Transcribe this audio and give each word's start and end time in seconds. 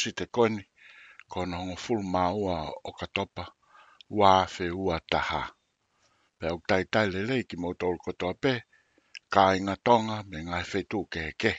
usi 0.00 0.12
te 0.18 0.24
koni, 0.36 0.62
ko 1.30 1.38
na 1.48 1.56
hongo 1.60 1.76
full 1.84 2.02
maua 2.14 2.54
o 2.88 2.90
katopa, 3.00 3.44
wā 4.18 4.30
fe 4.54 4.64
ua 4.84 4.96
taha. 5.12 5.42
Pe 6.38 6.44
au 6.52 6.58
tai 6.68 6.82
tai 6.92 7.06
lele 7.14 7.36
ki 7.48 7.54
mō 7.62 7.68
tōru 7.80 7.98
kotoa 8.04 8.32
pē, 8.42 8.52
kā 9.32 9.42
inga 9.58 9.74
tonga 9.86 10.16
me 10.30 10.38
ngā 10.48 10.58
e 10.64 10.66
whetū 10.70 11.00
ke 11.12 11.22
ke. 11.42 11.52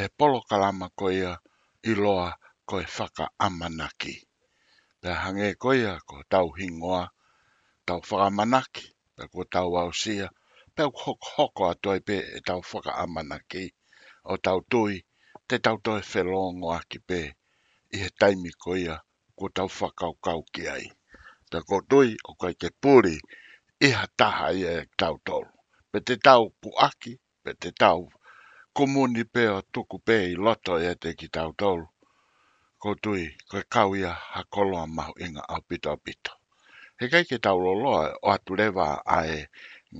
E 0.00 0.08
polo 0.18 0.38
kalama 0.48 0.86
ko 0.98 1.06
ia 1.18 1.32
i 1.90 1.92
loa 2.02 2.28
ko 2.68 2.74
e 2.84 2.86
whaka 2.96 3.24
amanaki. 3.46 4.14
Pe 5.00 5.08
hange 5.22 5.48
ko 5.62 5.68
ia 5.82 5.92
ko 6.08 6.14
tau 6.32 6.48
hingoa, 6.58 7.02
tau 7.86 8.00
whaka 8.08 8.24
amanaki, 8.30 8.86
pe 9.16 9.22
ko 9.32 9.40
tau 9.54 9.70
au 9.82 9.90
sia, 10.02 10.26
pe 10.74 10.80
au 10.86 10.92
hok 11.02 11.20
hoko 11.34 11.62
atoi 11.72 11.98
pē 12.08 12.16
e 12.36 12.40
tau 12.48 12.60
whaka 12.70 12.92
amanaki. 13.04 13.64
O 14.32 14.34
tau 14.46 14.58
tui, 14.70 14.94
te 15.48 15.54
tau 15.64 15.76
toi 15.86 16.00
whelongo 16.10 16.68
aki 16.80 16.98
pē. 17.08 17.20
Pe 17.28 17.36
i 17.94 17.96
he 18.02 18.08
taimi 18.20 18.50
ko 18.62 18.70
ia 18.84 18.94
ko 19.38 19.44
tau 19.56 19.68
whakau 19.78 20.12
kau 20.26 20.40
ki 20.52 20.62
ai. 20.74 20.86
Ta 21.50 21.58
ko 21.68 21.76
tui 21.90 22.10
o 22.30 22.32
kai 22.40 22.54
te 22.62 22.68
pūri 22.82 23.16
i 23.86 23.88
ha 23.96 24.04
taha 24.18 24.48
ia 24.60 24.70
e 24.82 24.84
tau 25.00 25.14
tolu. 25.26 25.50
Pe 25.90 25.98
te 26.06 26.14
tau 26.26 26.42
puaki, 26.62 27.12
pe 27.44 27.50
te 27.62 27.68
tau 27.82 27.98
kumuni 28.76 29.22
pe 29.34 29.42
o 29.56 29.58
tuku 29.72 29.96
pe 30.06 30.14
i 30.32 30.34
loto 30.44 30.72
e 30.90 30.94
te 31.02 31.08
ki 31.18 31.26
tau 31.36 31.50
tolu. 31.60 31.86
Ko 32.82 32.88
tui 33.02 33.22
ko 33.50 33.56
kau 33.74 33.90
ia 34.02 34.12
ha 34.32 34.40
koloa 34.54 34.84
mahu 34.96 35.12
inga 35.24 35.42
au 35.52 35.62
pito 35.68 35.88
au 35.94 35.98
pito. 36.06 36.32
He 36.98 37.04
kai 37.12 37.24
ke 37.30 37.36
tau 37.46 37.58
loloa 37.64 38.02
o 38.24 38.26
atu 38.34 38.52
rewa 38.60 38.86
ae 39.18 39.36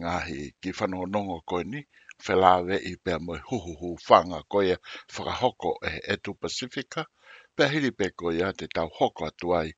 ngahi 0.00 0.38
ki 0.60 0.70
whanau 0.76 1.04
nongo 1.12 1.36
koe 1.48 1.62
ni, 1.72 1.80
whelawe 2.24 2.74
i 2.92 2.94
pe 3.04 3.12
mo 3.24 3.34
huhuhu 3.48 3.88
whanga 4.06 4.40
koe 4.52 4.72
whakahoko 5.14 5.70
e 5.88 5.92
etu 6.12 6.30
Pasifika, 6.40 7.02
pehiri 7.60 7.90
peko 7.98 8.26
ia 8.38 8.48
te 8.58 8.66
tau 8.74 8.88
hoko 8.98 9.22
atuai 9.30 9.68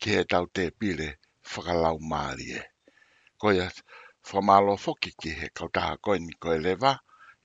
ki 0.00 0.08
he 0.16 0.22
tau 0.32 0.44
te 0.56 0.62
pile 0.78 1.06
whakalau 1.50 1.96
maarie. 2.10 2.60
Ko 3.40 3.46
ia 3.58 3.66
whamalo 4.28 4.72
foki 4.84 5.10
ki 5.20 5.30
he 5.40 5.46
kautaha 5.58 5.94
koe 6.04 6.18
ni 6.26 6.32
koe 6.42 6.56
lewa 6.64 6.92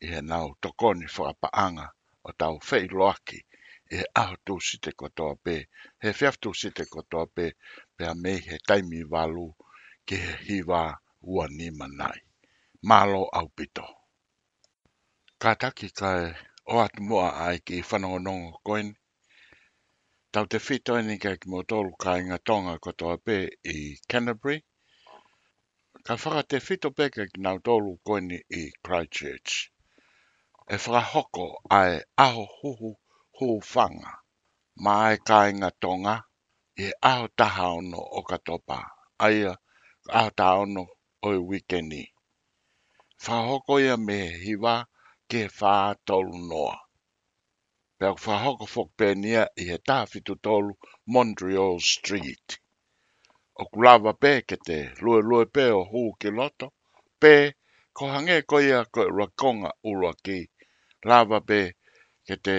i 0.04 0.06
he 0.14 0.20
nau 0.32 0.48
tokoni 0.64 1.06
whakapaanga 1.16 1.86
o 2.28 2.32
tau 2.40 2.54
whailoaki 2.68 3.40
e 3.44 3.46
i 3.92 3.96
he 3.98 4.06
aho 4.22 4.36
tū 4.46 4.60
kotoa 5.02 5.34
pē, 5.44 5.56
he 6.04 6.10
whiaf 6.18 6.36
tū 6.44 6.50
site 6.62 6.84
kotoa 6.94 7.26
pē, 7.36 7.46
pē 7.96 8.04
a 8.12 8.14
mei 8.24 8.40
he 8.50 8.56
taimi 8.68 9.00
walu 9.14 9.48
ki 10.08 10.16
he 10.26 10.34
hiwa 10.48 10.82
ua 11.34 11.46
ni 11.58 11.68
manai. 11.80 12.20
Malo 12.90 13.22
au 13.38 13.48
pito. 13.58 13.86
Ka 15.42 15.50
taki 15.62 15.88
kai 16.00 16.22
o 16.72 16.76
atumua 16.86 17.26
ai 17.46 17.58
ki 17.66 17.76
whanongonongo 17.90 18.54
koini, 18.66 18.94
Tau 20.36 20.48
te 20.52 20.60
whito 20.68 20.94
ni 21.08 21.14
kei 21.24 21.38
ki 21.42 21.48
motoru 21.52 21.92
ka 22.04 22.12
inga 22.22 22.38
tonga 22.50 22.74
kotoa 22.86 23.16
pē 23.26 23.36
i 23.74 23.76
Canterbury. 24.12 24.58
Ka 26.06 26.14
whaka 26.22 26.42
te 26.52 26.58
whito 26.66 26.90
pē 26.98 27.06
kei 27.16 27.28
ki 27.32 27.40
nautoru 27.46 27.94
koini 28.08 28.40
i 28.62 28.64
Christchurch. 28.86 29.54
E 30.76 30.78
whakahoko 30.84 31.46
ai 31.80 31.94
aho 32.26 32.44
huhu 32.58 32.92
hūwhanga. 33.40 34.12
Mā 34.84 34.96
ai 35.08 35.16
ka 35.30 35.40
inga 35.54 35.72
tonga 35.86 36.16
i 36.84 36.90
e 36.90 36.92
aho 37.14 37.32
taha 37.40 37.72
ono 37.80 38.04
o 38.20 38.28
katopa. 38.32 38.80
Aia, 39.28 39.54
aho 40.18 40.30
taha 40.40 40.56
ono 40.66 40.84
o 41.24 41.32
i 41.32 41.40
wikeni. 41.50 42.04
Whahoko 43.24 43.80
ia 43.88 43.96
me 44.08 44.20
hiwa 44.44 44.76
ke 45.30 45.48
whātolu 45.62 46.36
noa 46.50 46.76
pe 47.98 48.04
au 48.10 48.16
whahoko 48.24 48.66
whokpenia 48.74 49.42
i 49.62 49.64
he 49.70 49.76
tāwhitu 49.88 50.34
tolu 50.46 50.72
Montreal 51.14 51.76
Street. 51.94 52.48
O 53.62 53.64
kulawa 53.72 54.12
pē 54.24 54.32
ke 54.48 54.56
te 54.68 54.78
lue 55.04 55.20
lue 55.30 55.44
pē 55.56 55.66
o 55.80 55.82
hū 55.92 56.02
ki 56.20 56.30
loto, 56.38 56.68
pē 57.22 57.34
ko 57.96 58.04
hange 58.14 58.38
ko 58.50 58.56
ia 58.68 58.80
ko 58.94 59.02
e 59.08 59.12
rakonga 59.18 59.70
ura 59.92 60.12
ki. 60.26 60.40
Lava 61.10 61.40
pē 61.50 61.60
ke 62.28 62.36
te 62.46 62.56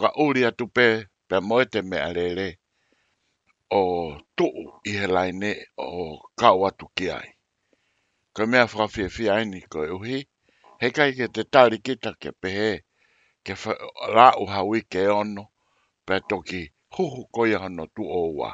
whakauri 0.00 0.42
atu 0.50 0.64
pē 0.76 0.88
pe 1.28 1.36
moe 1.48 1.64
te 1.72 1.80
mea 1.90 2.08
lele 2.16 2.48
o 3.78 3.82
tuu 4.36 4.60
i 4.90 4.92
he 4.98 5.06
laine 5.16 5.50
o 5.76 5.88
kau 6.40 6.58
atu 6.68 6.84
ki 6.96 7.06
ai. 7.18 7.28
Ko 8.34 8.40
mea 8.50 8.64
whakawhiawhia 8.70 9.34
ko 9.72 9.78
e 9.90 9.90
uhi, 9.98 10.18
he 10.80 10.86
kai 10.96 11.10
ke 11.18 11.26
te 11.34 11.42
tāri 11.54 11.78
kita 11.86 12.10
ke 12.20 12.30
pehe, 12.40 12.70
ke 13.46 13.54
la 14.16 14.28
u 14.42 14.44
hawi 14.54 14.80
ke 14.92 15.02
ono 15.22 15.44
pe 16.06 16.14
toki 16.30 16.62
huhu 16.94 17.20
koia 17.34 17.58
hono 17.64 17.84
tu 17.94 18.02
oua. 18.20 18.50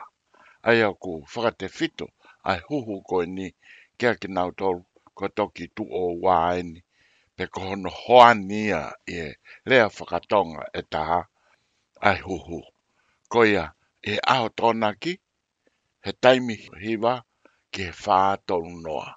Ai 0.69 0.79
aku 0.89 1.11
whakate 1.33 1.67
fito 1.77 2.07
ai 2.51 2.59
huhu 2.69 2.95
ko 3.09 3.17
ni 3.37 3.47
kia 3.99 4.13
ki 4.21 4.29
nau 4.37 4.51
tolu 4.59 4.83
ko 5.17 5.25
toki 5.39 5.65
tu 5.77 5.83
oua 6.05 6.35
aini 6.51 6.81
pe 7.37 7.45
kohono 7.55 7.91
hoania 8.03 8.81
e 9.19 9.19
lea 9.69 9.87
whakatonga 9.97 10.63
e 10.81 10.83
taha 10.93 11.21
ai 12.09 12.19
huhu 12.27 12.59
koia 13.33 13.65
e 14.13 14.15
aho 14.33 14.47
tona 14.59 14.89
ki 15.03 15.13
he 16.05 16.11
taimi 16.23 16.55
hiwa 16.85 17.13
ke 17.73 17.85
fa 18.03 18.17
whātolu 18.25 18.73
noa. 18.85 19.09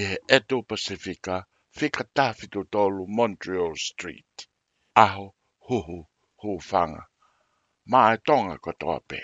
E 0.00 0.02
he 0.10 0.16
Eto 0.36 0.56
Pacifica, 0.70 1.34
whikatawhitu 1.76 2.60
tolu 2.72 3.02
Montreal 3.16 3.74
Street 3.88 4.36
aho 5.04 5.24
huhu 5.66 5.98
hufanga. 6.42 7.02
Ma 7.90 8.00
e 8.14 8.16
tonga 8.26 8.54
tope 8.82 9.00
pe. 9.08 9.20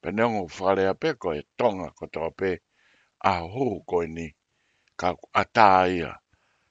Penengu 0.00 0.42
whalea 0.56 0.92
pe 1.02 1.08
ko 1.20 1.28
e 1.40 1.42
tonga 1.58 1.88
ko 1.98 2.04
tope 2.16 2.50
Aho 3.30 3.46
huhu 3.54 3.76
koi 3.90 4.06
ni. 4.16 4.26
Ka 5.00 5.08
ataia 5.42 6.10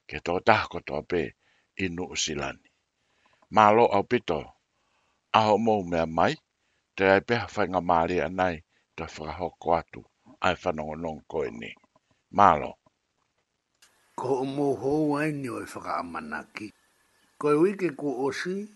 Ke 0.10 0.18
tō 0.26 0.34
tah 0.48 0.64
katoa 0.72 1.02
pe. 1.10 1.22
I 1.84 1.86
nu 1.96 2.04
usilani. 2.16 2.70
Ma 3.56 3.66
lo 3.76 3.86
au 3.96 4.04
pito. 4.12 4.40
Aho 5.38 5.54
mou 5.66 5.82
me 5.92 6.00
mai. 6.18 6.34
Te 6.96 7.04
ai 7.14 7.22
peha 7.28 7.48
whainga 7.56 7.82
maari 7.90 8.18
anai. 8.28 8.56
Te 8.96 9.04
whakahoko 9.14 9.68
atu. 9.80 10.02
Ai 10.46 10.56
fa 10.62 10.70
whanongo 10.70 10.96
nong 11.04 11.20
koi 11.32 11.50
ni. 11.60 11.70
Ma 12.38 12.48
lo. 12.62 12.72
Ko 14.20 14.30
mo 14.56 14.68
ho 14.82 14.94
ai 15.20 15.30
ni 15.42 15.48
o 15.50 15.60
whakamanaki. 15.74 16.68
Ko 16.70 16.74
mou 16.78 16.82
koe 17.44 17.60
wiki 17.64 17.90
ku 18.00 18.10
osi, 18.28 18.72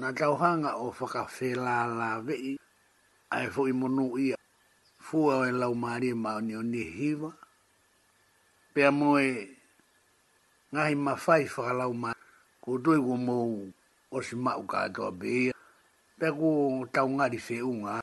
na 0.00 0.12
tauhanga 0.14 0.70
o 0.84 0.94
whakawhela 0.96 1.86
la 1.98 2.08
vei, 2.26 2.54
ai 3.34 3.48
fo 3.54 3.64
i 3.66 3.74
monu 3.74 4.14
ia, 4.26 4.36
fua 5.06 5.32
o 5.42 5.46
e 5.46 5.50
lau 5.60 5.74
maari 5.74 6.08
e 6.14 6.14
mao 6.24 6.38
ni 6.46 6.54
o 6.54 6.62
ni 6.62 6.82
hiwa, 6.96 7.32
pia 8.74 8.90
moe 9.00 9.28
ngahi 10.74 10.94
mawhai 11.04 11.44
whakalau 11.52 11.92
maari, 12.02 12.22
ko 12.62 12.70
tui 12.84 12.98
ku 13.06 13.14
mou 13.18 13.50
osi 14.16 14.34
mau 14.44 14.62
katoa 14.70 15.10
beia, 15.20 15.52
pia 16.18 16.30
ku 16.38 16.48
tau 16.94 17.08
ngari 17.10 17.38
whiunga, 17.46 17.94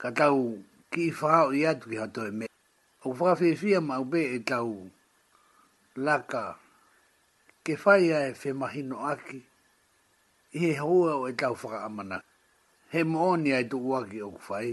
ka 0.00 0.08
tau 0.18 0.40
ki 0.92 1.00
i 1.08 1.12
whakao 1.18 1.50
i 1.58 1.64
atu 1.72 1.88
ki 1.90 1.96
hatoe 2.02 2.30
me, 2.38 2.46
o 3.06 3.16
whakawhiwhia 3.16 3.80
mau 3.80 4.04
be 4.10 4.20
e 4.36 4.44
tau 4.50 4.90
laka, 5.96 6.44
ke 7.62 7.74
whai 7.86 8.10
ae 8.10 8.32
whe 8.34 8.50
mahino 8.58 8.96
aki, 9.12 9.38
i 10.54 10.58
he 10.58 10.70
hoa 10.82 11.14
o 11.22 11.26
e 11.30 11.32
tau 11.38 11.54
whaka 11.54 11.88
He 12.92 13.04
mooni 13.08 13.54
ai 13.56 13.64
tu 13.70 13.78
uaki 13.80 14.18
o 14.20 14.28
whai, 14.48 14.72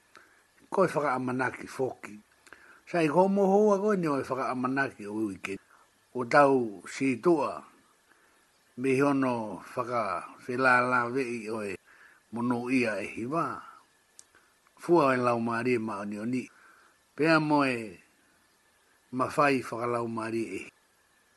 koe 0.73 0.87
whaka 0.87 1.13
ki 1.57 1.67
whoki. 1.67 2.19
Sai 2.89 3.07
ko 3.07 3.27
mo 3.29 3.45
hoa 3.47 3.77
koe 3.79 3.95
ni 3.95 4.07
o 4.09 4.17
e 4.19 4.23
whaka 4.27 4.49
amanaki 4.51 5.05
o 5.07 5.13
uike. 5.13 5.57
O 6.17 6.25
tau 6.25 6.81
si 6.89 7.21
tua, 7.23 7.63
me 8.77 8.99
hono 8.99 9.61
whaka 9.75 10.03
whelala 10.43 11.07
vei 11.13 11.47
o 11.49 11.61
e 11.61 11.77
mono 12.33 12.69
ia 12.69 12.97
e 12.99 13.05
hiwa. 13.07 13.61
Fua 14.81 15.13
e 15.13 15.17
lau 15.17 15.39
maari 15.39 15.73
e 15.73 15.79
maoni 15.79 16.17
oni, 16.19 16.41
ni. 16.43 16.43
Pea 17.15 17.39
mo 17.39 17.63
e 17.63 17.95
mawhai 19.11 19.61
whaka 19.63 19.85
lau 19.85 20.07
e 20.27 20.43
hiwa. 20.43 20.78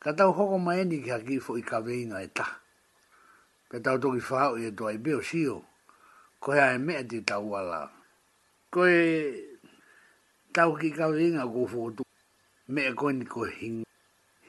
Ka 0.03 0.11
tau 0.11 0.33
hoko 0.35 0.59
mai 0.59 0.83
ni 0.85 0.99
ki 1.01 1.09
haki 1.15 1.39
fo 1.39 1.55
i 1.55 1.61
ka 1.63 1.79
veinga 1.79 2.17
e 2.19 2.27
ta. 2.27 2.43
Pe 3.71 3.79
tau 3.79 3.97
toki 3.99 4.19
whao 4.27 4.55
i 4.59 4.67
e 4.67 4.71
toa 4.75 4.91
i 4.93 4.97
beo 4.99 5.21
sio. 5.23 5.61
Ko 6.43 6.51
hea 6.51 6.73
e 6.75 6.77
mea 6.77 7.05
ti 7.07 7.21
tau 7.23 7.55
ala. 7.59 7.87
Ko 8.69 8.83
e 8.83 9.31
tau 10.53 10.75
ki 10.75 10.91
ka 10.91 11.07
veinga 11.07 11.45
ko 11.47 11.63
fotu. 11.71 12.03
Mea 12.67 12.91
koe 12.93 13.13
ni 13.15 13.25
ko 13.25 13.45
hing. 13.47 13.85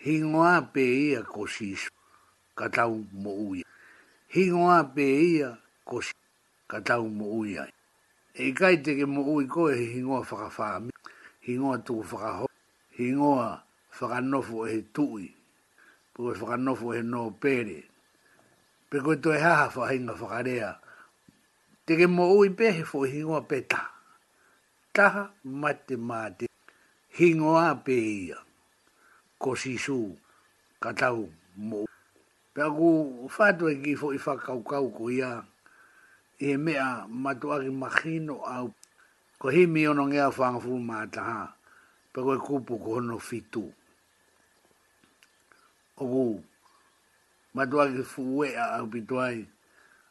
Hingoa 0.03 0.61
pe 0.75 0.83
ia 0.83 1.23
ko 1.23 1.47
sisu. 1.47 1.91
Ka 2.59 2.67
tau 2.69 3.07
mo 3.13 3.31
ui. 3.47 3.63
Hingoa 4.35 4.83
pe 4.95 5.07
ia 5.07 5.55
ko 5.87 6.01
sisu. 6.03 6.19
Ka 6.67 6.81
tau 6.83 7.07
mo 7.07 7.27
ui 7.31 7.55
ai. 7.63 7.71
E 8.35 8.51
kai 8.53 8.83
te 8.83 8.97
ke 8.99 9.07
mo 9.07 9.23
ui 9.39 9.47
koe 9.47 9.71
he 9.79 9.85
hingoa 9.95 10.27
whakafaa. 10.27 10.83
Hingoa 11.47 11.79
tuku 11.87 12.03
whakahoa. 12.11 12.51
Hingoa 12.99 13.63
whakanofo 13.95 14.67
e 14.67 14.83
tui 14.95 15.31
po 16.15 16.23
e 16.33 16.37
whakanofo 16.41 16.87
e 16.95 17.03
no 17.13 17.23
pere. 17.43 17.79
Pe 18.91 18.97
koe 19.05 19.17
to 19.23 19.29
e 19.35 19.39
haha 19.45 19.67
whahinga 19.77 20.15
whakarea. 20.21 20.71
Te 21.87 21.93
ke 21.99 22.07
mo 22.17 22.25
ui 22.39 22.49
pehe 22.59 22.83
fo 22.91 22.99
hingoa 23.13 23.41
pe 23.51 23.59
ta. 23.71 23.83
Taha 24.95 25.23
mate 25.61 25.97
mate. 26.09 26.47
Hingoa 27.19 27.69
pe 27.87 27.93
ia. 28.25 28.39
Ko 29.41 29.51
sisu. 29.63 30.01
Katau 30.83 31.23
mo. 31.69 31.81
Pe 32.55 32.61
aku 32.69 32.87
whatua 33.35 33.71
ki 33.83 33.93
fo 34.01 34.07
i 34.15 34.19
whakaukau 34.25 34.87
ko 34.97 35.05
ia. 35.11 35.33
I 36.39 36.47
he 36.55 36.57
mea 36.57 37.07
matuaki 37.11 37.71
makino 37.75 38.37
au. 38.47 38.69
Ko 39.39 39.49
himi 39.51 39.89
ono 39.91 40.07
ngea 40.07 40.29
whangafu 40.37 40.79
mātaha. 40.89 41.45
Pe 42.15 42.19
koe 42.23 42.39
kupu 42.39 42.79
ko 42.79 42.91
hono 43.03 43.19
fitu 43.19 43.75
o 45.97 46.05
wu. 46.05 46.43
Ma 47.55 47.65
dua 47.67 47.87
ki 47.93 48.03
fuwe 48.03 48.49
a 48.59 48.65
au 48.79 48.87
bituai 48.91 49.47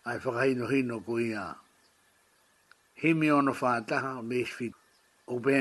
ai 0.07 0.18
whakahino 0.24 0.65
hino 0.68 0.95
ku 1.06 1.19
ia. 1.19 1.45
He 2.95 3.13
me 3.13 3.31
ono 3.31 3.51
whātaha 3.51 4.19
o 4.19 4.24
meshwi 4.24 4.71
o 5.27 5.35
bē 5.44 5.56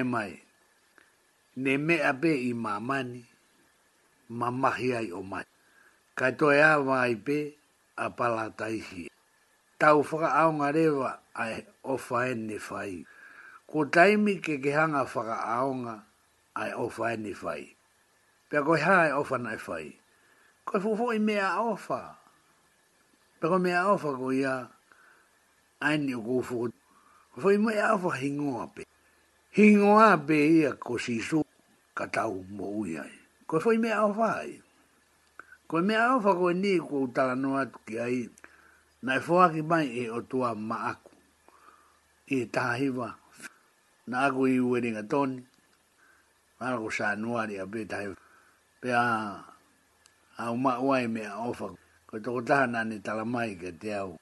Ne 1.56 1.76
me 1.76 1.96
a 2.00 2.12
bē 2.20 2.30
i 2.48 2.52
mā 2.56 2.72
mani, 2.80 3.24
mā 4.30 4.48
mahi 4.50 4.94
ai 4.96 5.10
o 5.12 5.22
mai. 5.22 5.44
Kai 6.16 6.32
toi 6.38 6.56
a 6.62 6.78
wai 6.80 7.14
bē 7.14 7.52
a 7.96 8.06
pala 8.16 8.48
taihi. 8.56 9.08
Tau 9.78 10.02
whaka 10.02 10.28
aonga 10.38 10.72
rewa 10.72 11.20
ai 11.34 11.66
o 11.82 11.96
whaene 11.98 12.58
whai. 12.70 13.04
Ko 13.66 13.84
taimi 13.84 14.38
ke 14.42 14.56
ke 14.62 14.70
hanga 14.72 15.04
whaka 15.04 15.34
aonga 15.56 16.04
ai 16.54 16.72
o 16.72 16.88
whaene 16.88 17.34
whai. 17.42 17.74
Pea 18.48 18.62
koi 18.62 18.80
hae 18.80 19.10
o 19.12 19.24
whanai 19.24 19.58
whai. 19.66 19.96
Koe 20.66 20.80
fufo 20.80 21.12
i 21.14 21.18
mea 21.18 21.60
ofa. 21.60 22.00
Pako 23.40 23.58
mea 23.64 23.86
ofa 23.94 24.08
ko 24.20 24.26
ia 24.32 24.54
aini 25.86 26.14
o 26.14 26.22
kufu. 26.26 26.54
Fufo 27.32 27.48
i 27.56 27.58
mea 27.58 27.94
ofa 27.94 28.10
hingoa 28.22 28.66
pe. 28.74 28.82
Hingo 29.56 29.92
pe 30.26 30.36
ia 30.60 30.72
ko 30.72 30.94
sisu 31.04 31.38
katau 31.96 32.38
mo 32.56 32.64
uia. 32.80 33.02
Koe 33.46 33.58
fufo 33.60 33.72
i 33.76 33.78
mea 33.78 34.04
ofa 34.08 34.26
ai. 34.42 34.54
Koe 35.68 35.82
mea 35.82 36.14
ofa 36.16 36.30
ko 36.38 36.46
ni 36.52 36.78
ko 36.88 36.94
utala 37.06 37.34
no 37.34 37.48
atu 37.62 37.78
ki 37.86 37.94
ai. 38.06 38.20
Na 39.02 39.14
e 39.18 39.22
fua 39.24 39.50
ki 39.52 39.62
mai 39.70 39.88
e 40.02 40.04
o 40.18 40.20
tua 40.30 40.54
maaku. 40.54 41.10
I 42.34 42.36
e 42.42 42.46
tahiwa. 42.46 43.08
Na 44.06 44.26
aku 44.26 44.46
i 44.46 44.60
ueringa 44.60 45.02
toni. 45.10 45.42
Mara 46.60 46.78
ko 46.78 46.90
saa 46.90 47.16
nuari 47.18 47.58
a 47.58 47.66
pe 47.66 47.82
tahiwa. 47.84 48.16
Pea 48.82 49.02
a 50.38 50.50
uma 50.52 50.80
wai 50.80 51.06
me 51.06 51.20
ofa 51.28 51.68
ko 52.06 52.18
to 52.18 52.40
ta 52.44 52.66
ni 52.66 52.98
tala 53.00 53.24
mai 53.24 53.54
ke 53.56 53.72
te 53.78 53.92
au 53.94 54.18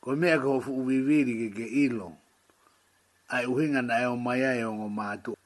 ko 0.00 0.14
me 0.16 0.36
ko 0.38 0.60
fu 0.60 0.84
viviri 0.86 1.34
ke 1.38 1.48
ke 1.54 1.64
ilo 1.66 2.16
ai 3.30 3.46
uhinga 3.46 3.82
na 3.82 4.02
e 4.02 4.06
o 4.06 4.16
mai 4.16 4.42
ai 4.44 4.64
o 4.64 4.74
ngo 4.74 4.88
matu 4.88 5.36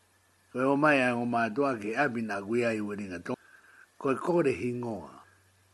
ko 0.52 0.58
e 0.60 0.64
o 0.64 0.76
mai 0.76 1.02
ai 1.02 1.12
o 1.12 1.24
matu 1.26 1.64
a 1.66 1.76
ke 1.78 1.92
abi 1.96 2.22
na 2.22 2.40
gui 2.40 2.64
ai 2.64 2.80
wini 2.80 3.08
nga 3.12 3.18
to 3.20 3.34
ko 3.98 4.12
e 4.12 4.16
ko 4.16 4.40
re 4.40 4.52
hingoa 4.52 5.12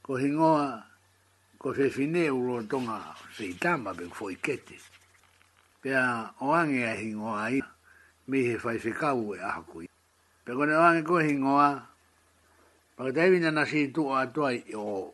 ko 0.02 0.16
hingoa 0.18 0.82
ko 1.58 1.74
se 1.74 1.90
fine 1.90 2.26
e 2.26 2.30
u 2.30 2.42
ro 2.42 2.62
tonga 2.66 3.14
se 3.30 3.46
itamba 3.46 3.94
ben 3.94 4.10
foi 4.10 4.34
kete 4.36 4.74
pea 5.82 6.34
o 6.42 6.50
ange 6.52 6.82
e 6.82 6.94
hingoa 6.98 7.40
ai 7.46 7.62
mi 8.26 8.42
he 8.42 8.58
fai 8.58 8.78
se 8.78 8.90
kau 8.90 9.34
e 9.34 9.38
a 9.38 9.50
hakui 9.58 9.86
pe 10.44 10.52
ko 10.54 10.64
ne 10.66 10.74
o 10.74 10.82
ange 10.82 11.06
ko 11.06 11.18
hingoa 11.22 11.91
Pa 13.02 13.10
te 13.10 13.26
vina 13.34 13.50
na 13.50 13.66
si 13.66 13.90
tu 13.90 14.06
a 14.14 14.22
toi 14.30 14.62
o 14.78 15.10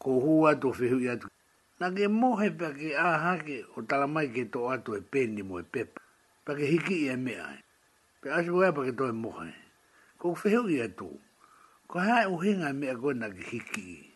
ko 0.00 0.10
hua 0.24 0.56
to 0.56 0.72
fehu 0.72 0.96
ya 1.04 1.20
tu. 1.20 1.28
Na 1.76 1.92
ke 1.92 2.08
mohe 2.08 2.48
pa 2.48 2.72
ke 2.72 2.96
a 2.96 3.20
hake 3.20 3.60
o 3.76 3.84
tala 3.84 4.08
mai 4.08 4.32
ke 4.32 4.48
to 4.48 4.64
a 4.72 4.80
e 4.80 5.02
pendi 5.12 5.44
mo 5.44 5.60
e 5.60 5.62
pep. 5.68 6.00
Pa 6.48 6.56
ke 6.56 6.64
hiki 6.64 7.12
e 7.12 7.16
me 7.20 7.36
ai. 7.36 7.60
E. 7.60 7.62
Pe 8.24 8.32
asu 8.32 8.56
wea 8.56 8.72
pa 8.72 8.88
ke 8.88 8.96
toi 8.96 9.12
mohe. 9.12 9.52
Ko 10.16 10.32
fehu 10.32 10.64
ya 10.72 10.88
tu. 10.88 11.12
Ko 11.84 12.00
hai 12.00 12.24
u 12.24 12.40
hinga 12.40 12.72
e 12.72 12.72
me 12.72 12.88
a 12.88 12.96
kona 12.96 13.28
ke 13.28 13.44
hiki. 13.52 14.08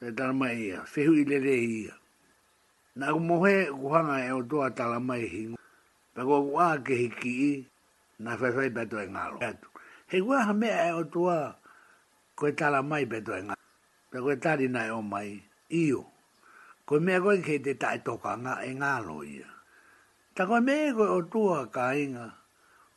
Pe 0.00 0.08
tala 0.16 0.32
mai 0.32 0.56
ia. 0.72 0.80
Fehu 0.88 1.12
i 1.12 1.28
lele 1.28 1.52
ia. 1.60 1.92
Na 2.96 3.12
ku 3.12 3.20
mohe 3.20 3.68
kuhanga 3.68 4.24
e 4.24 4.32
o 4.32 4.40
toa 4.48 4.72
tala 4.72 4.96
mai 4.96 5.28
e 5.28 5.28
hingu. 5.28 5.56
Pa 6.16 6.24
ko 6.24 6.40
ku 6.48 6.56
a 6.56 6.80
ke 6.80 6.96
hiki 7.04 7.32
i. 7.52 7.52
Na 8.24 8.32
fefei 8.40 8.72
pa 8.72 8.88
toi 8.88 9.12
ngalo. 9.12 9.44
Hei 10.08 10.24
wea 10.24 10.48
ha 10.48 10.52
mea 10.56 10.88
e 10.88 10.92
o 10.96 11.04
toa. 11.04 11.04
Hei 11.04 11.04
wea 11.04 11.04
ha 11.04 11.04
mea 11.04 11.04
e 11.04 11.04
o 11.04 11.04
toa 11.04 11.38
koe 12.38 12.50
tala 12.58 12.80
mai 12.90 13.04
pe 13.10 13.18
toa 13.26 13.38
nga. 13.46 13.54
Pe 14.10 14.16
koe 14.24 14.34
tari 14.44 14.66
nai 14.74 14.88
o 14.98 15.00
mai, 15.12 15.28
iu. 15.82 16.00
Koe 16.86 16.98
mea 17.06 17.18
koe 17.24 17.34
kei 17.46 17.60
te 17.66 17.72
tae 17.82 17.98
toka 18.06 18.30
nga 18.42 18.52
e 18.68 18.70
ngā 18.80 18.92
ia. 19.36 19.48
Ta 20.34 20.42
koe 20.48 20.60
mea 20.66 20.94
koe 20.96 21.08
o 21.18 21.20
tua 21.32 21.58
ka 21.74 21.84
inga, 22.04 22.26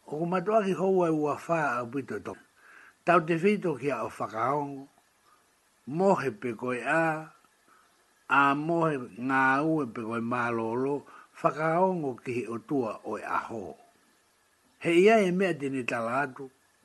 o 0.10 0.12
ku 0.20 0.26
matua 0.32 0.60
ki 0.66 0.74
houa 0.82 1.08
ua 1.22 1.36
whaa 1.46 1.64
a 1.80 1.82
pito 1.92 2.18
toka. 2.28 2.46
Tau 3.06 3.20
te 3.28 3.34
whito 3.44 3.72
ki 3.82 3.88
a 3.96 4.04
o 4.08 4.10
whakaongo, 4.18 4.84
mohe 5.98 6.30
pe 6.42 6.50
koe 6.62 6.80
a, 7.02 7.04
a 8.40 8.40
mohe 8.68 8.96
ngā 9.30 9.42
ue 9.72 9.84
pe 9.96 10.02
koe 10.10 10.20
mālolo, 10.32 10.96
whakaongo 11.40 12.12
ki 12.24 12.34
o 12.50 12.56
tua 12.68 12.92
o 13.10 13.16
e 13.22 13.24
aho. 13.40 13.64
He 14.84 14.92
ia 15.06 15.16
e 15.28 15.32
mea 15.38 15.54
tini 15.60 15.84
tala 15.92 16.12
atu, 16.26 16.44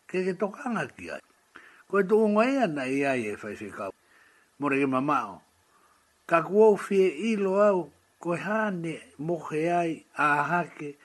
ke 0.08 0.16
ke 0.26 0.32
tokanga 0.40 0.86
ki 0.94 1.06
ai 1.16 1.22
koe 1.92 2.00
tō 2.08 2.16
ngai 2.34 2.56
ana 2.64 2.84
i 2.96 3.00
ai 3.12 3.22
e 3.28 3.32
whai 3.40 3.52
whi 3.58 3.68
Mora 4.58 4.76
ke 4.80 4.86
mamao. 4.86 5.42
Ka 6.26 6.40
kuau 6.42 6.76
whie 6.88 7.08
ilo 7.30 7.60
au, 7.60 7.90
koe 8.18 8.36
hāne 8.38 8.96
mohe 9.18 9.60
ai 9.80 10.04
a 10.16 10.42
hake, 10.42 10.96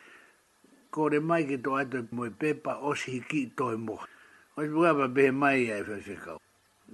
kore 0.92 1.20
mai 1.20 1.44
ke 1.44 1.58
tō 1.60 1.76
ato 1.82 2.08
moe 2.12 2.30
pepa 2.40 2.78
o 2.88 2.96
si 2.96 3.12
hiki 3.20 3.52
tō 3.58 3.74
e 3.74 3.76
mohe. 3.76 4.08
O 4.56 4.64
si 4.64 4.70
pukapa 4.72 5.08
behe 5.14 5.32
mai 5.32 5.68
ai 5.70 5.82
whai 5.84 6.00
whi 6.08 6.16
kau. 6.24 6.40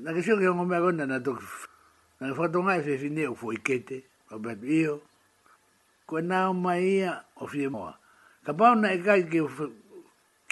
Nā 0.02 0.10
ke 0.16 0.24
sio 0.26 0.40
ke 0.42 0.50
hongo 0.50 0.66
mea 0.66 0.82
kona 0.82 1.06
nā 1.06 1.22
tōki 1.22 1.46
whi. 1.52 1.70
Nā 2.22 2.34
ke 2.34 2.40
whato 2.42 2.64
ngai 2.66 2.80
whi 2.82 2.98
whine 2.98 3.28
o 3.30 3.36
fōi 3.38 3.62
kete, 3.62 4.02
o 4.34 4.40
bētu 4.40 4.66
iho. 4.66 4.98
Koe 6.10 6.22
nāo 6.26 6.58
mai 6.58 6.82
ia 6.82 7.14
o 7.38 7.46
whi 7.46 7.70
moa. 7.70 7.94
Ka 8.44 8.58
na 8.74 8.90
e 8.90 8.98
kai 9.06 9.22
ke 9.30 9.46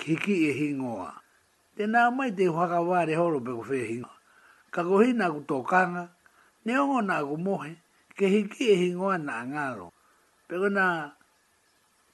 hiki 0.05 0.35
e 0.49 0.53
hingoa 0.61 1.20
e 1.81 1.85
nā 1.89 2.01
mai 2.15 2.29
te 2.37 2.45
whakawāre 2.45 3.15
horo 3.17 3.39
pe 3.41 3.51
ko 3.57 3.63
whehinga. 3.69 4.13
Ka 4.71 4.83
ko 4.85 4.99
hina 5.01 5.25
ku 5.33 5.41
tōkanga, 5.49 6.03
ne 6.65 6.73
ongo 6.79 6.99
nā 7.01 7.17
ku 7.27 7.35
mohe, 7.37 7.73
ke 8.15 8.25
hiki 8.33 8.63
e 8.73 8.75
hingoa 8.81 9.17
nā 9.17 9.35
ngālo. 9.51 9.87
Pe 10.47 10.55
ko 10.61 10.67
nā, 10.69 11.11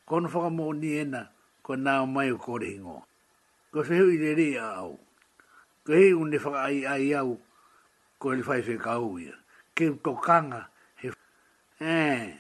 kono 0.08 0.28
whakamō 0.32 0.68
ni 0.82 0.90
ena, 1.04 1.22
ko 1.66 1.76
nā 1.76 1.94
mai 2.08 2.32
u 2.32 2.38
kore 2.40 2.66
hingoa. 2.72 3.04
Ko 3.74 3.84
whehu 3.84 4.10
i 4.16 4.22
re 4.24 4.34
re 4.40 4.48
a 4.64 4.68
au. 4.86 4.96
Ko 5.84 5.94
hei 5.96 6.14
unne 6.16 6.38
whaka 6.44 6.60
ai 6.68 6.84
ai 6.88 7.14
au, 7.16 7.38
ko 8.20 8.32
li 8.36 8.42
whaife 8.44 8.76
ka 8.82 8.92
au 9.00 9.16
Ke 9.78 9.86
u 9.92 9.96
tōkanga, 10.02 10.64
he 11.02 11.10
whakamō. 11.12 11.80
Eh, 11.86 12.38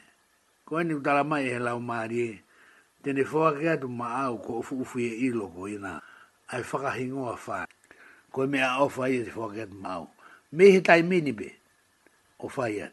ko 0.65 0.79
eni 0.81 0.93
u 0.95 1.01
tala 1.03 1.23
mai 1.23 1.45
e 1.45 1.53
he 1.53 1.59
lau 1.59 1.79
maari 1.79 2.19
e, 2.31 2.41
tene 3.03 3.21
whakamō 3.23 3.59
ke 3.59 3.69
atu 3.75 3.87
ma 3.87 4.15
au 4.25 4.37
ko 4.39 4.59
ufu 4.59 4.81
ufu 4.81 4.99
e 4.99 5.07
ilo 5.29 5.47
ko 5.47 5.67
ina 5.67 5.99
ai 6.47 6.63
faka 6.63 6.91
hingo 6.91 7.29
a 7.31 7.35
fa 7.37 7.67
ko 8.31 8.47
me 8.47 8.61
a 8.63 8.79
ofa 8.79 9.09
ia 9.09 9.21
e 9.21 9.23
te 9.25 9.31
forget 9.31 9.69
mau 9.71 10.07
me 10.51 10.71
he 10.71 10.79
tai 10.81 11.01
mini 11.01 11.31
be 11.31 11.51
ofa 12.39 12.55
fa 12.63 12.71
ia 12.71 12.91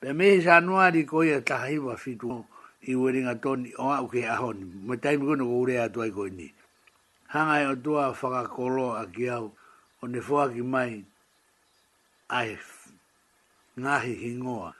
pe 0.00 0.12
me 0.12 0.24
he 0.28 0.38
januari 0.44 1.04
ko 1.04 1.24
ia 1.24 1.40
ta 1.40 1.58
hi 1.64 1.78
wa 1.78 1.96
fitu 1.96 2.44
i 2.84 2.94
weringa 2.94 3.40
toni 3.40 3.72
o 3.80 3.88
a 3.88 4.02
uke 4.04 4.22
a 4.28 4.36
honi 4.36 4.64
me 4.84 4.96
tai 4.96 5.16
mi 5.16 5.24
kono 5.24 5.44
ko 5.48 5.64
a 5.72 5.88
tuai 5.88 6.10
koi 6.10 6.30
ni 6.30 6.52
hanga 7.32 7.60
e 7.60 7.66
o 7.66 7.76
tua 7.76 8.12
faka 8.14 8.48
kolo 8.48 8.92
a 8.92 9.06
ki 9.08 9.28
au 9.30 9.52
o 10.02 10.06
ne 10.06 10.20
fua 10.20 10.52
ki 10.52 10.60
mai 10.62 11.04
ai 12.28 12.58
ngahi 13.80 14.14
hingoa 14.14 14.74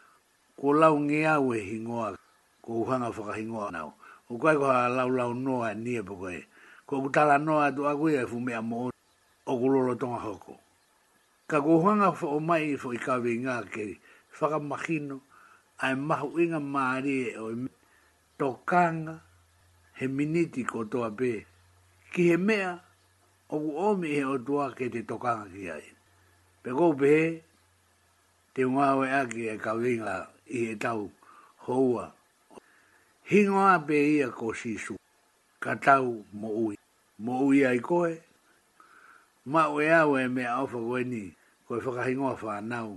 ko 0.60 0.72
lau 0.72 1.00
nge 1.00 1.26
au 1.28 1.54
e 1.54 1.60
hingoa 1.64 2.16
ko 2.60 2.72
uhanga 2.84 3.12
faka 3.12 3.32
hingoa 3.32 3.70
nau 3.72 3.96
o 4.28 4.36
kai 4.38 4.56
ko 4.56 4.68
ha 4.68 4.88
lau 4.88 5.08
lau 5.08 5.32
noa 5.32 5.74
nie 5.74 6.02
po 6.04 6.12
ko 6.94 7.02
utala 7.02 7.42
no 7.42 7.58
atu 7.58 7.90
aku 7.90 8.06
e 8.14 8.22
fu 8.22 8.38
mea 8.38 8.62
mo 8.62 8.94
o 9.44 9.52
kulolo 9.58 9.98
tonga 9.98 10.22
hoko. 10.22 10.54
Ka 11.50 11.58
kuhuanga 11.58 12.14
fa 12.14 12.30
o 12.38 12.38
mai 12.38 12.78
fo 12.78 12.94
i 12.94 13.00
kawe 13.02 13.30
ngā 13.42 13.56
ke 13.74 13.98
whaka 14.38 14.58
makino 14.62 15.18
a 15.82 15.90
e 15.90 15.96
mahu 16.06 16.30
inga 16.38 16.60
maari 16.62 17.34
e 17.34 17.34
o 17.42 17.50
i 17.50 17.58
tokanga 18.38 19.18
he 19.98 20.06
miniti 20.06 20.62
ko 20.62 20.86
toa 20.86 21.10
pē. 21.18 21.42
Ki 22.14 22.22
he 22.30 22.36
mea 22.38 22.78
o 23.50 23.56
ku 23.58 23.70
omi 23.74 24.22
o 24.22 24.38
tua 24.38 24.70
ke 24.70 24.86
te 24.86 25.02
tokanga 25.02 25.50
ki 25.50 25.62
ai. 25.74 25.86
Pe 26.62 26.70
kou 26.78 26.94
pē 26.94 27.42
te 28.54 28.62
ngāwe 28.62 29.06
aki 29.10 29.42
e 29.50 29.54
kawe 29.58 29.90
ngā 30.00 30.16
i 30.56 30.70
he 30.70 30.74
tau 30.78 31.10
houa. 31.66 32.06
Hingoa 33.28 33.74
pē 33.86 33.98
ia 34.14 34.28
ko 34.30 34.54
sisu 34.54 34.94
ka 35.58 35.74
tau 35.74 36.22
mo 36.32 36.48
ui 36.70 36.76
mo 37.24 37.34
ui 37.48 37.58
ai 37.70 37.80
koe. 37.80 38.12
Ma 39.52 39.62
ue 39.74 39.84
au 40.02 40.10
e 40.16 40.24
mea 40.36 40.50
ofa 40.64 40.76
koe 40.86 41.02
ni, 41.12 41.22
koe 41.68 41.78
whakahingoa 41.84 42.34
wha 42.46 42.54
nau. 42.72 42.90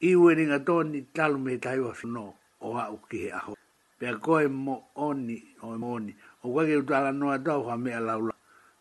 I 0.00 0.10
ue 0.20 0.30
ringa 0.38 0.58
tōni 0.68 1.00
talu 1.16 1.36
me 1.44 1.52
taiwa 1.64 1.88
wa 2.04 2.32
o 2.66 2.76
a 2.82 2.90
uki 2.96 3.20
aho. 3.38 3.52
Pea 3.98 4.12
koe 4.24 4.44
mo 4.64 4.74
oni, 5.08 5.38
o 5.64 5.76
mo 5.82 5.88
oni. 5.96 6.12
O 6.42 6.52
kwa 6.52 6.62
ke 6.66 6.76
utala 6.82 7.10
noa 7.12 7.38
tau 7.46 7.60
wha 7.66 7.76
mea 7.76 8.00
laula. 8.00 8.32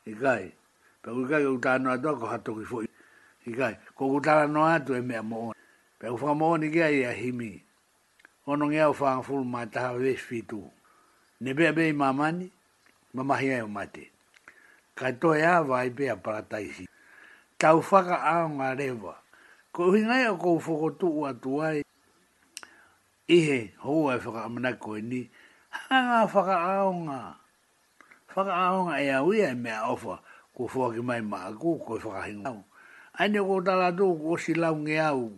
I 0.10 0.14
kai. 0.24 0.46
Pea 1.02 1.14
kwa 1.14 1.28
ke 1.28 1.46
utala 1.56 1.80
noa 1.84 1.98
tau 2.04 2.16
ko 2.20 2.26
hato 2.26 2.56
ki 2.58 2.66
fwoi. 2.70 2.88
I 3.48 3.52
kai. 3.52 3.74
Ko 3.96 4.08
utala 4.16 4.48
noa 4.48 4.76
atu 4.76 4.94
e 4.96 5.02
mea 5.02 5.22
mo 5.24 5.38
oni. 5.50 5.60
Pea 6.00 6.12
kwa 6.14 6.36
mo 6.36 6.52
oni 6.56 6.72
kia 6.72 6.90
i 6.90 7.04
a 7.06 7.12
himi. 7.12 7.62
Ono 8.48 8.66
ngea 8.68 8.90
o 8.90 8.94
whaangafuru 8.94 9.44
mai 9.46 9.68
taha 9.68 9.92
wesh 9.92 10.20
fitu. 10.22 10.64
Ne 11.42 11.54
bea 11.54 11.74
mamani, 11.94 12.52
mamahia 13.14 13.58
e 13.58 13.62
o 13.62 13.68
matei 13.68 14.10
kai 15.02 15.14
toi 15.18 15.42
a 15.42 15.64
vai 15.66 15.90
pia 15.90 16.16
parataisi. 16.16 16.86
Tau 17.58 17.82
whaka 17.82 18.22
ao 18.22 18.48
rewa. 18.78 19.18
Ko 19.74 19.92
hingai 19.94 20.30
o 20.30 20.38
kou 20.38 20.62
whakotu 20.62 21.08
ua 21.10 21.34
tuai. 21.34 21.82
E 21.82 21.86
ihe 23.36 23.74
hou 23.82 24.10
ai 24.12 24.18
whaka 24.20 24.46
amana 24.46 24.78
koe 24.78 25.02
ni. 25.02 25.26
Hanga 25.90 26.06
ngā 26.08 26.28
whaka 26.34 26.54
ao 26.62 26.94
ngā. 26.94 27.20
Whaka 28.36 28.54
ao 28.54 28.86
ngā 28.86 29.02
e 29.02 29.10
au 29.18 29.34
e 29.34 29.54
mea 29.58 29.90
ofa. 29.90 30.22
Ko 30.54 30.70
whaki 30.70 31.02
mai 31.02 31.22
maa 31.22 31.50
ko 31.58 31.78
koe 31.82 31.98
whaka 31.98 32.22
hinga. 32.30 32.54
Aine 33.18 33.42
ko 33.42 33.58
tala 33.66 33.90
tō 33.92 34.06
ko 34.22 34.38
si 34.38 34.54
lau 34.54 34.76
nge 34.86 35.00
au. 35.02 35.34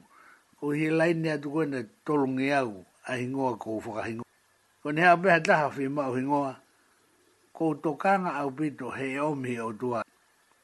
Ko 0.59 0.71
hi 0.75 0.89
lai 0.91 1.13
nea 1.15 1.39
tukoe 1.39 1.63
na 1.65 1.83
tolu 2.05 2.27
nge 2.35 2.51
au. 2.59 2.83
A 3.07 3.15
hingoa 3.15 3.55
ko 3.57 3.79
whaka 3.79 4.03
hingoa. 4.11 4.25
Ko 4.83 4.91
ne 4.91 5.01
hapea 5.07 5.39
taha 5.39 5.69
whi 5.71 5.87
mao 5.87 6.11
hingoa 6.19 6.62
ko 7.53 7.77
tokana 7.77 8.33
au 8.41 8.49
pito 8.51 8.89
he 8.97 9.19
omi 9.21 9.59
o 9.61 9.69
tua. 9.73 10.01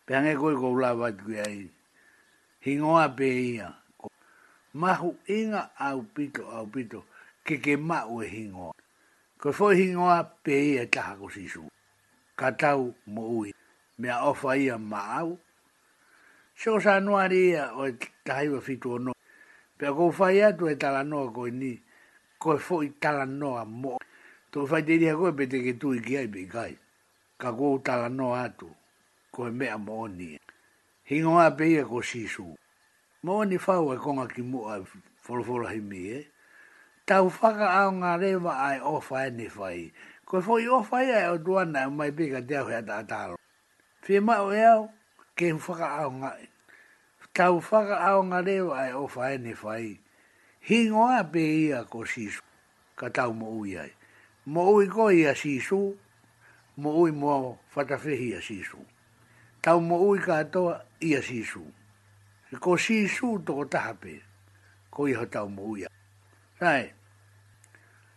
Pehange 0.05 0.33
koe 0.35 0.55
ko 0.57 0.73
ula 0.73 0.93
watu 0.97 1.31
ia 1.31 1.45
e 1.45 1.57
i. 1.69 1.69
Hingoa 2.65 3.09
pe 3.09 3.27
ia. 3.53 3.77
Mahu 4.73 5.17
inga 5.29 5.69
au 5.77 6.01
pito 6.15 6.43
au 6.49 6.65
pito 6.65 7.05
ke 7.45 7.61
ke 7.61 7.77
mau 7.77 8.21
e 8.25 8.27
hingoa. 8.27 8.73
Ko 9.37 9.51
foi 9.53 9.77
hingoa 9.77 10.23
pe 10.43 10.55
ia 10.73 10.85
taha 10.89 11.15
ko 11.21 11.29
sisu. 11.29 11.69
Katau 12.35 12.93
mo 13.05 13.23
ui. 13.37 13.53
Mea 14.01 14.25
ofa 14.25 14.57
ia 14.57 14.77
maau. 14.77 15.37
Sio 16.57 16.79
sa 16.81 16.97
nuari 16.99 17.49
ia 17.53 17.69
o 17.77 17.85
e 17.87 17.93
tahaiwa 18.25 18.61
fitu 18.65 18.91
ono. 18.97 19.13
Pea 19.77 19.93
ko 19.93 20.09
fai 20.11 20.41
atu 20.41 20.65
e 20.69 20.75
talanoa 20.75 21.29
koe 21.31 21.51
ni. 21.53 21.77
Ko 22.41 22.57
foi 22.57 22.89
talanoa 22.89 23.65
moa. 23.65 24.01
Tō 24.49 24.61
whai 24.67 24.81
te 24.85 24.95
iriha 24.97 25.13
koe 25.19 25.29
pete 25.37 25.59
ke 25.61 25.73
tui 25.81 25.99
ki 26.01 26.15
ai 26.17 26.27
pe 26.33 26.41
kai. 26.49 26.73
Ka 27.37 27.51
kou 27.53 27.77
no 28.09 28.33
atu. 28.33 28.69
Koe 29.31 29.51
mea 29.51 29.77
mooni. 29.77 30.39
Hingo 31.09 31.37
a 31.37 31.51
pe 31.57 31.65
ia 31.73 31.83
ko 31.85 32.01
sisu. 32.01 32.57
Mooni 33.23 33.57
whau 33.67 33.93
e 33.93 33.97
konga 34.03 34.25
ki 34.33 34.41
mua 34.51 34.79
e 34.79 34.83
wholoforo 35.25 35.67
hi 35.69 35.79
mi 35.81 35.99
e. 36.09 36.19
Tau 37.05 37.29
whaka 37.29 37.67
ao 37.79 37.91
ngā 37.91 38.11
rewa 38.21 38.53
ai 38.67 38.79
o 38.81 38.97
whae 39.05 39.29
ni 39.37 39.45
whai. 39.47 39.93
Koe 40.25 40.41
whoi 40.41 40.65
o 40.67 40.81
whai 40.81 41.07
ai 41.19 41.29
o 41.33 41.37
duana 41.37 41.85
o 41.87 41.91
mai 41.91 42.11
pika 42.11 42.41
te 42.47 42.57
au 42.57 42.67
hea 42.67 42.81
ta 42.81 42.97
atalo. 43.05 43.35
Whie 44.07 44.19
mai 44.19 44.39
o 44.41 44.49
eau, 44.49 44.81
e 44.89 45.23
ke 45.37 45.51
hu 45.51 45.59
whaka 45.67 45.87
ao 46.01 46.09
ngā. 46.11 46.31
Tau 47.33 47.61
whaka 47.61 47.97
ao 48.07 48.25
ngā 48.29 48.41
rewa 48.45 48.81
ai 48.81 48.93
o 48.97 49.05
whae 49.13 49.37
ni 49.45 49.53
whai. 49.61 49.99
Hingo 50.69 51.05
a 51.17 51.21
pe 51.31 51.39
ia 51.67 51.85
ko 51.85 52.01
sisu. 52.05 52.41
Ka 52.97 53.09
tau 53.13 53.33
mo 53.33 53.47
ui 53.61 53.77
ai 53.77 53.93
mo 54.49 54.63
ui 54.73 54.87
koi 54.89 55.25
a 55.29 55.35
sisu, 55.35 55.77
mo 56.81 56.89
ui 57.03 57.11
mo 57.13 57.59
whatawhihi 57.75 58.33
a 58.37 58.41
sisu. 58.41 58.79
Tau 59.61 59.79
mo 59.79 60.01
ui 60.09 60.17
katoa 60.19 60.73
i 61.05 61.13
a 61.15 61.21
sisu. 61.21 61.61
Ko 62.59 62.73
sisu 62.77 63.37
toko 63.45 63.65
tahape, 63.69 64.17
ko 64.89 65.05
iho 65.07 65.25
tau 65.29 65.45
mo 65.53 65.61
ui 65.77 65.85
a. 65.85 65.89
Sae, 66.59 66.89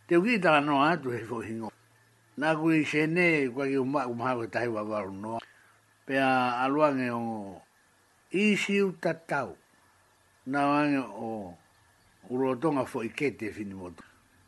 te 0.09 0.17
uki 0.17 0.39
tala 0.41 0.61
no 0.65 0.81
atu 0.83 1.11
he 1.13 1.21
fo 1.23 1.41
hingo. 1.45 1.69
Nā 2.41 2.57
kui 2.57 2.81
se 2.89 3.05
ne, 3.07 3.49
kua 3.53 3.67
ki 3.69 3.77
umā 3.85 4.07
kumaha 4.09 4.35
kua 4.41 4.49
tahi 4.49 4.69
wawaru 4.73 5.13
noa. 5.13 5.41
Pea 6.09 6.57
aluange 6.65 7.11
o 7.13 7.61
isi 8.33 8.81
uta 8.83 9.13
tau. 9.15 9.57
Nā 10.49 10.61
wange 10.65 10.97
o 10.97 11.59
urotonga 12.33 12.87
fo 12.89 13.05
ikete 13.05 13.53
fini 13.53 13.75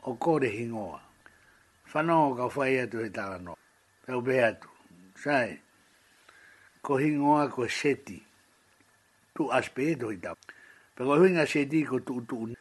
O 0.06 0.14
kore 0.14 0.48
hingoa 0.48 1.03
whanau 1.94 2.34
ka 2.38 2.44
whai 2.54 2.74
atu 2.84 2.98
he 3.02 3.08
tāra 3.16 3.38
no. 3.40 3.54
Tau 4.06 4.20
be 4.20 4.38
atu. 4.42 4.68
Sai. 5.22 5.56
Ko 6.82 6.94
hingoa 6.98 7.48
ko 7.54 7.68
seti. 7.70 8.18
Tu 9.34 9.46
aspe 9.50 9.82
e 9.92 9.94
tohi 9.96 10.18
tāra. 10.18 10.36
Pero 10.94 11.14
huinga 11.18 11.46
seti 11.46 11.84
ko 11.86 12.00
tu 12.02 12.20
tu 12.26 12.46
ni. 12.50 12.54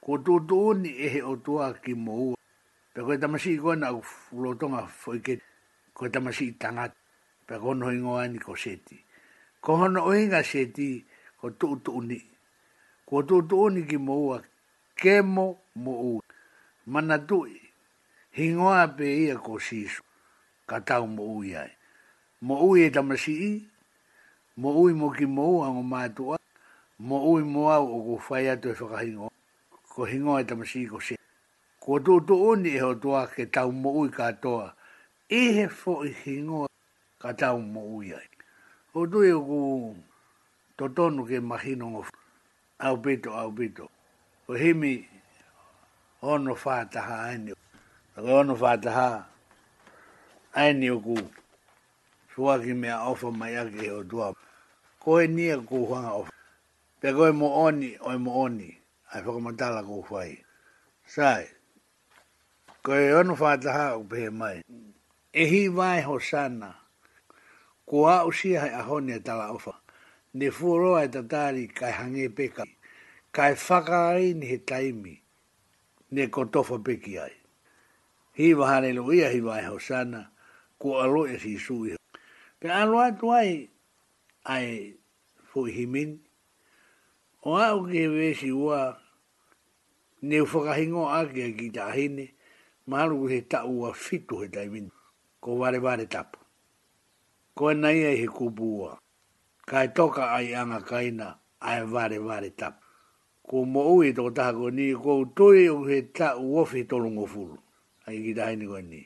Ko 0.00 0.18
tu 0.22 0.38
tu 0.46 0.58
ni 0.78 0.94
e 0.94 1.08
he 1.16 1.20
o 1.22 1.36
tua 1.36 1.74
ki 1.74 1.94
mo 1.94 2.14
ua. 2.30 2.36
Pero 2.94 3.12
e 3.12 3.18
tamasi 3.18 3.58
i 3.58 3.58
kona 3.58 3.92
u 3.92 4.00
fulotonga 4.00 4.86
whoike. 5.02 5.40
Ko 5.92 6.06
e 6.06 6.10
tamasi 6.14 6.52
i 6.54 6.54
tangat. 6.56 6.94
Pero 7.46 7.66
hono 7.74 7.90
hingoa 7.90 8.28
ni 8.30 8.38
ko 8.38 8.54
seti. 8.54 8.96
Ko 9.60 9.76
hono 9.82 10.06
oinga 10.06 10.42
seti 10.46 11.02
ko 11.40 11.50
tu 11.50 11.74
tu 11.82 11.98
ni. 12.02 12.20
Ko 13.04 13.26
tu 13.26 13.42
tu 13.42 13.70
ni 13.74 13.82
ki 13.90 13.98
mo 13.98 14.14
ua. 14.28 14.38
Kemo 14.94 15.66
mo 15.74 15.92
ua. 16.14 16.22
Manatui 16.88 17.67
hingoa 18.30 18.88
pe 18.88 19.24
ia 19.24 19.36
ko 19.38 19.60
sisu, 19.60 20.02
ka 20.66 20.80
tau 20.80 21.06
mo 21.06 21.22
ui 21.38 21.56
ai. 21.56 21.70
Mo 22.40 22.60
ui 22.68 22.84
e 22.86 22.90
tamasi 22.90 23.32
i, 23.32 23.52
mo 24.56 24.70
ui 24.82 24.92
mo 24.92 25.10
ki 25.10 25.26
mo 25.26 25.44
ua 25.58 25.66
ngo 25.72 25.82
mātua, 25.82 26.36
mo 26.98 27.16
ui 27.32 27.42
mo 27.42 27.70
au 27.72 27.86
o 27.86 27.98
ko 28.16 28.22
whai 28.28 28.48
atu 28.50 28.68
e 28.72 28.74
whakahingo, 28.74 29.30
ko 29.92 30.04
hingoa 30.06 30.40
e 30.40 30.44
tamasi 30.44 30.80
i 30.84 30.88
ko 30.88 31.00
se. 31.00 31.16
Ko 31.80 31.98
tō 32.04 32.20
tō 32.28 32.34
oni 32.52 32.76
e 32.76 32.80
ho 32.84 32.94
tua 32.94 33.26
ke 33.26 33.46
tau 33.50 33.72
mo 33.72 33.90
ui 34.02 34.10
katoa, 34.10 34.74
e 35.28 35.40
he 35.58 35.68
fo 35.68 36.04
i 36.04 36.12
hingoa 36.24 36.68
ka 37.18 37.32
tau 37.34 37.58
mo 37.62 37.82
ui 37.96 38.12
ai. 38.12 38.28
Ho 38.94 39.06
tu 39.06 39.22
e 39.24 39.32
ku 39.32 39.96
totonu 40.76 41.26
ke 41.26 41.40
mahino 41.40 41.86
ngo 41.90 42.02
au 42.78 42.96
pito 43.02 43.34
au 43.34 43.50
pito, 43.52 43.88
ko 44.46 44.54
himi 44.54 45.08
ono 46.22 46.54
whātaha 46.54 47.24
aini 47.26 47.52
o. 47.52 47.67
Aka 48.18 48.34
ono 48.34 48.56
whātaha. 48.56 49.24
Ai 50.54 50.72
ni 50.74 50.88
oku. 50.90 51.14
Tua 52.34 52.56
ki 52.58 52.72
mea 52.74 52.98
ofa 53.06 53.30
mai 53.30 53.54
ake 53.56 53.88
o 53.94 54.02
tua. 54.02 54.34
Koe 54.98 55.26
ni 55.28 55.50
a 55.50 55.56
whanga 55.56 56.10
ofa. 56.18 56.30
Pea 57.00 57.12
koe 57.12 57.30
mo 57.32 57.46
oni, 57.64 57.94
oi 58.02 58.18
mo 58.18 58.32
oni. 58.42 58.76
Ai 59.12 59.22
whakamatala 59.22 59.84
kou 59.86 60.02
whai. 60.10 60.42
Sai. 61.06 61.46
Koe 62.82 63.12
ono 63.12 63.36
whātaha 63.36 63.94
o 63.94 64.02
pehe 64.04 64.30
mai. 64.32 64.62
Ehi 65.32 65.68
vai 65.68 66.02
ho 66.02 66.18
sana. 66.18 66.74
Ko 67.86 68.08
a 68.08 68.24
usia 68.26 68.58
hai 68.60 68.70
ahone 68.82 69.14
a 69.14 69.20
tala 69.20 69.52
ofa. 69.54 69.72
Ne 70.34 70.50
fuoroa 70.50 71.04
e 71.04 71.08
tatari 71.08 71.68
kai 71.68 71.92
hange 71.92 72.28
peka. 72.34 72.64
Kai 73.32 73.54
whakarai 73.54 74.34
ni 74.34 74.46
he 74.46 74.58
taimi. 74.58 75.20
Ne 76.10 76.26
kotofa 76.26 76.84
peki 76.84 77.18
ai 77.20 77.32
hi 78.38 78.54
wa 78.54 78.68
haleluia 78.70 79.28
hi 79.34 79.40
wa 79.42 79.58
hosana 79.66 80.30
ko 80.78 81.00
alo 81.02 81.26
e 81.26 81.38
si 81.42 81.58
su 81.58 81.86
i 81.90 81.96
ka 82.62 82.70
alo 82.70 83.02
ai 83.34 83.66
ai 84.46 84.94
fu 85.50 85.66
himin 85.66 86.22
o 87.42 87.58
a 87.58 87.74
o 87.74 87.82
ke 87.82 88.06
we 88.06 88.30
si 88.38 88.54
wa 88.54 88.94
ne 90.22 90.38
fu 90.46 90.62
ka 90.62 90.78
hingo 90.78 91.02
a 91.10 91.26
ke 91.26 91.50
ki 91.58 91.66
ta 91.74 91.90
hine 91.90 92.30
ma 92.86 93.10
he 93.26 93.42
ta 93.50 93.66
u 93.66 93.82
a 93.90 93.90
fitu 93.90 94.38
he 94.38 94.48
ta 94.48 94.62
min 94.70 94.86
ko 95.42 95.58
vare 95.58 95.82
vare 95.82 96.06
tap 96.06 96.36
ko 97.58 97.74
na 97.74 97.90
ia 97.90 98.14
he 98.14 98.26
kubua 98.30 99.02
ka 99.66 99.88
toka 99.90 100.30
ai 100.38 100.54
anga 100.54 100.78
kaina 100.86 101.42
ai 101.58 101.82
vare 101.82 102.18
vare 102.22 102.54
tap 102.54 102.78
ko 103.42 103.64
mo 103.66 103.98
u 103.98 104.02
i 104.06 104.14
to 104.14 104.30
ta 104.30 104.54
ko 104.54 104.70
ni 104.70 104.94
ko 104.94 105.24
tu 105.34 105.50
i 105.58 105.66
he 105.90 106.02
ta 106.14 106.38
u 106.38 106.62
o 106.62 106.64
fitu 106.64 107.02
lu 107.02 107.10
ai 108.08 108.22
ki 108.24 108.34
tāhini 108.38 108.66
koe 108.68 108.82
ni. 108.82 109.02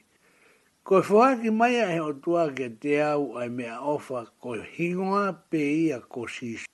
Ko 0.87 1.01
e 1.01 1.35
ki 1.43 1.51
mai 1.51 1.75
a 1.83 1.87
he 1.91 1.99
o 2.01 2.13
tua 2.13 2.49
ke 2.55 2.69
te 2.81 3.01
au 3.03 3.37
ai 3.39 3.49
mea 3.49 3.81
ofa 3.81 4.27
ko 4.41 4.55
hingoa 4.79 5.33
pe 5.51 5.59
ia 5.59 6.01
ko 6.01 6.27
sisu. 6.27 6.67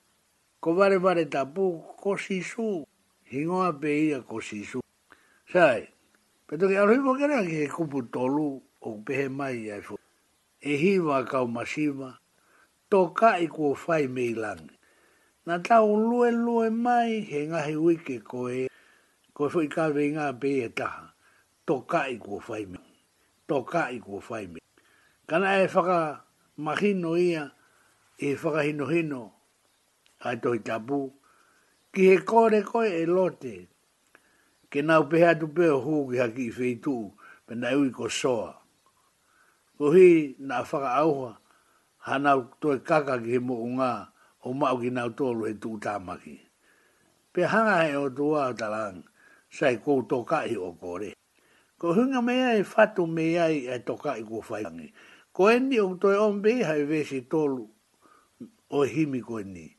Ko 0.61 0.73
vare 0.73 0.97
vare 0.99 1.25
tapu 1.29 1.83
ko 1.97 2.17
sisu, 2.17 2.85
hingoa 3.31 3.73
pe 3.73 4.09
ia 4.09 4.21
ko 4.21 4.39
sisu. 4.41 4.81
Sai, 5.51 5.87
peto 6.47 6.67
ki 6.69 6.77
alohi 6.77 6.99
mo 7.01 7.15
kera 7.17 7.43
ki 7.45 7.51
he 7.63 7.67
kupu 7.67 8.01
tolu 8.11 8.61
o 8.81 8.97
pehe 9.05 9.29
mai 9.29 9.69
ai 9.71 9.81
fu. 9.81 9.97
E 10.61 10.75
hiwa 10.75 11.23
kau 11.25 11.47
masiva, 11.47 12.17
toka 12.91 13.37
i 13.39 13.47
kua 13.47 13.75
fai 13.75 14.07
mei 14.07 14.33
langi. 14.35 14.75
Nā 15.47 15.61
tau 15.63 15.95
lue 15.97 16.31
lue 16.33 16.69
mai 16.69 17.21
he 17.29 17.45
ngahi 17.47 17.75
wiki 17.77 18.19
koe, 18.19 18.65
e, 18.67 18.67
ko 19.33 19.47
e 19.47 19.53
fuikawe 19.53 20.03
i 20.03 20.11
ngā 20.17 20.27
pe 20.39 20.47
ia 20.59 20.65
e 20.67 20.73
taha 20.75 21.08
to 21.69 21.81
kai 21.85 22.17
ko 22.17 22.39
fai 22.41 22.65
me 22.65 22.79
to 23.47 23.57
kai 23.71 24.01
ko 24.05 24.17
fai 24.27 24.45
me 24.53 24.57
kana 25.29 25.49
e 25.63 25.67
faka 25.73 25.99
mahino 26.65 27.11
ia 27.29 27.43
e 28.27 28.29
faka 28.41 28.61
hino 28.67 28.85
hino 28.93 29.21
ai 30.27 30.35
to 30.43 30.49
tabu 30.67 30.99
ki 31.93 32.01
he 32.09 32.17
kore 32.29 32.61
ko 32.71 32.79
e 33.01 33.05
lote 33.15 33.55
ke 34.71 34.79
nau 34.87 35.01
peha 35.11 35.31
tu 35.39 35.47
peo 35.57 35.77
hugi 35.85 36.17
aki 36.25 36.47
i 36.49 36.55
feitu 36.57 36.95
pe 37.45 37.53
na 37.61 37.69
ui 37.81 37.89
ko 37.97 38.07
soa 38.19 38.49
ko 39.77 39.85
hi 39.93 40.09
na 40.47 40.57
faka 40.69 40.89
auha 41.05 41.31
hana 42.07 42.31
toi 42.61 42.79
kaka 42.89 43.15
ki 43.25 43.37
mo 43.47 43.55
nga 43.77 43.91
o 44.45 44.53
mau 44.59 44.75
ki 44.81 44.89
nau 44.97 45.09
tolu 45.17 45.43
e 45.51 45.53
tu 45.61 45.69
tamaki 45.85 46.37
pe 47.33 47.41
hanga 47.51 47.77
e 47.93 47.95
o 48.05 48.07
tua 48.17 48.43
talang 48.59 48.97
sai 49.57 49.75
ko 49.83 49.91
to 50.09 50.17
kai 50.29 50.57
o 50.69 50.73
kore 50.81 51.11
Ko 51.79 51.93
hunga 51.95 52.21
mea 52.21 52.59
e 52.59 52.63
fatu 52.63 53.07
mea 53.07 53.47
e 53.47 53.63
e 53.75 53.79
toka 53.87 54.11
i 54.19 54.23
kua 54.27 54.43
whaitangi. 54.47 54.91
Ko 55.33 55.47
eni 55.47 55.79
o 55.79 55.95
toi 55.95 56.15
ombe 56.17 56.63
hai 56.63 56.83
vesi 56.83 57.21
tolu 57.21 57.69
o 58.69 58.79
himi 58.83 59.21
ko 59.23 59.39
eni. 59.39 59.77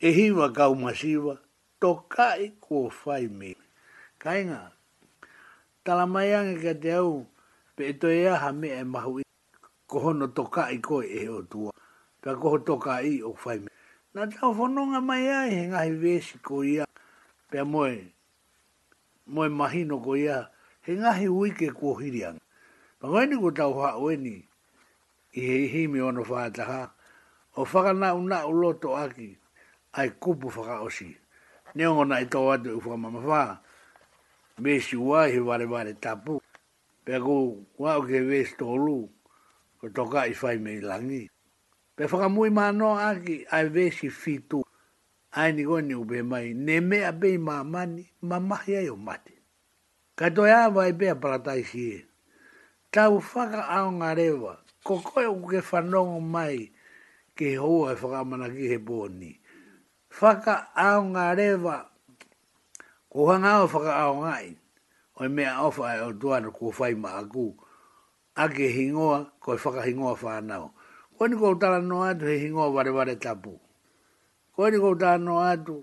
E 0.00 0.10
hiwa 0.10 0.52
kau 0.52 0.74
masiwa 0.74 1.38
toka 1.80 2.34
i 2.36 2.48
kua 2.60 2.90
whai 3.04 3.54
Kainga, 4.20 4.72
tala 5.84 6.06
mai 6.06 6.34
ange 6.34 6.60
ka 6.62 6.74
te 6.82 6.92
au 6.92 7.26
pe 7.76 7.84
e 7.88 7.92
toi 7.94 8.26
aha 8.28 8.50
me 8.52 8.68
e 8.68 8.84
mahu 8.84 9.20
i. 9.20 9.22
Ko 9.86 9.98
hono 10.00 10.26
toka 10.34 10.66
i 10.74 10.78
koi 10.82 11.06
e 11.22 11.28
o 11.28 11.42
tua. 11.42 11.70
Pea 12.20 12.34
koho 12.34 12.58
toka 12.58 13.00
i 13.02 13.22
o 13.22 13.30
whai 13.44 13.58
me. 13.62 13.68
Nā 14.14 14.26
tau 14.34 14.50
whanonga 14.58 15.00
mai 15.00 15.24
ai 15.30 15.50
he 15.54 15.66
ngahi 15.70 15.92
vesi 16.02 16.38
ko 16.46 16.62
ia. 16.64 16.84
Pea 17.50 17.64
moe, 17.64 17.94
moe 19.26 19.48
mahino 19.48 20.02
ko 20.02 20.14
ia 20.16 20.50
he 20.90 20.96
ngahi 20.98 21.28
ui 21.30 21.54
ke 21.54 21.70
kua 21.70 22.02
hirian. 22.02 22.34
Pangaini 22.98 23.38
ko 23.38 23.54
tau 23.54 23.72
haa 23.78 23.94
ueni, 24.02 24.42
i 25.38 25.40
he 25.40 25.56
hi 25.70 25.86
me 25.86 26.02
ono 26.02 26.22
whaataha, 26.26 26.90
o 27.56 27.62
whakana 27.64 28.14
una 28.18 28.42
u 28.50 28.52
loto 28.52 28.96
aki, 28.98 29.38
ai 29.94 30.10
kupu 30.10 30.50
whakaosi. 30.50 31.14
Neongo 31.78 32.04
na 32.04 32.18
i 32.20 32.26
tau 32.26 32.50
atu 32.50 32.74
u 32.74 32.82
whamama 32.90 33.20
whaa, 33.22 33.56
me 34.58 34.80
si 34.82 34.96
ua 34.98 35.30
he 35.30 35.38
wale 35.38 35.64
wale 35.70 35.94
tapu, 35.94 36.42
pe 37.06 37.14
ko 37.22 37.64
wau 37.78 38.02
ke 38.02 38.20
wees 38.26 38.56
tolu, 38.58 39.06
ko 39.78 39.88
toka 39.94 40.26
i 40.26 40.34
whai 40.34 40.58
me 40.58 40.80
langi. 40.82 41.24
Pe 41.96 42.04
whakamui 42.10 42.50
mano 42.50 42.98
aki, 42.98 43.46
ai 43.54 43.70
wesi 43.70 44.10
fitu, 44.10 44.64
ai 45.38 45.52
ni 45.54 45.64
goni 45.64 45.94
ube 45.94 46.18
mai, 46.26 46.50
ne 46.54 46.80
mea 46.82 47.12
bei 47.14 47.38
mamani, 47.38 48.10
mamahi 48.22 48.74
ai 48.76 48.86
yo 48.90 48.96
mati. 48.96 49.39
Ka 50.20 50.28
toi 50.28 50.50
awa 50.52 50.82
i 50.84 50.92
pia 50.92 51.14
parataisi 51.16 51.82
e. 51.96 51.98
Tau 52.92 53.22
whaka 53.24 53.62
ao 53.72 53.86
ngā 53.90 54.10
rewa. 54.18 54.52
Ko 54.84 54.98
koe 55.00 55.22
o 55.24 55.38
ke 55.48 55.62
whanongo 55.64 56.18
mai 56.20 56.66
ke 57.34 57.54
hoa 57.56 57.94
e 57.96 57.96
whakamana 57.96 58.50
ki 58.52 58.66
he 58.68 58.76
pōni. 58.76 59.30
Whaka 60.20 60.56
ao 60.76 61.00
ngā 61.08 61.24
rewa. 61.38 61.76
Ko 63.08 63.28
hanga 63.32 63.64
o 63.64 63.64
whaka 63.72 63.92
ao 63.96 64.18
ngai. 64.20 64.58
Oi 65.16 65.28
mea 65.28 65.54
ofa 65.64 65.94
e 65.96 66.00
o 66.04 66.12
tuana 66.12 66.52
ko 66.52 66.68
whai 66.68 66.92
ma 66.94 67.14
aku. 67.16 67.54
Ake 68.36 68.68
hingoa 68.76 69.24
koe 69.40 69.56
whaka 69.56 69.80
hingoa 69.88 70.12
whanau. 70.20 70.68
Ko 71.16 71.28
ni 71.28 71.36
kou 71.36 71.56
tala 71.56 71.80
no 71.80 72.02
atu 72.04 72.26
he 72.28 72.36
hingoa 72.44 72.68
ware 72.68 72.92
ware 72.92 73.16
tapu. 73.16 73.56
Ko 74.52 74.68
ni 74.68 74.76
kou 74.76 74.92
tala 75.00 75.16
no 75.16 75.40
atu. 75.40 75.80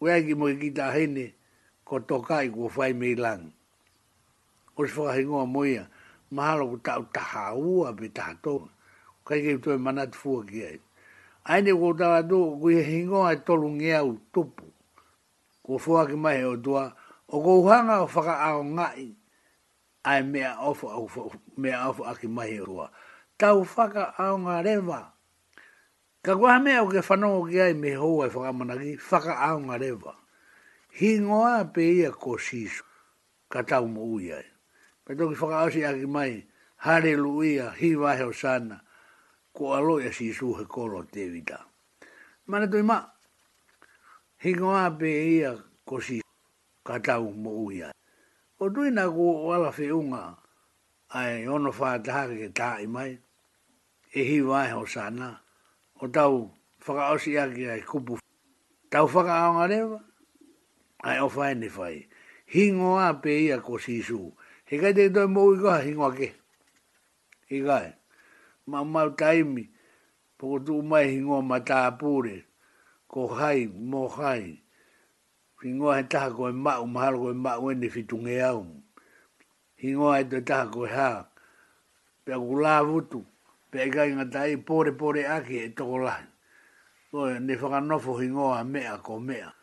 Wea 0.00 0.24
ki 0.24 0.32
mo 0.32 0.48
ki 0.48 0.72
ta 0.72 0.88
hene 0.96 1.36
ko 1.84 2.00
tokai 2.00 2.48
ko 2.48 2.72
whai 2.72 2.96
me 2.96 3.12
o 4.76 4.86
se 4.86 4.92
whakahe 5.00 5.24
ngoa 5.26 5.46
moia, 5.48 5.84
mahalo 6.36 6.68
ku 6.68 6.76
tau 6.84 7.04
taha 7.08 7.56
ua 7.56 7.92
pe 7.96 8.08
taha 8.12 8.34
tonga. 8.44 8.70
Kai 9.24 9.40
kei 9.42 9.58
tue 9.58 9.76
manat 9.80 10.12
fua 10.14 10.44
ki 10.44 10.58
ai. 10.62 10.78
Aine 11.48 11.72
ko 11.72 11.96
tau 11.96 12.12
atu, 12.12 12.38
ku 12.60 12.68
hingoa 12.68 13.32
to 13.32 13.32
e 13.40 13.44
tolu 13.46 13.68
ngea 13.80 14.04
u 14.04 14.12
tupu. 14.32 14.66
Ko 15.64 15.78
fua 15.80 16.06
ki 16.06 16.14
mahe 16.14 16.44
o 16.44 16.56
dua 16.56 16.92
o 17.28 17.40
ko 17.42 17.52
uhanga 17.64 18.04
o 18.04 18.06
whaka 18.06 18.34
ao 18.38 18.62
ngai, 18.62 19.10
ai 20.06 20.22
mea 20.22 20.60
ofu, 20.62 20.86
mea 21.58 21.88
ofu 21.90 22.04
a 22.06 22.14
ki 22.14 22.28
mahe 22.28 22.60
o 22.62 22.64
tua. 22.64 22.86
Tau 23.36 23.64
whaka 23.64 24.14
ao 24.18 24.36
ngā 24.38 24.62
rewa. 24.64 25.00
Ka 26.24 26.34
kua 26.34 26.58
me 26.58 26.74
o 26.82 26.88
ke 26.90 27.00
whanongo 27.04 27.48
ki 27.50 27.58
ai 27.60 27.74
me 27.74 27.94
hoa 27.96 28.26
e 28.28 28.30
whakamanaki, 28.30 28.92
whaka 28.98 29.32
ao 29.48 29.58
ngā 29.60 29.76
rewa. 29.80 30.14
Hingoa 30.98 31.64
pe 31.74 31.82
ia 31.82 32.10
ko 32.12 32.38
sis 32.38 32.82
ka 33.52 33.62
tau 33.62 33.86
mo 33.90 34.00
uiai 34.06 34.55
pe 35.06 35.14
to 35.14 35.28
ki 35.30 35.34
faka 35.38 35.56
asi 35.66 35.84
aki 35.86 36.06
mai 36.06 36.42
haleluia 36.82 37.70
hi 37.78 37.94
vahe 37.94 38.24
o 38.26 38.32
sana 38.34 38.82
ko 39.54 39.74
alo 39.78 39.98
ya 40.02 40.10
si 40.12 40.32
su 40.34 40.52
he 40.58 40.64
kolo 40.66 41.02
te 41.06 41.30
vita 41.30 41.62
mana 42.50 42.66
to 42.68 42.78
ima 42.78 43.06
hi 44.42 44.52
ko 44.52 44.74
a 44.74 44.90
pe 44.90 45.06
ia 45.06 45.54
ko 45.86 46.00
si 46.02 46.18
kata 46.82 47.20
u 47.22 47.30
mo 47.30 47.50
uia 47.70 47.92
o 48.58 48.66
tu 48.68 48.82
ina 48.84 49.06
ko 49.06 49.46
wala 49.46 49.70
fe 49.70 49.92
unga 49.94 50.42
ai 51.14 51.46
ono 51.46 51.70
fa 51.70 52.02
ta 52.02 52.26
ke 52.26 52.50
ta 52.50 52.82
mai 52.90 53.14
e 54.10 54.20
hi 54.26 54.40
vahe 54.42 54.74
o 54.74 54.86
sana 54.90 55.38
o 56.02 56.10
tau 56.10 56.50
faka 56.82 57.14
asi 57.14 57.38
aki 57.38 57.70
ai 57.70 57.82
kupu 57.86 58.18
tau 58.90 59.06
faka 59.06 59.30
aonga 59.34 59.70
rewa 59.70 60.00
ai 61.06 61.22
o 61.22 61.28
fai 61.30 61.54
ni 61.54 61.68
fai 61.70 62.02
hingo 62.50 62.98
a 62.98 63.14
pe 63.22 63.30
ia 63.46 63.62
hingo 63.62 63.62
a 63.62 63.62
pe 63.62 63.62
ia 63.62 63.62
ko 63.62 63.78
si 63.78 64.02
su 64.02 64.34
He 64.68 64.78
kai 64.82 64.92
te 64.96 65.04
toi 65.14 65.26
mou 65.34 65.52
i 65.54 65.58
koha 65.62 65.78
hingoa 65.86 66.10
ke. 66.18 66.28
He 67.48 67.62
kai. 67.62 67.94
Ma 68.66 68.82
mau 68.82 69.10
taimi. 69.14 69.62
Poko 70.38 70.58
tu 70.66 70.82
mai 70.82 71.06
hingoa 71.12 71.38
ma 71.42 71.58
taa 71.60 71.90
pūre. 72.00 72.42
Ko 73.08 73.28
hai, 73.38 73.66
mo 73.66 74.08
hai. 74.08 74.58
Hingoa 75.62 75.96
he 76.00 76.02
taha 76.08 76.30
koe 76.34 76.50
mau, 76.52 76.84
mahalo 76.86 77.18
koe 77.18 77.32
mau 77.34 77.70
ene 77.70 77.88
fitunge 77.88 78.34
au. 78.48 78.66
Hingoa 79.82 80.18
he 80.18 80.24
toi 80.30 80.42
taha 80.48 80.66
koe 80.74 80.88
haa. 80.90 81.22
Pea 82.24 82.34
ku 82.38 82.58
laa 82.62 82.82
vutu. 82.82 83.22
Pea 83.70 83.86
i 83.86 83.90
kai 83.90 84.10
ngata 84.18 84.44
i 84.50 84.56
pōre 84.58 84.90
pōre 84.98 85.22
aki 85.30 85.58
e 85.62 85.68
toko 85.78 85.98
lahi. 86.02 86.26
Toi 87.10 87.38
ne 87.38 87.54
whakanofo 87.54 88.18
hingoa 88.18 88.64
mea 88.66 88.98
ko 88.98 89.18
mea. 89.20 89.54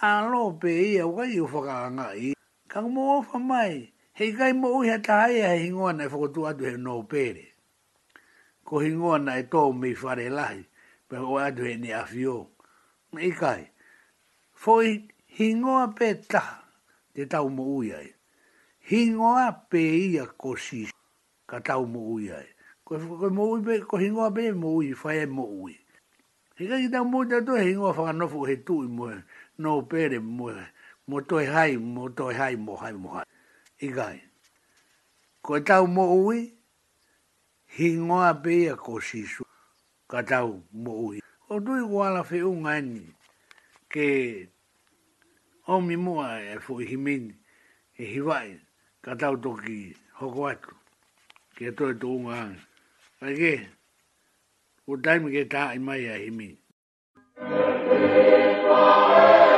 Ma 0.00 0.26
lo 0.28 0.58
pe 0.58 0.68
ia 0.90 1.06
wai 1.06 1.38
u 1.40 1.46
whakaanga 1.46 2.10
i. 2.18 2.34
Kang 2.66 2.90
mo 2.90 3.18
ofa 3.22 3.38
Kang 3.38 3.38
mo 3.38 3.38
ofa 3.38 3.38
mai 3.38 3.91
hei 4.14 4.32
kai 4.36 4.52
mo 4.52 4.68
uiha 4.76 4.98
tahai 5.00 5.40
e 5.40 5.48
hingoa 5.64 5.92
na 5.96 6.04
whakotu 6.04 6.40
atu 6.48 6.64
he 6.68 6.76
no 6.76 7.02
pere. 7.02 7.44
Ko 8.64 8.76
hingoa 8.84 9.18
na 9.18 9.38
e 9.40 9.42
mi 9.74 9.94
whare 9.94 10.28
lahi, 10.28 10.64
pe 11.08 11.16
o 11.16 11.38
atu 11.40 11.62
he 11.64 11.76
ni 11.76 11.88
awhio. 11.92 12.46
Hei 13.16 13.30
kai, 13.32 13.70
foi 14.54 15.08
hingoa 15.38 15.94
pe 15.96 16.14
taha 16.14 16.58
te 17.14 17.26
tau 17.26 17.48
mo 17.48 17.64
uia 17.78 18.02
e. 18.02 18.14
Hingoa 18.90 19.52
pe 19.70 19.80
ia 19.80 20.26
ko 20.26 20.56
si 20.56 20.90
ka 21.46 21.60
tau 21.60 21.86
mo 21.86 22.12
uia 22.14 22.36
e. 22.40 22.46
Ko, 22.84 22.98
ko, 22.98 23.30
mo 23.30 23.48
ui 23.56 23.62
pe, 23.64 23.80
ko 23.80 23.96
hingoa 23.96 24.28
pe 24.34 24.52
mo 24.52 24.76
ui, 24.76 24.92
whae 24.92 25.26
mo 25.26 25.44
ui. 25.64 25.76
Hei 26.60 26.68
kai 26.68 26.88
tau 26.92 27.04
mo 27.08 27.24
uia 27.24 27.40
tu 27.40 27.56
he 27.56 27.64
hingoa 27.64 27.96
whakanofu 27.96 28.44
he 28.44 28.56
tui 28.60 28.86
mo 28.92 29.08
e, 29.10 29.22
no 29.58 29.80
pere 29.82 30.18
mo 30.20 30.52
mo 31.08 31.20
toi 31.20 31.46
hai, 31.46 31.76
mo 31.76 32.08
toi 32.12 32.34
hai, 32.34 32.56
mo 32.56 32.76
hai, 32.76 32.92
mo 32.92 33.08
hai 33.16 33.24
i 33.82 33.88
gai. 33.90 34.22
Ko 35.42 35.58
tau 35.66 35.86
mo 35.90 36.02
ui, 36.14 36.54
hi 37.74 37.92
ngoa 37.98 38.34
pia 38.42 38.74
ko 38.78 39.00
sisu, 39.02 39.44
ka 40.10 40.22
tau 40.22 40.62
mo 40.72 40.90
ui. 41.08 41.20
O 41.50 41.60
tui 41.60 41.82
wala 41.82 42.22
fe 42.22 42.42
unga 42.46 42.78
eni, 42.78 43.02
ke 43.90 44.48
omi 45.66 45.96
mua 45.96 46.38
e 46.54 46.58
fu 46.62 46.80
i 46.80 46.84
himini, 46.86 47.34
e 47.98 48.04
hiwai, 48.14 48.60
ka 49.02 49.14
tau 49.18 49.36
toki 49.36 49.96
hoko 50.22 50.46
atu, 50.52 50.74
ke 51.58 51.72
toi 51.76 51.94
tu 52.00 52.08
unga 52.16 52.34
ane. 52.38 52.58
Ake, 53.22 53.68
o 54.86 54.96
taimi 54.96 55.32
ke 55.34 55.44
taa 55.50 55.74
i 55.74 55.78
mai 55.78 56.06
a 56.06 56.14
himini. 56.22 56.58
Thank 57.42 59.46
you. 59.46 59.51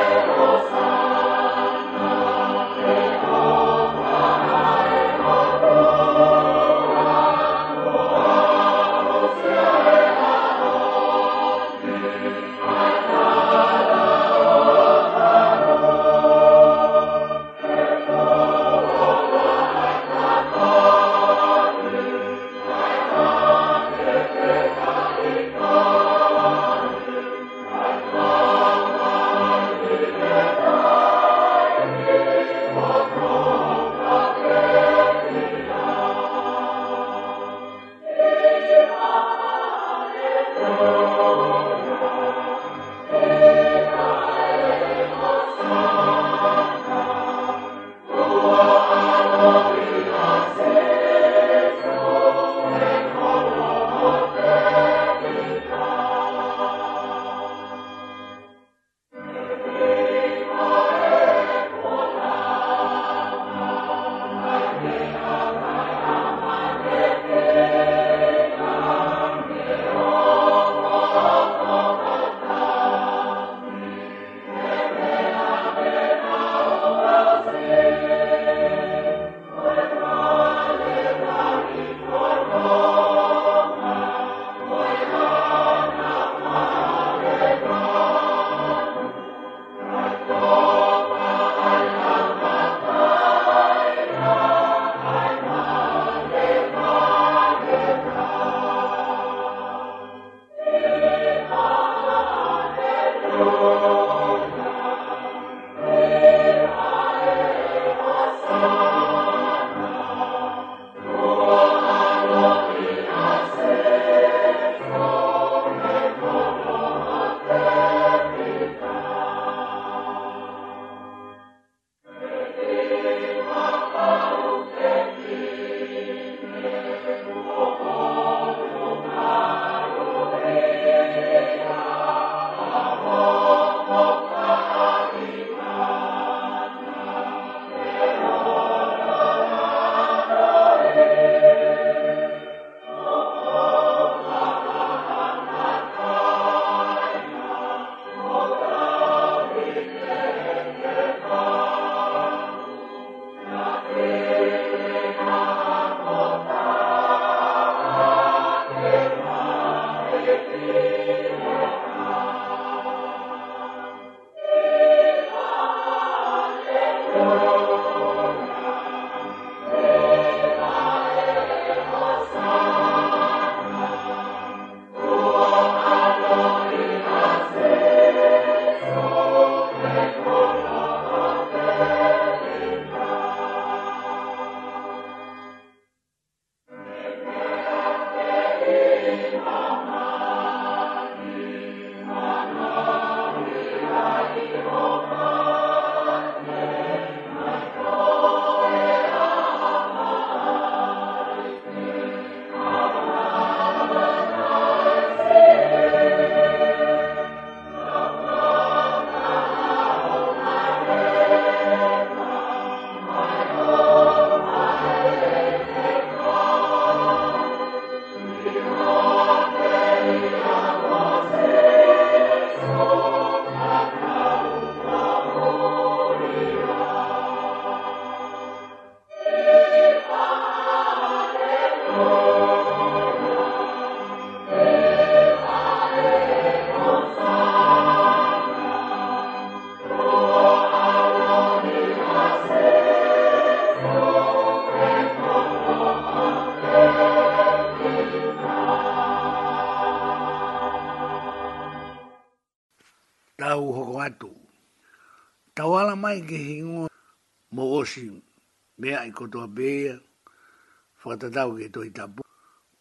ta 261.25 261.31
tau 261.41 261.55
ke 261.57 261.69
toi 261.73 261.89
tapu. 261.89 262.21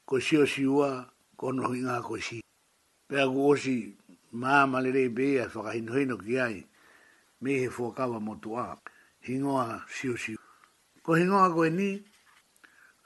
Ko 0.05 0.21
si 0.21 0.37
o 0.37 0.45
si 0.45 0.67
ua, 0.69 1.01
ko 1.37 1.49
no 1.53 1.65
hui 1.73 1.81
ko 1.81 2.17
si. 2.21 2.41
Pe 3.09 3.17
a 3.21 3.25
kuosi, 3.27 3.97
maa 4.37 4.67
malere 4.67 5.05
i 5.09 5.09
bea, 5.09 5.49
whakahino 5.49 5.93
hino 5.97 6.17
ki 6.21 6.35
ai, 6.41 6.61
me 7.41 7.51
he 7.59 7.69
fuakawa 7.73 8.21
motu 8.21 8.57
a, 8.57 8.77
hingoa 9.25 9.85
si 9.89 10.09
o 10.13 10.17
si 10.17 10.35
ua. 10.37 10.43
Ko 11.03 11.15
hingoa 11.17 11.49
koe 11.57 11.71
ni, 11.71 12.05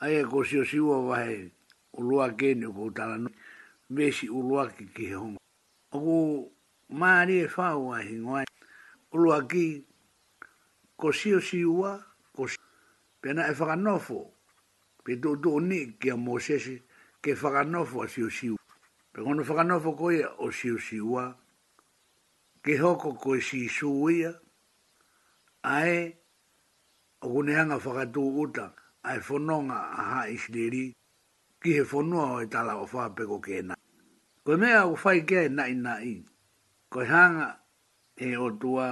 ai 0.03 0.19
e 0.19 0.25
ko 0.27 0.43
si 0.45 0.59
o 0.59 0.65
si 0.67 0.79
ua 0.83 0.99
wahe, 1.07 1.51
ulua 1.95 2.33
kene 2.37 2.67
o 2.67 2.73
koutala 2.75 3.19
no, 3.23 3.31
me 3.95 4.11
si 4.11 4.27
ulua 4.29 4.67
ki 4.75 4.87
ki 4.95 5.07
he 5.07 5.15
honga. 5.15 5.39
Oku, 5.95 6.51
maa 6.99 7.23
ni 7.31 7.43
e 7.47 7.47
whaua 7.47 8.03
hingoa, 8.03 8.43
ulua 9.15 9.39
ki, 9.47 9.67
ko 10.99 11.13
si 11.15 11.31
o 11.35 11.39
si 11.41 11.63
ua, 11.65 11.95
ko 12.35 12.47
si, 12.51 12.57
pena 13.23 13.47
e 13.47 13.55
whakanofo, 13.55 14.38
pe 15.09 15.17
do 15.17 15.33
do 15.41 15.57
ni 15.61 15.97
ke 15.99 16.13
mo 16.13 16.37
se 16.39 16.61
ke 17.25 17.33
fa 17.35 17.49
ga 17.51 17.63
no 17.65 17.81
fo 17.91 18.05
si 18.07 18.21
pe 19.13 19.21
ono 19.25 19.41
fa 19.49 19.55
ga 19.57 19.63
no 19.65 19.81
ko 19.81 20.11
ye 20.13 20.25
o 20.45 20.51
si 20.53 20.69
si 20.87 21.01
wa 21.01 21.25
ke 22.63 22.77
hoko 22.77 23.17
ko 23.17 23.21
ko 23.23 23.31
si 23.49 23.69
su 23.77 23.89
ya 24.11 24.33
ai 25.65 25.97
o 27.25 27.27
go 27.33 27.41
ne 27.43 27.53
anga 27.57 27.79
fa 27.85 27.91
ga 27.97 28.05
uta 28.45 28.67
ai 29.09 29.19
fo 29.27 29.37
no 29.39 29.57
a 29.73 29.97
ha 30.11 30.21
is 30.29 30.45
de 30.53 30.69
ki 31.61 31.71
he 31.77 31.85
fo 31.91 32.03
no 32.03 32.41
e 32.45 32.47
ta 32.53 32.61
la 32.69 32.77
o 32.77 32.85
fa 32.93 33.09
pe 33.17 33.25
ko 33.25 33.39
ke 33.41 33.65
ko 34.45 34.51
me 34.61 34.69
a 34.81 34.85
o 34.93 34.95
fa 34.95 35.11
ke 35.31 35.49
na 35.57 35.63
i 35.73 35.75
na 35.75 35.95
i 36.05 36.21
ko 36.93 37.01
hanga 37.01 37.49
e 38.29 38.37
o 38.37 38.49
tua 38.61 38.91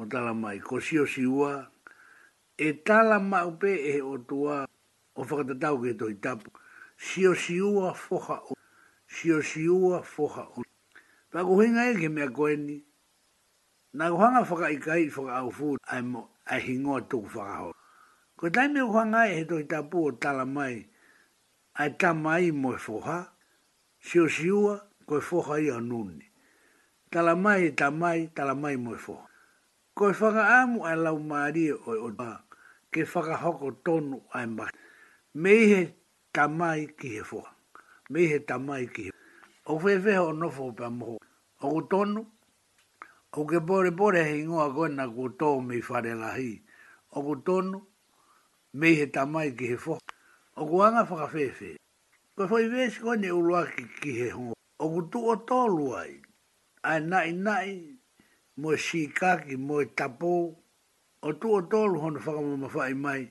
o 0.00 0.02
tala 0.10 0.32
mai 0.34 0.58
ko 0.58 0.76
si 0.82 0.98
o 0.98 1.06
si 1.06 1.22
wa 1.38 1.54
e 2.58 2.68
tala 2.86 3.18
mau 3.30 3.50
e 3.62 4.02
o 4.02 4.18
tua 4.18 4.66
o 5.18 5.24
whakatatau 5.24 5.76
ke 5.82 5.92
toi 5.98 6.14
tapu. 6.22 6.48
Sio 6.96 7.34
si 7.34 7.58
ua 7.60 7.92
foha 7.94 8.38
o. 8.50 8.54
Sio 9.10 9.42
si 9.42 9.66
ua 9.68 10.02
foha 10.02 10.46
o. 10.54 10.62
Pako 11.30 11.60
hinga 11.62 11.90
e 11.90 11.94
ke 11.98 12.08
mea 12.08 12.30
koe 12.30 12.54
ni. 12.56 12.78
Nā 13.94 14.10
ku 14.10 14.16
whaka 14.54 14.70
i 14.70 14.78
kai 14.78 15.08
whaka 15.08 15.32
au 15.42 15.50
fū 15.50 15.76
ai 15.88 16.02
mo 16.02 16.28
ai 16.46 16.60
hingoa 16.60 17.00
tuku 17.10 17.26
whakahau. 17.34 17.72
Ko 18.36 18.50
tai 18.50 18.68
mea 18.68 18.84
hanga 18.86 19.26
e 19.26 19.32
he 19.38 19.44
toi 19.44 19.64
tapu 19.66 20.06
o 20.08 20.10
tala 20.12 20.44
mai. 20.46 20.86
Ai 21.74 21.90
ta 21.98 22.12
mai 22.14 22.50
mo 22.52 22.74
e 22.76 22.78
foha. 22.78 23.34
Sio 24.00 24.28
si 24.28 24.50
ua 24.50 24.78
ko 25.06 25.18
e 25.18 25.22
foha 25.22 25.58
i 25.60 25.68
anuni. 25.70 26.26
Tala 27.10 27.34
mai 27.34 27.66
e 27.72 27.72
ta 27.74 27.90
mai, 27.90 28.28
tala 28.36 28.54
mai 28.54 28.76
mo 28.76 28.94
e 28.94 28.98
foha. 29.00 29.26
Ko 29.94 30.10
e 30.12 30.14
whaka 30.14 30.62
amu 30.62 30.82
ai 30.84 30.94
lau 30.96 31.18
maari 31.18 31.72
o 31.72 31.96
e 31.96 32.00
o 32.06 32.10
ke 32.92 33.02
hoko 33.08 33.72
tonu 33.84 34.20
ai 34.36 34.46
mahi 34.46 34.70
mehe 35.34 35.94
tamai 36.32 36.86
ki 36.98 37.08
he 37.08 37.22
foa. 37.22 37.54
Mehe 38.10 38.38
tamai 38.46 38.86
ki 38.92 39.02
he 39.04 39.10
O 39.66 39.78
whewe 39.78 40.14
ho 40.14 40.32
nofo 40.32 40.72
pa 40.76 40.88
moho. 40.88 41.18
O 41.60 41.80
ko 41.82 42.26
o 43.32 43.44
ke 43.46 43.60
bore 43.66 43.90
bore 43.90 44.24
he 44.24 44.40
ingoa 44.40 44.72
koe 44.74 44.88
na 44.88 45.06
ko 45.06 45.28
tō 45.28 45.60
me 45.66 45.80
whare 45.80 46.14
lahi. 46.16 46.62
O 47.12 47.22
ko 47.22 47.34
tonu, 47.36 47.82
mehe 48.74 49.12
tamai 49.12 49.50
ki 49.56 49.66
he 49.66 49.76
foa. 49.76 49.98
O 50.56 50.66
ko 50.66 50.82
anga 50.82 51.04
whaka 51.04 51.26
whewe. 51.32 51.76
Ko 52.34 52.46
whai 52.46 52.64
vesi 52.68 53.00
koe 53.00 53.16
ne 53.16 53.28
uluaki 53.30 53.84
ki 54.00 54.12
he 54.12 54.30
hoa. 54.30 54.54
O 54.80 54.86
ko 55.08 55.18
o 55.28 55.36
tō 55.48 55.58
luai. 55.68 56.22
Ai 56.82 57.00
nai 57.00 57.32
nai, 57.32 57.98
moe 58.56 58.76
shikaki, 58.76 59.56
moe 59.58 59.84
tapou. 59.84 60.56
O 61.22 61.32
tu 61.32 61.50
o 61.52 61.60
tōlu 61.60 61.98
hono 62.00 62.18
whakamama 62.24 62.68
whai 62.74 62.94
mai. 62.94 63.22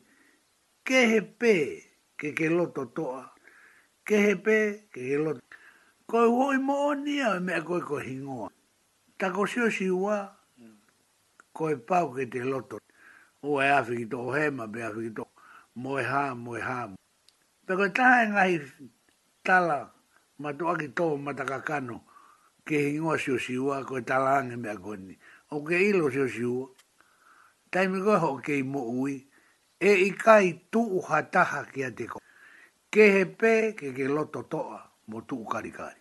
Ke 0.85 0.99
he 1.09 1.19
pēe 1.39 1.86
ke 2.19 2.33
ke 2.33 2.49
loto 2.49 2.83
toa. 2.97 3.23
Ke 4.03 4.15
he 4.25 4.33
pe, 4.35 4.57
ke 4.91 5.01
ke 5.05 5.17
loto. 5.21 5.41
Koe 6.07 6.25
hoi 6.27 6.57
mo 6.57 6.75
o 6.89 6.91
nia, 6.93 7.39
me 7.39 7.53
a 7.59 7.61
koe 7.61 7.79
koe 7.79 8.01
hingoa. 8.01 8.49
Ta 9.17 9.31
ko 9.33 9.45
si 9.45 9.87
ua, 9.89 10.17
koe 11.53 11.75
pau 11.87 12.13
ke 12.15 12.25
te 12.25 12.41
loto. 12.43 12.79
O 13.45 13.61
e 13.61 13.69
afi 13.69 13.97
ki 14.01 14.07
toho 14.11 14.33
hema, 14.33 14.65
pe 14.67 14.81
afi 14.83 14.99
ki 15.09 15.13
toho. 15.15 15.31
Mo 15.77 15.99
e 15.99 16.03
ha, 16.03 16.33
mo 16.35 16.57
e 16.57 16.61
ha. 16.61 16.89
Pe 17.65 17.73
koe 17.75 17.89
taha 17.93 18.23
e 18.23 18.27
ngahi 18.29 18.55
tala, 19.45 19.79
ma 20.41 20.49
toa 20.57 20.73
ki 20.81 20.87
toho 20.97 21.17
matakakano, 21.17 22.01
ke 22.65 22.77
hingoa 22.81 23.19
si 23.19 23.31
o 23.31 23.37
si 23.37 23.55
ua, 23.57 23.83
koe 23.85 24.01
tala 24.03 24.39
ange 24.41 24.55
me 24.57 24.69
a 24.69 24.77
koe 24.77 24.97
ni. 24.97 25.13
O 25.53 25.61
ke 25.63 25.75
ilo 25.77 26.09
si 26.09 26.19
si 26.29 26.43
ua. 26.45 26.67
Taimi 27.69 28.01
koe 28.01 28.17
ho 28.17 28.37
ke 28.41 28.57
i 28.57 28.63
mo 28.63 28.81
ui 28.89 29.15
e 29.79 29.93
i 30.09 30.11
kai 30.17 30.53
tuu 30.71 31.01
hataha 31.01 31.65
ki 31.71 31.83
a 31.83 31.91
teko. 31.91 32.19
Ke 32.91 33.03
he 33.13 33.23
pē 33.25 33.73
ke 33.77 33.93
ke 33.93 34.07
loto 34.09 34.43
toa 34.43 34.81
mo 35.07 35.21
tuu 35.21 35.45
karikari. 35.45 35.99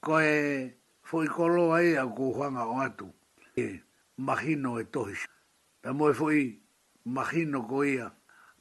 Ko 0.00 0.20
e 0.20 0.74
fui 1.02 1.26
koloa 1.26 1.80
a 2.02 2.04
ku 2.06 2.32
huanga 2.34 2.62
o 2.64 2.78
atu, 2.80 3.12
e 3.56 3.80
mahino 4.18 4.78
e 4.80 4.84
Ta 4.84 5.92
mo 5.92 6.04
moe 6.04 6.12
fui 6.14 6.60
mahino 7.04 7.62
ko 7.68 7.82
ia, 7.84 8.12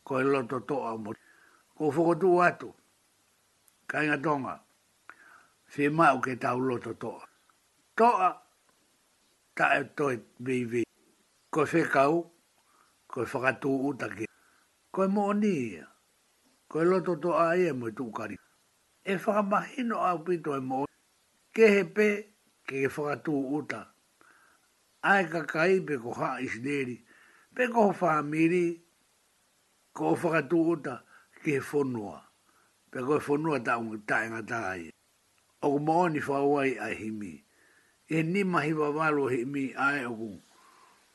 ko 0.03 0.19
e 0.19 0.23
loto 0.23 0.59
toa 0.61 0.97
mo 0.97 1.13
tuu. 1.13 1.21
Ko 1.77 1.91
fukotu 1.91 2.41
atu, 2.41 2.73
kainga 3.87 4.17
tonga, 4.17 4.63
si 5.67 5.89
mau 5.89 6.19
ke 6.21 6.35
tau 6.39 6.59
loto 6.59 6.93
toa. 6.93 7.27
Toa, 7.95 8.41
ta 9.55 9.79
e 9.79 9.83
toi 9.95 10.17
bivi, 10.39 10.83
ko 11.49 11.65
se 11.65 11.83
kau, 11.89 12.34
koe 13.15 13.23
whakatū 13.31 13.71
utake. 13.89 14.25
Koe 14.91 15.07
mō 15.07 15.23
ni 15.39 15.47
ia. 15.73 15.85
Koe 16.67 16.83
loto 16.83 17.15
tō 17.23 17.31
a 17.39 17.47
ia 17.55 17.71
e 17.71 17.75
mō 17.79 17.87
tūkari. 17.97 18.35
E 18.35 19.13
whakamahino 19.23 19.97
au 20.07 20.19
pito 20.27 20.55
e 20.59 20.63
mō. 20.69 20.83
Ke 21.55 21.67
he 21.73 21.83
pē, 21.95 22.07
ke 22.67 22.81
he 22.83 22.87
whakatū 22.91 23.33
uta. 23.57 23.79
Ai 25.11 25.23
ka 25.31 25.41
kai 25.47 25.79
pe 25.79 25.95
ko 26.03 26.11
ha 26.17 26.35
is 26.43 26.57
neri. 26.65 26.97
Pe 27.55 27.67
ko 27.67 27.85
ho 27.87 27.91
whamiri. 27.99 28.65
Ko 29.95 30.09
ho 30.11 30.15
whakatū 30.15 30.59
uta 30.73 30.95
ke 31.41 31.55
he 31.55 31.59
whonua. 31.69 32.17
Pe 32.91 32.99
ko 32.99 33.17
he 33.19 33.23
whonua 33.29 33.61
tā 33.69 33.77
unga 33.79 33.97
tāinga 34.11 34.41
tāi. 34.49 34.89
O 35.61 35.71
ko 35.71 35.79
mō 35.87 36.01
ni 36.17 36.25
whawai 36.25 36.75
ai 36.87 36.95
himi. 36.99 37.31
E 38.11 38.23
ni 38.33 38.43
mahi 38.43 38.73
wawalo 38.81 39.29
himi 39.31 39.71
ai 39.87 40.03
o 40.05 40.11
ku. 40.19 40.29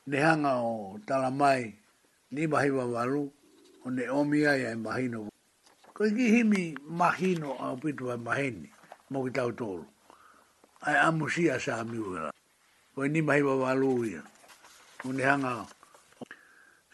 Nehanga 0.07 0.57
o 0.65 0.97
talamai 1.05 1.77
ni 2.31 2.47
mahi 2.47 2.69
wa 2.71 2.85
waru, 2.85 3.33
o 3.85 3.89
ne 3.89 4.07
omi 4.09 4.45
ai 4.47 4.65
ai 4.65 4.75
mahino. 4.75 5.29
Ko 5.93 6.05
iki 6.05 6.31
himi 6.31 6.75
mahino 6.87 7.53
a 7.59 7.71
upitu 7.73 8.11
ai 8.11 8.17
maheni, 8.17 8.71
mo 9.09 9.23
ki 9.25 9.31
tau 9.31 9.51
tolu. 9.51 9.85
Ai 10.81 10.95
amusia 10.95 11.59
sa 11.59 11.75
amiuera. 11.83 12.31
Koi 12.95 13.09
ni 13.09 13.21
mahi 13.21 13.41
wa 13.41 13.55
waru 13.57 14.05
ia, 14.05 14.23
o 15.05 15.11
ne 15.11 15.23
hanga. 15.23 15.67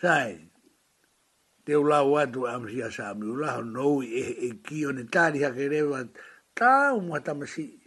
Sai, 0.02 0.50
te 1.65 1.76
ula 1.76 2.04
watu 2.04 2.47
amusia 2.47 2.91
sa 2.91 3.10
amiuera, 3.10 3.52
ho 3.58 3.62
nou 3.62 4.02
e 4.02 4.21
e 4.50 4.52
kio 4.65 4.91
ne 4.91 5.04
tari 5.06 5.43
hakerewa, 5.43 6.08
tau 6.56 7.02
mua 7.02 7.19
tamasi. 7.21 7.78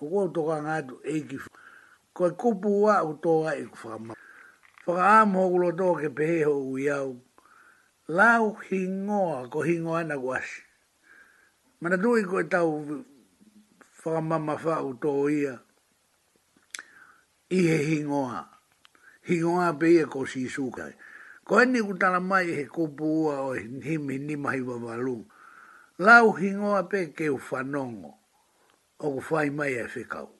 Ko 0.00 0.08
kou 0.08 0.32
toka 0.32 0.62
ngatu 0.64 1.00
e 1.04 1.20
ki, 1.20 1.38
koi 2.14 2.30
kupu 2.32 2.82
wa 2.82 3.04
utoa 3.04 3.54
e 3.56 3.64
kufama 3.66 4.14
whakaamo 4.88 5.48
ulo 5.52 5.68
tō 5.76 5.86
ke 6.00 6.08
peheho 6.08 6.56
ui 6.72 6.88
au. 6.88 7.20
Lau 8.08 8.56
hingoa, 8.68 9.48
ko 9.52 9.60
hingoa 9.60 10.00
na 10.04 10.16
kuasi. 10.16 10.64
Mana 11.80 11.98
tui 12.00 12.24
ko 12.24 12.40
e 12.40 12.44
tau 12.48 13.04
whakamama 14.08 14.56
whau 14.56 14.96
tō 14.96 15.12
ia. 15.32 15.60
Ihe 17.52 17.76
hingoa. 17.84 18.48
Hingoa 19.28 19.76
pe 19.78 19.92
ia 19.92 20.08
ko 20.08 20.24
si 20.24 20.48
sukai. 20.48 20.96
Ko 21.44 21.60
eni 21.60 21.84
ku 21.84 21.92
tala 22.00 22.20
mai 22.20 22.48
e 22.48 22.56
he 22.62 22.64
kupu 22.64 23.04
ua 23.28 23.40
o 23.44 23.52
himi 23.56 24.16
ni 24.20 24.36
mahi 24.40 24.64
wawalu. 24.64 25.20
Lau 26.00 26.32
hingoa 26.32 26.88
pe 26.88 27.12
ke 27.12 27.28
u 27.28 27.36
ufanongo. 27.36 28.16
O 29.04 29.20
ku 29.20 29.20
whai 29.36 29.52
mai 29.52 29.76
e 29.76 29.84
whikau. 29.84 30.32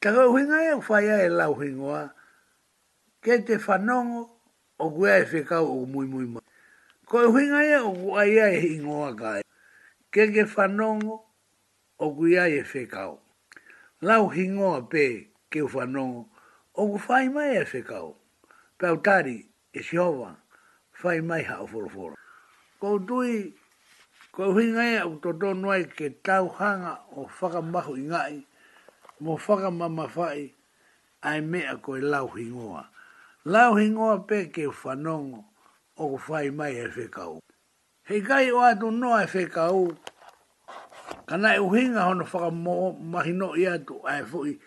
Taka 0.00 0.28
uhinga 0.28 0.58
e 0.60 0.72
ufai 0.76 1.08
e 1.08 1.28
lau 1.28 1.56
hingoa. 1.56 1.56
Lau 1.56 1.56
hingoa 1.56 2.02
ke 3.22 3.36
te 3.46 3.54
whanongo 3.62 4.22
o 4.82 4.88
kua 4.90 5.20
e 5.22 5.26
whekau 5.30 5.66
o 5.70 5.74
mui 5.86 6.06
mui 6.10 6.24
mai. 6.26 6.42
Ko 7.06 7.20
e 7.22 7.28
huinga 7.30 7.60
e 7.64 7.76
o 7.78 7.92
kua 7.94 8.24
ia 8.26 8.48
e 8.50 8.72
ingoa 8.74 9.12
kai. 9.14 9.42
Ke 10.10 10.26
ke 10.34 10.42
whanongo 10.42 11.20
o 12.02 12.06
kua 12.16 12.48
e 12.50 12.62
whekau. 12.66 13.20
Lau 14.02 14.26
hingoa 14.34 14.82
pe 14.90 15.06
ke 15.54 15.62
u 15.62 15.70
whanongo 15.70 16.26
o 16.74 16.88
kua 16.90 17.04
whai 17.08 17.28
mai 17.28 17.62
e 17.62 17.62
whekau. 17.64 18.16
Pau 18.78 18.98
tari 18.98 19.38
e 19.70 19.82
siowa 19.86 20.34
whai 21.04 21.20
mai 21.22 21.42
hao 21.46 21.66
wholoforo. 21.66 22.16
Ko 22.82 22.98
tui 22.98 23.52
Ko 24.32 24.46
huinga 24.52 24.82
e 24.88 24.96
au 24.96 25.16
toto 25.20 25.50
noai 25.52 25.84
ke 25.92 26.08
tau 26.24 26.48
hanga 26.56 27.04
o 27.12 27.26
whakamahu 27.28 27.98
ingai, 28.00 28.40
mo 29.20 29.36
whakamama 29.36 30.08
whai, 30.16 30.54
ai 31.20 31.40
mea 31.44 31.76
koe 31.76 32.00
lau 32.00 32.32
hingoa 32.32 32.88
lau 33.44 33.74
hingoa 33.74 34.22
pe 34.26 34.46
ke 34.54 34.70
whanongo 34.70 35.42
o 35.98 36.18
ko 36.18 36.32
mai 36.54 36.76
e 36.78 36.86
whekau. 36.88 37.42
Hei 38.06 38.20
gai 38.22 38.50
o 38.52 38.60
atu 38.62 38.90
noa 38.90 39.22
e 39.22 39.26
whekau, 39.26 39.94
ka 41.26 41.36
nai 41.36 41.58
uhinga 41.58 42.02
hono 42.06 42.24
whakamo 42.24 42.92
mahino 42.94 43.54
i 43.58 43.66
atu 43.66 43.98
a 44.06 44.20
e 44.22 44.24
fwoi 44.24 44.58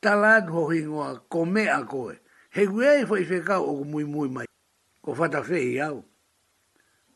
talatu 0.00 0.52
ho 0.52 0.68
hingoa 0.70 1.20
ko 1.28 1.44
mea 1.44 1.84
koe. 1.84 2.14
He 2.50 2.66
guia 2.66 3.00
i 3.02 3.06
fwoi 3.06 3.24
whekau 3.28 3.62
o 3.62 3.72
ko 3.76 3.84
mui 3.84 4.04
mai, 4.28 4.46
ko 5.04 5.12
whata 5.14 5.40
whehi 5.42 5.80
au. 5.82 6.04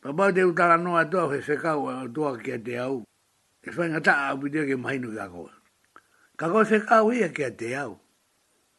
Pa 0.02 0.12
bau 0.12 0.32
te 0.32 0.44
utara 0.44 0.76
noa 0.76 1.04
tua 1.04 1.28
whe 1.28 1.40
whekau 1.40 1.88
a 1.88 2.04
e 2.04 2.08
tua 2.12 2.36
kia 2.38 2.58
te 2.58 2.76
au. 2.78 3.04
E 3.64 3.70
whainga 3.76 4.00
ta 4.00 4.28
au 4.28 4.38
pitea 4.40 4.64
ke 4.66 4.76
mahinu 4.76 5.12
ka 5.16 5.28
koe. 5.28 5.48
Ka 6.36 6.48
koe 6.48 6.64
whekau 6.64 7.12
ia 7.12 7.28
kia 7.32 7.50
te 7.50 7.74
au. 7.76 7.96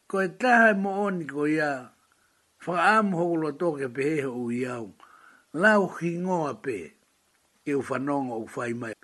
Koe 0.06 0.28
taha 0.38 0.70
e 0.70 0.74
mo 0.74 1.02
oni 1.06 1.26
ko 1.26 1.46
ia 1.46 1.91
Whakaam 2.64 3.10
hoko 3.10 3.34
loa 3.42 3.52
toke 3.52 3.86
peheha 3.90 4.30
u 4.30 4.48
iau. 4.50 4.94
ape 5.54 5.98
ki 5.98 6.18
ngoa 6.18 6.62
pe. 6.62 6.94
Ke 7.64 7.72
ufanonga 7.74 8.38
ufai 8.38 8.72
mai. 8.74 8.94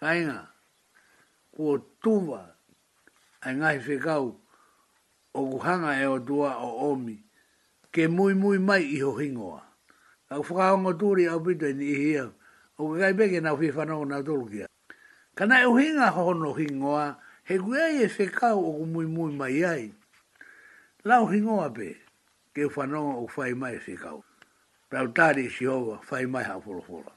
Kainga. 0.00 0.48
Kua 1.56 1.78
tuwa. 2.02 2.44
Ai 3.42 3.54
ngai 3.56 3.78
whekau. 3.78 4.36
O 5.32 5.40
kuhanga 5.50 5.96
e 6.02 6.06
o 6.06 6.18
dua 6.18 6.58
o 6.60 6.92
omi. 6.92 7.24
Ke 7.92 8.06
muy 8.06 8.34
muy 8.34 8.58
mai 8.58 8.84
iho 8.84 9.16
hingoa. 9.16 9.62
Au 10.30 10.42
whakaonga 10.42 10.92
tūri 10.92 11.24
au 11.32 11.40
pito 11.40 11.66
e 11.66 11.72
ni 11.72 11.84
ihia. 11.94 12.30
O 12.76 12.92
ke 12.92 12.98
kai 13.00 13.12
peke 13.14 13.40
nau 13.40 13.56
whiwhanonga 13.56 14.20
nau 14.28 14.66
Kana 15.34 15.54
e 15.56 15.64
hinga 15.64 15.70
uhinga 15.70 16.10
hono 16.12 16.52
hingoa. 16.52 17.16
He 17.44 17.56
kuiai 17.56 18.04
e 18.04 18.08
whekau 18.08 18.60
o 18.60 18.84
muy 18.84 19.06
muy 19.06 19.32
mai 19.32 19.64
ai. 19.64 19.90
Lau 21.04 21.24
hingoa 21.32 21.70
pe. 21.72 21.80
Lau 21.80 21.80
hingoa 21.86 21.96
ke 22.54 22.66
whanonga 22.74 23.18
o 23.18 23.26
fai 23.28 23.54
mai 23.54 23.78
se 23.84 23.96
kau. 23.96 24.22
Pau 24.90 25.06
tari 25.16 25.48
si 25.50 25.64
hoa 25.66 25.98
whai 26.10 26.26
mai 26.26 26.42
ha 26.42 26.58
wholofora. 26.58 27.12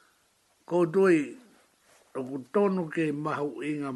Ko 0.65 0.86
tui, 0.86 1.38
roku 2.13 2.38
tonu 2.54 2.89
ke 2.93 3.10
mahu 3.12 3.63
inga 3.65 3.89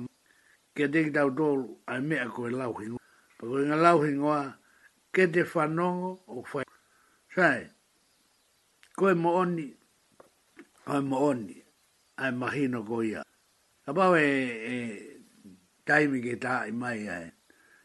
ke 0.75 0.87
teki 0.91 1.13
tau 1.13 1.29
tōru 1.29 1.77
ai 1.87 2.01
mea 2.01 2.27
koe 2.29 2.49
lau 2.49 2.73
hingo. 2.81 2.97
Pako 3.39 3.53
inga 3.63 3.75
lau 3.85 4.01
hingoa 4.01 4.57
ke 5.13 5.27
te 5.31 5.43
whanonga 5.45 6.09
o 6.27 6.43
whai. 6.51 6.65
sai 7.35 7.69
koe 8.97 9.13
mo 9.13 9.35
oni, 9.37 9.69
ai 10.89 10.99
mo 11.05 11.17
oni, 11.29 11.57
a 12.17 12.31
mahino 12.33 12.81
ko 12.87 13.01
ia. 13.05 13.21
Ka 13.85 13.93
pau 13.93 14.15
e, 14.17 14.25
e 14.73 14.75
taimi 15.85 16.17
ke 16.25 16.33
ta 16.41 16.65
i 16.65 16.71
mai 16.73 17.05
ai, 17.07 17.29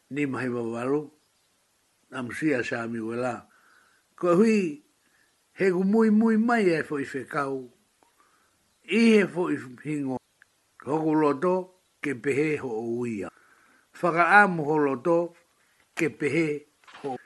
ni 0.09 0.25
mahi 0.25 0.49
wawaruk, 0.49 1.12
na 2.13 2.21
musia 2.21 2.61
sa 2.61 2.85
mi 2.85 3.01
wala. 3.01 3.49
Ko 4.13 4.37
hui, 4.37 4.85
he 5.57 5.65
gu 5.73 5.81
mui 5.83 6.13
mui 6.13 6.37
mai 6.37 6.69
e 6.69 6.85
foi 6.85 7.01
i 7.03 7.09
whekau, 7.09 7.65
i 8.93 8.99
he 9.17 9.23
fo 9.25 9.49
i 9.49 9.57
hingo, 9.81 10.17
hoku 10.85 11.13
loto 11.17 11.53
ke 11.99 12.13
pehe 12.21 12.61
ho 12.61 12.69
o 12.69 13.01
uia. 13.01 13.29
Whaka 13.97 14.45
amu 14.45 14.63
ho 14.69 14.77
loto 14.77 15.17
ke 15.97 16.11
pehe 16.13 16.69
ho 17.01 17.17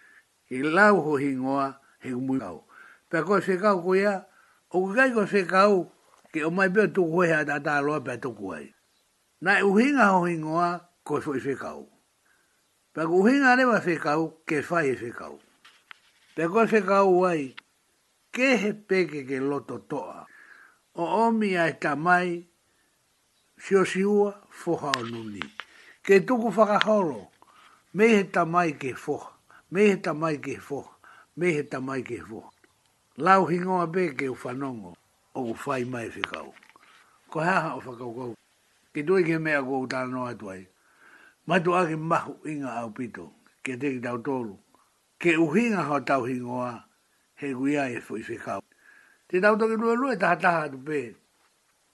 i 0.56 0.64
lau 0.64 1.04
ho 1.04 1.20
hingoa 1.20 1.76
he 2.00 2.12
gu 2.16 2.22
mui 2.24 2.40
kau. 2.40 2.64
Pea 3.12 3.24
koe 3.28 3.44
whekau 3.44 3.84
ko 3.84 3.92
ia, 4.00 4.16
o 4.72 4.88
kukai 4.88 5.12
ko 5.12 5.28
whekau, 5.28 5.76
ke 6.32 6.48
o 6.48 6.52
mai 6.52 6.72
pia 6.72 6.88
tuku 6.88 7.28
hea 7.28 7.44
tātā 7.44 7.84
loa 7.84 8.00
pia 8.00 8.16
tuku 8.24 8.56
ai. 8.56 8.66
Nai 9.44 9.60
uhinga 9.68 10.08
ho 10.16 10.24
hingoa, 10.32 10.72
koe 11.04 11.20
fo 11.24 11.36
i 11.36 11.44
Pa 12.98 13.06
ku 13.06 13.22
hinga 13.30 13.54
rewa 13.62 13.78
whekau, 13.86 14.42
ke 14.48 14.58
whai 14.68 14.90
whekau. 14.98 15.38
Pe 16.36 16.44
koe 16.50 16.66
whekau 16.72 17.10
wai, 17.22 17.54
ke 18.34 18.58
he 18.62 18.72
peke 18.74 19.22
ke 19.30 19.38
loto 19.38 19.78
toa. 19.90 20.26
O 20.98 21.04
omi 21.26 21.54
ai 21.62 21.78
ta 21.78 21.94
mai, 21.94 22.30
sio 23.64 23.86
siua, 23.86 24.32
foha 24.50 24.90
o 24.98 25.02
nuni. 25.12 25.46
Ke 26.02 26.26
tuku 26.26 26.50
whakaholo, 26.50 27.30
me 27.94 28.06
he 28.18 28.22
ta 28.34 28.44
mai 28.46 28.72
ke 28.82 28.92
foha, 29.04 29.30
me 29.70 29.82
he 29.94 29.96
ta 30.02 30.12
mai 30.18 30.36
ke 30.46 30.56
foha, 30.68 30.90
me 31.38 31.54
he 31.54 31.62
ta 31.72 31.78
mai 31.80 32.02
ke 32.02 32.18
foha. 32.28 32.50
Lau 33.22 33.46
hingoa 33.46 33.86
peke 33.94 34.26
u 34.26 34.34
whanongo, 34.42 34.92
o 35.38 35.54
u 35.54 35.54
whai 35.62 35.84
mai 35.86 36.10
whekau. 36.10 36.50
Ko 37.30 37.38
haha 37.46 37.78
o 37.78 37.78
whakau 37.86 38.12
kou, 38.18 38.34
ke 38.94 39.06
tui 39.06 39.22
ke 39.22 39.38
mea 39.38 39.62
kou 39.62 39.86
tāna 39.86 40.10
noa 40.10 40.34
tuai. 40.34 40.66
Mato 41.48 41.72
ake 41.80 41.96
mahu 41.96 42.38
inga 42.46 42.72
au 42.74 42.92
pito, 42.92 43.32
ke 43.64 43.78
teki 43.80 44.04
tau 44.04 44.18
tolu. 44.20 44.58
Ke 45.20 45.38
uhinga 45.40 45.82
hao 45.84 46.00
tau 46.04 46.26
hingoa, 46.28 46.84
he 47.40 47.54
guia 47.54 47.88
e 47.90 48.02
fui 48.04 48.20
e 48.20 48.24
whikau. 48.30 48.62
Te 49.30 49.40
tau 49.42 49.56
toki 49.58 49.78
lua 49.80 49.94
lua 49.96 50.16
taha 50.18 50.36
taha 50.36 50.68
tu 50.70 50.78
pē. 50.78 51.16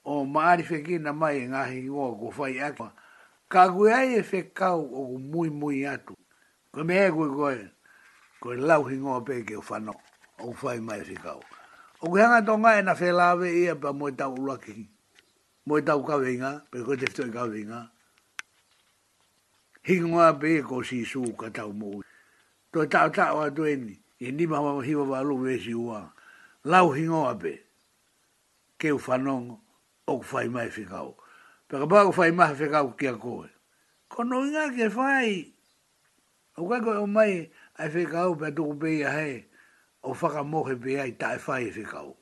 O 0.04 0.24
maari 0.26 0.66
whekina 0.70 1.14
mai 1.14 1.46
e 1.46 1.46
ngā 1.46 1.62
hingoa 1.70 2.18
ko 2.18 2.32
whai 2.36 2.58
akua. 2.58 2.90
Ka 3.48 3.68
guia 3.70 4.02
e 4.18 4.22
fekau 4.22 4.82
o 4.90 5.06
ku 5.12 5.18
mui 5.20 5.50
mui 5.50 5.86
atu. 5.86 6.18
Ko 6.74 6.82
me 6.84 6.98
e 7.06 7.10
kui 7.14 7.30
koe, 7.38 7.54
koe 8.42 8.56
lau 8.58 8.82
hingoa 8.90 9.22
pē 9.24 9.40
ke 9.46 9.54
whano, 9.62 9.94
o 10.42 10.52
fai 10.52 10.78
whai 10.80 10.80
mai 10.80 11.00
e 11.06 11.08
whikau. 11.12 11.38
O 12.02 12.10
ku 12.10 12.16
hanga 12.18 12.42
tonga 12.42 12.74
e 12.78 12.82
na 12.82 12.94
whelawe 12.98 13.48
ia 13.54 13.76
pa 13.76 13.92
moe 13.92 14.10
tau 14.18 14.34
uraki. 14.34 14.90
Moe 15.66 15.80
tau 15.80 16.02
kawe 16.02 16.26
inga, 16.34 16.64
pe 16.70 16.82
koe 16.82 16.96
te 16.98 17.06
whtoi 17.06 17.30
kawe 17.30 17.46
inga. 17.46 17.46
kawe 17.48 17.58
inga 17.60 17.88
hingoa 19.84 20.32
pe 20.40 20.62
ko 20.62 20.82
si 20.82 21.04
su 21.04 21.20
ka 21.36 21.52
tau 21.52 21.72
mo 21.72 22.00
to 22.72 22.86
ta 22.88 23.08
ta 23.12 23.34
wa 23.36 23.50
to 23.52 23.64
ni 23.68 24.00
e 24.18 24.32
ni 24.32 24.46
ma 24.48 24.56
hi 24.82 24.94
wa 24.96 25.04
wa 25.04 25.20
lu 25.20 25.44
si 25.60 25.74
wa 25.76 26.08
lau 26.64 26.92
hingoa 26.96 27.36
pe 27.38 27.60
ke 28.80 28.92
u 28.96 28.98
fanong 28.98 29.60
o 30.08 30.22
fai 30.24 30.48
mai 30.48 30.70
fi 30.72 30.84
kau 30.88 31.12
pe 31.68 31.76
ka 31.78 31.86
ba 31.86 32.08
o 32.08 32.12
fai 32.12 32.30
mai 32.32 32.54
fi 32.56 32.66
kau 32.72 32.96
ki 32.96 33.06
a 33.12 33.16
ko 33.20 33.44
ko 34.08 34.20
no 34.24 34.40
nga 34.48 34.72
ke 34.72 34.88
fai 34.88 35.52
o 36.56 36.64
ka 36.68 36.80
ko 36.80 37.02
o 37.04 37.06
mai 37.06 37.52
ai 37.76 37.88
fi 37.92 38.06
pe 38.40 38.48
tu 38.56 38.72
pe 38.80 38.90
ya 39.04 39.10
he 39.20 39.44
o 40.00 40.14
fa 40.16 40.28
ka 40.32 40.42
mo 40.42 40.64
he 40.64 40.74
pe 40.80 40.96
ai 40.96 41.12
ta 41.12 41.36
fai 41.36 41.68
fi 41.70 41.84
kau 41.84 42.16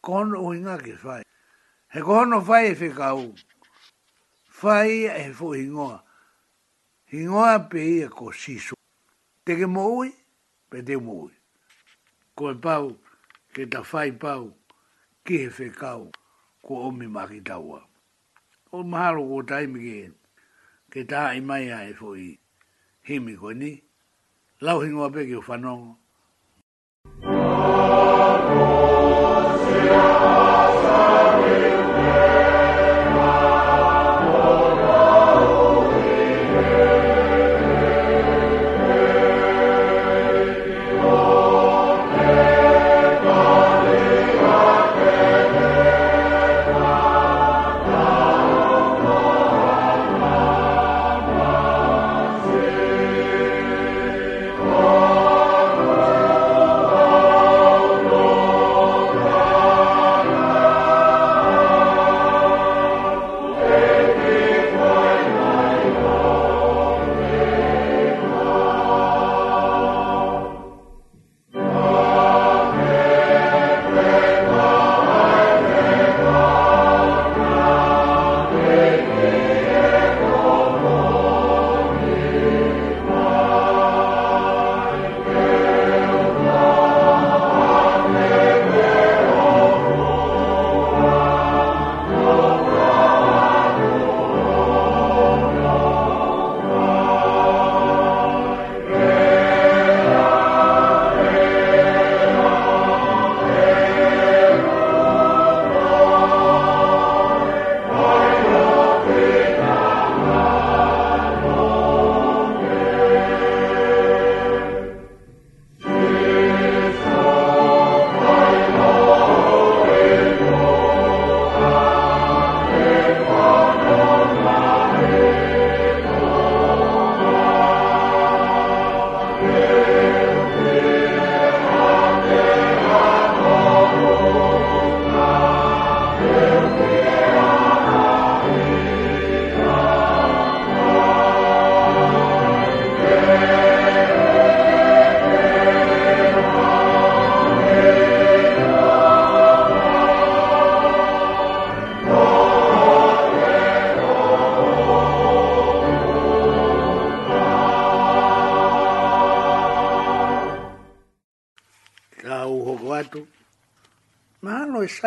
ko 0.00 0.24
no 0.24 0.48
nga 0.64 0.78
ke 0.80 0.96
fai 0.96 1.20
he 1.92 2.00
ko 2.00 2.24
no 2.24 2.40
fai 2.40 2.72
fi 2.74 2.88
kau 2.96 3.34
fai 4.48 5.04
e 5.04 5.28
fo 5.36 5.52
hingoa 5.52 6.07
hingoa 7.10 7.58
pe 7.58 7.80
ia 7.96 8.08
ko 8.12 8.32
siso. 8.32 8.76
Te 9.44 9.56
ke 9.56 9.66
mo 9.66 9.84
ui, 10.00 10.10
pe 10.70 10.82
te 10.86 10.96
mo 11.00 11.12
ui. 11.24 11.34
Ko 12.36 12.52
e 12.52 12.56
pau, 12.64 12.88
ke 13.54 13.64
ta 13.72 13.80
fai 13.82 14.12
pau, 14.20 14.48
ki 15.24 15.34
he 15.44 15.48
fe 15.58 15.66
kau, 15.80 16.10
ko 16.64 16.72
omi 16.88 17.06
maki 17.08 17.40
taua. 17.44 17.80
O 18.72 18.82
mahalo 18.84 19.24
ko 19.30 19.42
taimi 19.48 19.80
ke 19.86 19.94
en, 20.04 20.12
ke 20.92 21.00
ta 21.10 21.30
i 21.38 21.40
mai 21.40 21.66
a 21.72 21.80
e 21.88 21.92
fo 21.98 22.12
i 22.16 22.28
himi 23.08 23.34
ko 23.40 23.50
ni, 23.56 23.72
lau 24.60 24.80
hingoa 24.84 25.08
pe 25.14 25.24
ke 25.30 25.36
o 25.40 25.46
whanongo. 25.48 25.90
Oh. 27.24 28.07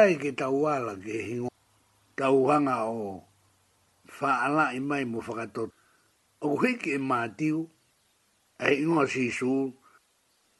tai 0.02 0.18
ke 0.18 0.34
tau 0.34 0.66
ala 0.66 0.98
ke 0.98 1.14
hingo 1.30 1.50
tau 2.18 2.50
hanga 2.50 2.90
o 2.90 3.22
whaala 4.18 4.74
i 4.74 4.80
mai 4.90 5.06
mo 5.06 5.20
whakatot. 5.28 5.70
O 6.42 6.48
hiki 6.62 6.98
e 6.98 7.00
mātiu, 7.10 7.60
e 8.58 8.68
ingo 8.82 9.06
si 9.14 9.30
su, 9.38 9.70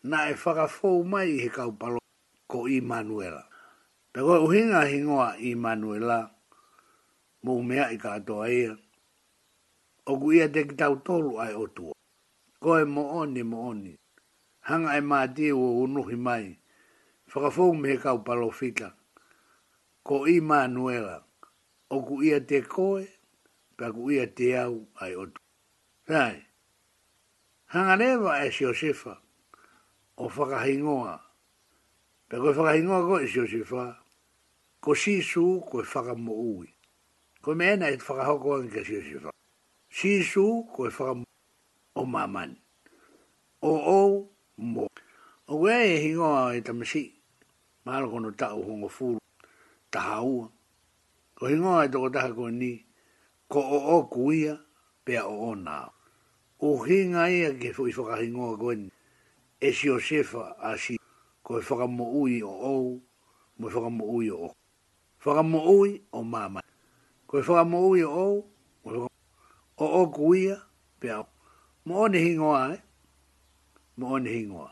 na 0.10 0.30
e 0.30 0.36
whakafou 0.38 1.02
mai 1.12 1.42
he 1.42 1.50
kaupalo 1.58 1.98
ko 2.46 2.70
Immanuela. 2.70 3.50
Te 4.14 4.22
koe 4.26 4.38
uhinga 4.46 4.86
hingoa 4.86 5.42
Immanuela, 5.42 6.20
mō 7.44 7.54
mea 7.66 7.90
i 7.90 7.98
katoa 7.98 8.46
ia, 8.46 8.78
o 10.06 10.20
ku 10.22 10.34
ia 10.38 10.52
te 10.54 10.70
kitau 10.70 11.02
tolu 11.02 11.42
ai 11.42 11.54
o 11.58 11.66
tua. 11.66 11.98
Koe 12.62 12.86
mo 12.86 13.10
oni 13.26 13.42
mo 13.42 13.66
oni, 13.74 13.98
hanga 14.70 14.98
e 15.02 15.02
mātiu 15.02 15.58
o 15.58 15.82
unuhi 15.82 16.16
mai, 16.28 16.46
whakafou 17.34 17.74
me 17.74 17.90
he 17.96 17.98
kaupalo 17.98 18.54
fika 18.54 18.94
ko 20.04 20.26
i 20.26 20.40
manuela 20.42 21.22
o 21.94 22.00
ku 22.02 22.16
ia 22.26 22.40
te 22.50 22.62
koe 22.66 23.06
pa 23.78 23.92
ku 23.94 24.08
ia 24.10 24.24
te 24.26 24.48
au 24.58 24.80
ai 24.98 25.14
o 25.16 25.26
Rai, 26.10 26.42
hanganewa 27.72 28.40
e 28.46 28.48
si 28.52 28.66
osefa 28.66 29.14
o 30.18 30.26
whakahingoa 30.28 31.14
pa 32.30 32.36
koe 32.38 32.50
whakahingoa 32.58 33.02
koe 33.06 33.28
si 33.30 33.40
osefa 33.46 34.02
ko 34.82 34.92
sisu 34.98 35.46
e 35.58 35.62
koe 35.70 35.84
whakamo 35.86 36.34
ui. 36.34 36.68
Koe 37.42 37.56
meena 37.56 37.90
e 37.94 37.98
whakahoko 38.02 38.54
anke 38.58 38.82
si 38.86 38.98
osefa. 38.98 39.30
Sisu 39.90 40.66
koe 40.74 40.90
whakamo 40.90 41.26
o 41.96 42.06
maman 42.06 42.58
O 43.62 43.70
o 43.78 44.02
mo. 44.58 44.88
O 45.48 45.68
e 45.70 46.02
hingoa 46.02 46.56
e 46.58 46.62
tamasi 46.62 47.14
maalakono 47.86 48.32
tau 48.34 48.64
hongo 48.66 48.90
furu 48.90 49.21
taha 49.92 50.24
ua. 50.24 50.48
Ko 51.36 51.48
hingo 51.48 51.78
ai 51.80 51.86
e 51.88 51.92
toko 51.92 52.10
taha 52.10 52.32
ko 52.34 52.50
ni, 52.50 52.74
ko 53.52 53.60
o 53.60 53.78
o 53.98 53.98
kuia, 54.08 54.56
pea 55.06 55.26
o 55.28 55.52
o 55.52 55.56
nā. 55.56 55.90
O 56.62 56.78
hinga 56.86 57.28
ia 57.30 57.52
ke 57.60 57.74
fui 57.74 57.92
whaka 57.92 58.18
hingoa 58.22 58.58
ko 58.58 58.74
ni, 58.74 58.88
e 59.60 59.74
si 59.74 59.90
o 59.90 59.98
sefa 60.00 60.56
a 60.62 60.78
si, 60.78 60.98
ko 61.44 61.60
e 61.60 61.62
whaka 61.62 61.88
mo 61.90 62.06
ui 62.22 62.42
o 62.44 62.50
ou, 62.50 63.00
mo 63.60 63.68
e 63.68 63.74
whaka 63.74 63.90
mo 63.90 64.06
ui 64.06 64.30
o 64.32 64.38
o. 64.48 64.50
Whaka 65.26 65.44
mo 65.44 65.60
ui 65.70 66.02
o 66.14 66.22
māma. 66.24 66.62
Ko 67.28 67.38
e 67.42 67.44
whaka 67.44 67.64
mo 67.68 67.90
ui 67.90 68.02
o 68.06 68.14
ou, 68.14 68.38
o 69.82 69.86
o 69.86 70.02
kuia, 70.14 70.62
pea 71.02 71.22
o. 71.26 71.28
Mo 71.90 72.06
o 72.06 72.08
ne 72.08 72.20
hingoa 72.20 72.58
ai, 72.70 72.74
eh? 72.74 72.80
mo 73.98 74.14
o 74.14 74.22
ne 74.22 74.30
hingoa. 74.30 74.70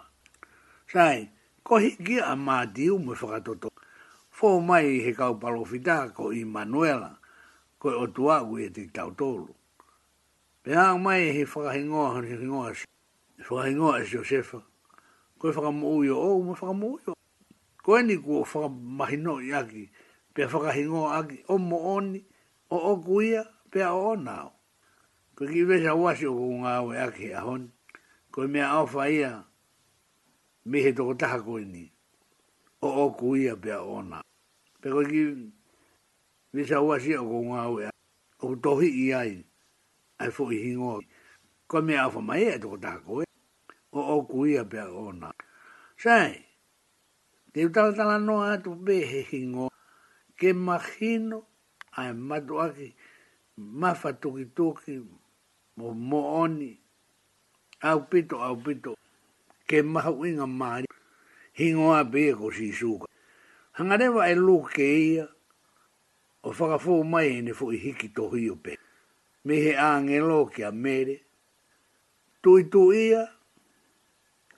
Sai, 0.90 1.34
ko 1.66 1.78
hikia 1.82 2.30
a 2.30 2.38
mātiu 2.38 3.02
mo 3.02 3.14
e 3.18 3.18
whakatoto 3.18 3.70
fō 4.40 4.64
mai 4.64 5.04
he 5.04 5.12
kau 5.12 5.36
palofita 5.36 6.14
ko 6.16 6.30
i 6.32 6.46
Manuela, 6.48 7.18
ko 7.76 7.92
i 7.92 7.96
otua 8.08 8.38
kui 8.48 8.70
e 8.70 8.70
te 8.72 8.86
tau 8.96 9.10
tōlu. 9.20 9.52
Pe 10.64 10.72
hā 10.80 10.94
mai 11.02 11.34
he 11.36 11.42
whakahingoa 11.44 12.14
hani 12.16 12.38
hingoa 12.40 12.72
si, 12.72 12.88
whakahingoa 13.50 13.98
si 14.00 14.06
e 14.08 14.12
Josefa, 14.16 14.62
ko 15.38 15.52
i 15.52 15.58
whakamuio 15.58 16.16
o, 16.22 16.38
ma 16.44 16.54
whakamuio. 16.56 17.16
Ko 17.84 17.98
eni 18.00 18.16
ku 18.22 18.38
o 18.40 18.46
whakamahino 18.48 19.42
i 19.44 19.52
aki, 19.60 19.84
pe 20.32 20.48
whakahingoa 20.48 21.18
aki, 21.20 21.42
o 21.52 21.58
mo 21.58 21.78
oni, 21.98 22.24
o 22.72 22.80
o 22.94 22.96
kuia, 23.04 23.44
pe 23.72 23.84
o 23.90 24.14
o 24.14 24.16
nao. 24.16 24.54
Ko 25.36 25.52
ki 25.52 25.66
vesa 25.68 25.98
wasi 26.00 26.32
o 26.32 26.34
kou 26.38 26.56
ngā 26.64 26.78
oe 26.86 26.96
aki 27.10 27.28
e 27.34 27.36
a 27.36 27.44
honi, 27.44 27.68
ko 28.32 28.48
i 28.48 28.56
mea 28.56 28.72
au 28.78 28.88
whaia, 28.96 29.36
mi 30.64 30.80
he 30.88 30.96
toko 30.96 31.14
taha 31.20 31.44
ko 31.44 31.60
eni, 31.60 31.90
o 32.80 32.88
o 33.04 33.12
kuia, 33.20 33.60
pe 33.60 33.76
o 33.76 34.00
o 34.00 34.24
pero 34.80 35.04
ko 35.04 35.04
ki 35.12 35.22
ni 36.56 36.64
sa 36.64 36.80
wa 36.80 36.96
si 36.98 37.12
o 37.16 37.24
ko 37.28 37.38
nga 37.52 37.62
o 37.68 37.76
o 38.48 38.56
to 38.64 38.72
hi 38.80 38.90
i 38.90 39.06
ai 39.14 39.34
ai 40.24 40.30
fo 40.36 40.44
hi 40.50 40.60
ngo 40.76 40.94
ko 41.70 41.78
me 41.86 41.94
a 42.00 42.08
fo 42.14 42.20
mai 42.24 42.44
e 42.48 42.56
to 42.64 42.80
ta 42.84 42.96
ko 43.04 43.22
e 43.24 43.28
o 43.92 44.00
o 44.00 44.16
ku 44.30 44.46
ia 44.48 44.64
pe 44.64 44.80
o 44.88 45.12
na 45.12 45.30
sai 46.04 46.34
te 47.52 47.60
uta 47.68 47.92
ta 47.96 48.04
la 48.10 48.18
no 48.28 48.36
a 48.52 48.56
tu 48.64 48.72
be 48.86 48.96
he 49.12 49.20
hi 49.30 49.40
ngo 49.52 49.68
ke 50.40 50.48
imagino 50.56 51.40
ai 52.00 52.10
ma 52.28 52.38
do 52.40 52.56
aki 52.66 52.90
ma 53.80 53.92
fa 53.94 54.10
tu 54.22 54.30
ki 54.40 54.46
tu 54.56 54.72
ki 54.84 54.94
mo 55.78 55.88
mo 55.92 56.22
oni 56.48 56.72
au 57.90 58.00
pito 58.10 58.36
au 58.48 58.56
pito 58.64 58.96
ke 59.68 59.84
ma 59.84 60.00
hu 60.08 60.24
inga 60.26 60.48
mari 60.48 60.88
hi 61.60 61.66
ngo 61.76 61.92
a 61.92 62.02
be 62.12 62.32
e 62.32 62.32
ko 62.34 62.48
si 62.52 62.72
suka 62.72 63.08
hanga 63.80 63.96
rewa 63.98 64.28
e 64.28 64.36
lo 64.36 64.60
ke 64.68 64.84
ia, 64.84 65.24
o 66.44 66.52
whakafo 66.52 67.00
mai 67.08 67.40
ne 67.42 67.54
fo 67.56 67.72
i 67.72 67.78
hiki 67.80 68.12
to 68.14 68.28
hui 68.28 68.50
o 68.52 68.56
pe. 68.60 68.76
Me 69.48 69.56
he 69.56 69.72
aange 69.80 70.20
lo 70.20 70.46
ke 70.52 70.64
a 70.68 70.72
mere, 70.72 71.16
tui 72.44 72.68
tu 72.68 72.92
ia, 72.92 73.24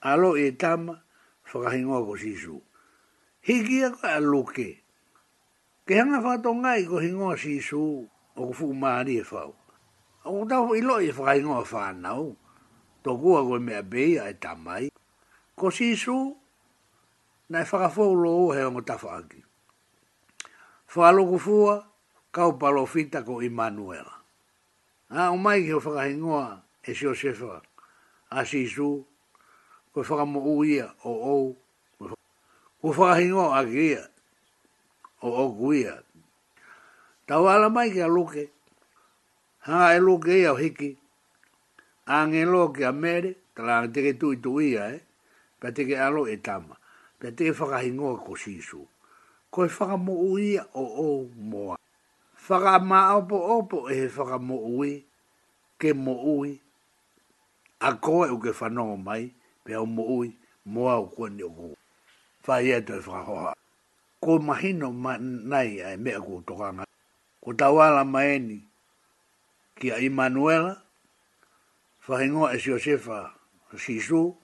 alo 0.02 0.34
e 0.34 0.50
tama, 0.58 0.98
whakahingoa 1.46 2.02
ko 2.02 2.16
sisu. 2.18 2.56
Hiki 3.46 3.78
ia 3.78 3.90
ka 3.94 4.18
a 4.18 4.18
lo 4.20 4.42
ke. 4.42 4.82
Ke 5.86 6.02
hanga 6.02 6.18
whato 6.18 6.50
ngai 6.50 6.82
ko 6.90 6.98
hingoa 6.98 7.38
sisu, 7.38 8.02
o 8.34 8.40
ku 8.50 8.50
fuku 8.50 8.74
maari 8.74 9.22
e 9.22 9.24
whau. 9.30 9.54
O 10.26 10.30
ku 10.42 10.50
tau 10.50 10.74
i 10.74 10.82
lo 10.82 10.98
e 10.98 11.14
whakahingoa 11.14 11.62
whanau, 11.62 12.34
to 13.06 13.14
kua 13.22 13.46
koe 13.46 13.62
mea 13.62 13.86
beia 13.86 14.26
e 14.34 14.34
tamai. 14.34 14.90
Ko 15.54 15.70
sisu, 15.70 16.41
na 17.48 17.62
e 17.62 17.64
whakafou 17.66 18.14
lo 18.22 18.30
o 18.46 18.54
heo 18.54 18.70
ngotafa 18.70 19.08
aki. 19.18 19.40
Whalo 20.94 21.24
kufua, 21.24 21.88
kau 22.30 22.58
palo 22.60 22.84
fita 22.86 23.24
ko 23.24 23.40
Immanuel. 23.42 24.04
Ha, 25.08 25.32
o 25.32 25.36
mai 25.36 25.64
ki 25.64 25.74
o 25.80 25.80
whakahingoa 25.80 26.62
e 26.84 26.94
si 26.94 27.06
o 27.08 27.14
sefa, 27.16 27.62
a 28.30 28.44
si 28.44 28.68
su, 28.68 29.00
ko 29.92 29.98
e 30.04 30.06
whakamo 30.06 30.38
uia 30.44 30.92
o 31.08 31.10
ou, 31.12 31.46
ko 32.80 32.86
whakahingoa 32.92 33.58
aki 33.58 33.96
ia, 33.96 34.02
o 35.24 35.32
oku 35.48 35.72
ia. 35.74 35.96
Tau 37.26 37.48
ala 37.48 37.70
mai 37.72 37.90
ki 37.92 38.04
a 38.04 38.08
luke, 38.10 38.50
ha 39.64 39.94
e 39.96 40.00
luke 40.00 40.32
ia 40.36 40.52
o 40.52 40.56
hiki, 40.60 40.92
a 42.04 42.28
ngelo 42.28 42.68
ki 42.74 42.84
a 42.84 42.92
mere, 42.92 43.32
tala 43.56 43.84
a 43.88 43.88
teke 43.88 44.18
tui 44.20 44.36
tui 44.44 44.74
ia, 44.76 44.92
eh? 44.92 45.00
pa 45.60 45.72
teke 45.72 45.96
alo 45.96 46.28
e 46.28 46.36
tama 46.36 46.76
pe 47.22 47.30
te 47.30 47.52
whakahingoa 47.54 48.18
ko 48.26 48.34
sisu. 48.34 48.82
Ko 49.50 49.64
e 49.64 49.68
whakamo 49.70 50.12
ui 50.26 50.58
o 50.58 50.82
o 50.82 51.06
moa. 51.38 51.78
Whakama 52.34 53.14
opo 53.14 53.36
opo 53.62 53.86
e 53.86 53.94
he 53.94 54.06
whakamo 54.10 54.58
ui, 54.58 55.06
ke 55.78 55.94
mo 55.94 56.18
ui. 56.18 56.58
A 57.78 57.94
koe 58.02 58.26
uke 58.34 58.50
whanonga 58.50 58.96
mai, 58.98 59.30
pe 59.64 59.76
o 59.78 59.86
mo 59.86 60.02
ui, 60.18 60.34
moa 60.66 60.98
o 60.98 61.06
kua 61.06 61.30
ni 61.30 61.42
o 61.46 61.50
kua. 61.50 61.76
Whai 62.46 62.74
e 62.74 62.80
toi 62.82 62.98
whakahoa. 62.98 63.54
Ko 64.18 64.38
mahino 64.42 64.90
ma 64.90 65.14
nai 65.20 65.78
ai 65.80 65.96
mea 65.96 66.18
kua 66.20 66.42
tokanga. 66.42 66.84
Ko 67.40 67.54
tawala 67.54 68.04
maeni, 68.04 68.62
kia 69.78 69.98
Immanuela, 69.98 70.82
whahingoa 72.06 72.54
e 72.54 72.58
siosefa, 72.58 73.30
sisu, 73.78 74.36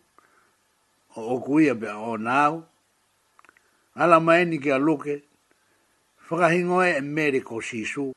o 1.18 1.24
okuia 1.36 1.72
e 1.74 1.78
pe 1.80 1.90
o 1.90 2.12
nāu. 2.26 2.54
Ala 3.98 4.20
mai 4.22 4.44
ni 4.46 4.60
ki 4.62 4.70
a 4.70 4.78
luke, 4.78 5.14
whakahingoe 6.28 6.94
e 6.94 7.00
mere 7.02 7.40
ko 7.42 7.58
sisu, 7.60 8.12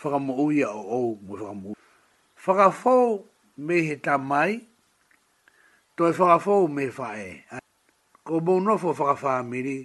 whakamu 0.00 0.34
uia 0.44 0.68
o 0.70 0.82
ou 0.96 1.08
mu 1.26 1.32
whakamu. 1.36 1.72
Whakafou 2.44 3.24
me 3.56 3.76
he 3.88 3.96
tā 3.96 4.14
mai, 4.20 4.52
toi 5.96 6.12
whakafou 6.18 6.68
me 6.68 6.86
whae. 6.98 7.30
Ko 8.26 8.40
mou 8.40 8.60
nofo 8.60 8.92
whakawhamiri 8.92 9.78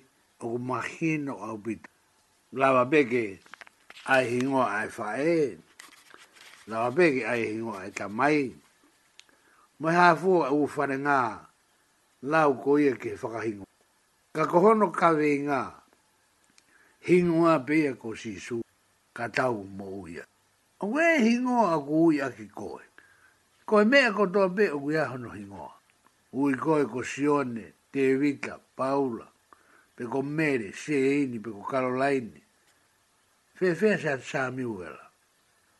o 0.43 0.51
ku 0.51 0.57
mahino 0.59 1.37
au 1.47 1.55
bita. 1.57 1.87
Lava 2.53 2.83
beke, 2.85 3.39
ai 4.11 4.25
hingoa 4.29 4.65
ai 4.81 4.89
whae. 4.97 5.37
Lava 6.67 6.91
beke, 6.97 7.21
ai 7.25 7.41
hingoa 7.47 7.79
ai 7.85 7.91
tā 7.95 8.07
mai. 8.09 8.37
Mai 9.79 9.95
hafua 9.95 10.49
e 10.51 10.57
u 10.59 10.67
whare 10.75 10.97
ngā, 10.99 11.19
lau 12.21 12.53
ko 12.61 12.77
ia 12.77 12.93
ke 12.95 13.17
whakahingo. 13.17 13.65
Ka 14.33 14.45
kohono 14.45 14.91
ka 14.93 15.11
ngā, 15.17 15.61
hingoa 17.09 17.65
pia 17.65 17.95
ko 17.97 18.15
sisu, 18.15 18.61
ka 19.13 19.27
tau 19.27 19.65
mo 19.65 20.05
uia. 20.05 20.23
O 20.81 20.87
we 20.87 21.03
hingoa 21.25 21.73
a 21.73 21.77
ku 21.81 22.11
uia 22.13 22.29
ki 22.31 22.47
koe. 22.47 22.85
Koe 23.65 23.85
mea 23.85 24.13
ko 24.13 24.27
toa 24.27 24.49
pe 24.49 24.69
o 24.71 24.79
kui 24.79 24.97
ahono 24.97 25.29
hingoa. 25.31 25.73
Ui 26.33 26.53
koe 26.57 26.85
ko 26.85 27.03
Sione, 27.03 27.73
Te 27.91 28.15
Vita, 28.17 28.59
Paula, 28.75 29.27
pe 29.95 30.05
ko 30.05 30.21
Mere, 30.21 30.73
Seini, 30.73 31.39
pe 31.39 31.49
ko 31.51 31.61
Karolaini. 31.63 32.41
Fe 33.53 33.75
fe 33.75 33.97
se 33.97 34.09
at 34.11 34.21
Sami 34.23 34.63
uela. 34.63 35.11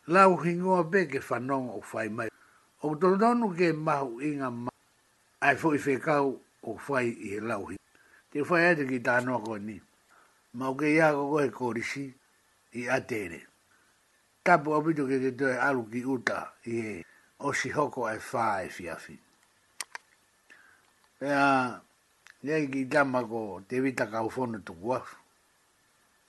Lau 0.07 0.35
hingoa 0.43 0.83
be 0.83 1.05
ke 1.07 1.19
whanong 1.19 1.69
o 1.75 1.81
whaimai. 1.81 2.29
O 2.83 2.95
tolonu 2.97 3.51
ke 3.57 3.71
mahu 3.73 4.21
inga 4.23 4.51
mahu 4.51 4.70
ai 5.41 5.55
foi 5.57 5.77
fe 5.77 5.97
kau 5.99 6.27
o 6.63 6.77
fai 6.77 7.07
i 7.09 7.27
he 7.33 7.39
lauhi. 7.41 7.75
Te 8.29 8.43
fai 8.45 8.65
ate 8.71 8.85
ki 8.85 8.99
tā 9.01 9.15
noa 9.25 9.41
koe 9.45 9.57
ni. 9.59 9.79
Ma 10.53 10.69
ke 10.79 10.85
ia 10.93 11.11
koko 11.17 11.39
e 11.41 11.49
kōrisi 11.49 12.05
i 12.79 12.85
atere. 12.89 13.41
Tapu 14.43 14.73
a 14.77 14.81
pito 14.85 15.05
ke 15.09 15.17
te 15.21 15.31
toe 15.37 15.57
alu 15.57 15.87
ki 15.89 16.01
uta 16.05 16.43
i 16.69 16.99
o 17.41 17.53
si 17.57 17.69
hoko 17.73 18.05
ai 18.05 18.19
fai 18.19 18.69
fiafi. 18.69 19.17
Ea, 21.25 21.81
lea 22.43 22.61
ki 22.69 22.85
tama 22.89 23.23
ko 23.25 23.61
te 23.67 23.81
vita 23.81 24.05
kau 24.13 24.29
fono 24.29 24.61
tu 24.61 24.73
guafu. 24.77 25.17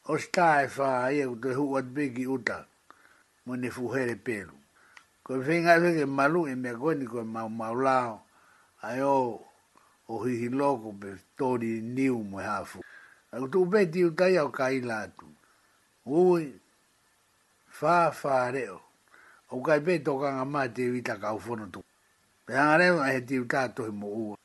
O 0.08 0.16
si 0.18 0.28
tā 0.32 0.64
e 0.64 0.66
fai 0.72 1.16
ia 1.20 1.28
ku 1.28 1.36
toe 1.36 1.54
huat 1.60 1.86
pe 1.94 2.08
ki 2.16 2.26
uta 2.26 2.62
mo 3.44 3.54
ne 3.60 3.68
fuhere 3.70 4.16
pelu. 4.16 4.54
Ko 5.22 5.34
e 5.36 5.44
whingai 5.44 5.80
whinge 5.84 6.04
malu 6.08 6.46
e 6.48 6.54
mea 6.56 6.74
koe 6.80 6.94
ni 6.96 7.06
koe 7.06 7.24
lao 7.84 8.22
ai 8.82 9.00
o 9.02 9.38
o 10.08 10.14
hihi 10.26 10.48
loko 10.48 10.92
pe 10.92 11.08
tori 11.38 11.80
niu 11.80 12.18
mo 12.24 12.38
hafu. 12.38 12.80
Ako 13.32 13.46
tu 13.48 13.64
beti 13.64 14.02
u 14.04 14.10
tai 14.10 14.36
au 14.42 14.50
kai 14.50 14.80
latu. 14.80 15.26
Ui, 16.06 16.60
fa 17.70 18.10
fa 18.10 18.50
reo. 18.50 18.80
O 19.50 19.62
kai 19.62 19.80
beti 19.80 20.10
o 20.10 20.18
kanga 20.20 20.44
maa 20.52 20.66
te 20.74 20.82
wita 20.92 21.14
ka 21.22 21.28
fono 21.44 21.66
tu. 21.72 21.78
Pe 22.46 22.52
hanga 22.58 22.76
reo 22.76 22.98
ahe 23.00 23.20
ti 23.20 23.38
u 23.38 23.46
ua. 23.46 24.36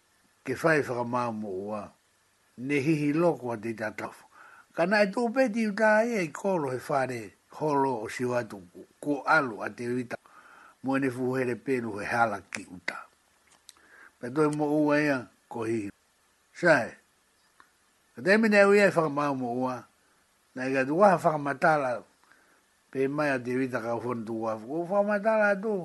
Ke 0.46 0.54
fai 0.56 0.84
faka 0.84 1.04
maa 1.04 1.32
mo 1.32 1.50
ua. 1.50 1.94
Ne 2.58 2.76
hihi 2.80 3.14
loko 3.14 3.52
ati 3.52 3.74
ta 3.76 3.90
tafu. 4.00 4.24
Kana 4.76 4.96
e 5.04 5.08
tu 5.12 5.30
beti 5.30 5.66
u 5.68 5.74
tai 5.76 6.08
e 6.22 6.28
kolo 6.32 6.70
he 6.70 6.80
fare 6.80 7.34
Holo 7.58 8.04
o 8.04 8.08
siwatu 8.10 8.62
ku 9.02 9.24
alu 9.26 9.64
ati 9.66 9.88
wita. 9.88 10.16
Mo 10.84 10.96
ene 10.98 11.10
fuhere 11.10 11.56
penu 11.56 11.98
he 11.98 12.06
halaki 12.06 12.68
utaa 12.76 13.07
pe 14.20 14.28
doi 14.34 14.48
mo 14.50 14.66
ua 14.66 14.98
ia 15.02 15.20
ko 15.48 15.64
hi. 15.70 15.90
Sae, 16.58 16.90
ka 18.18 18.26
te 18.26 18.32
mine 18.42 18.60
ui 18.70 18.80
e 18.82 18.88
whakamau 18.96 19.36
mo 19.38 19.50
ua, 19.64 19.76
na 20.58 20.66
i 20.68 20.74
gatu 20.74 20.94
waha 21.00 21.18
whakamatala, 21.24 21.90
pe 22.92 23.00
mai 23.16 23.30
a 23.30 23.38
te 23.46 23.52
wita 23.60 23.80
ka 23.86 23.94
ufon 23.96 24.26
tu 24.26 24.34
ua, 24.42 24.52
ko 24.58 24.76
whakamatala 24.90 25.50
tu, 25.64 25.76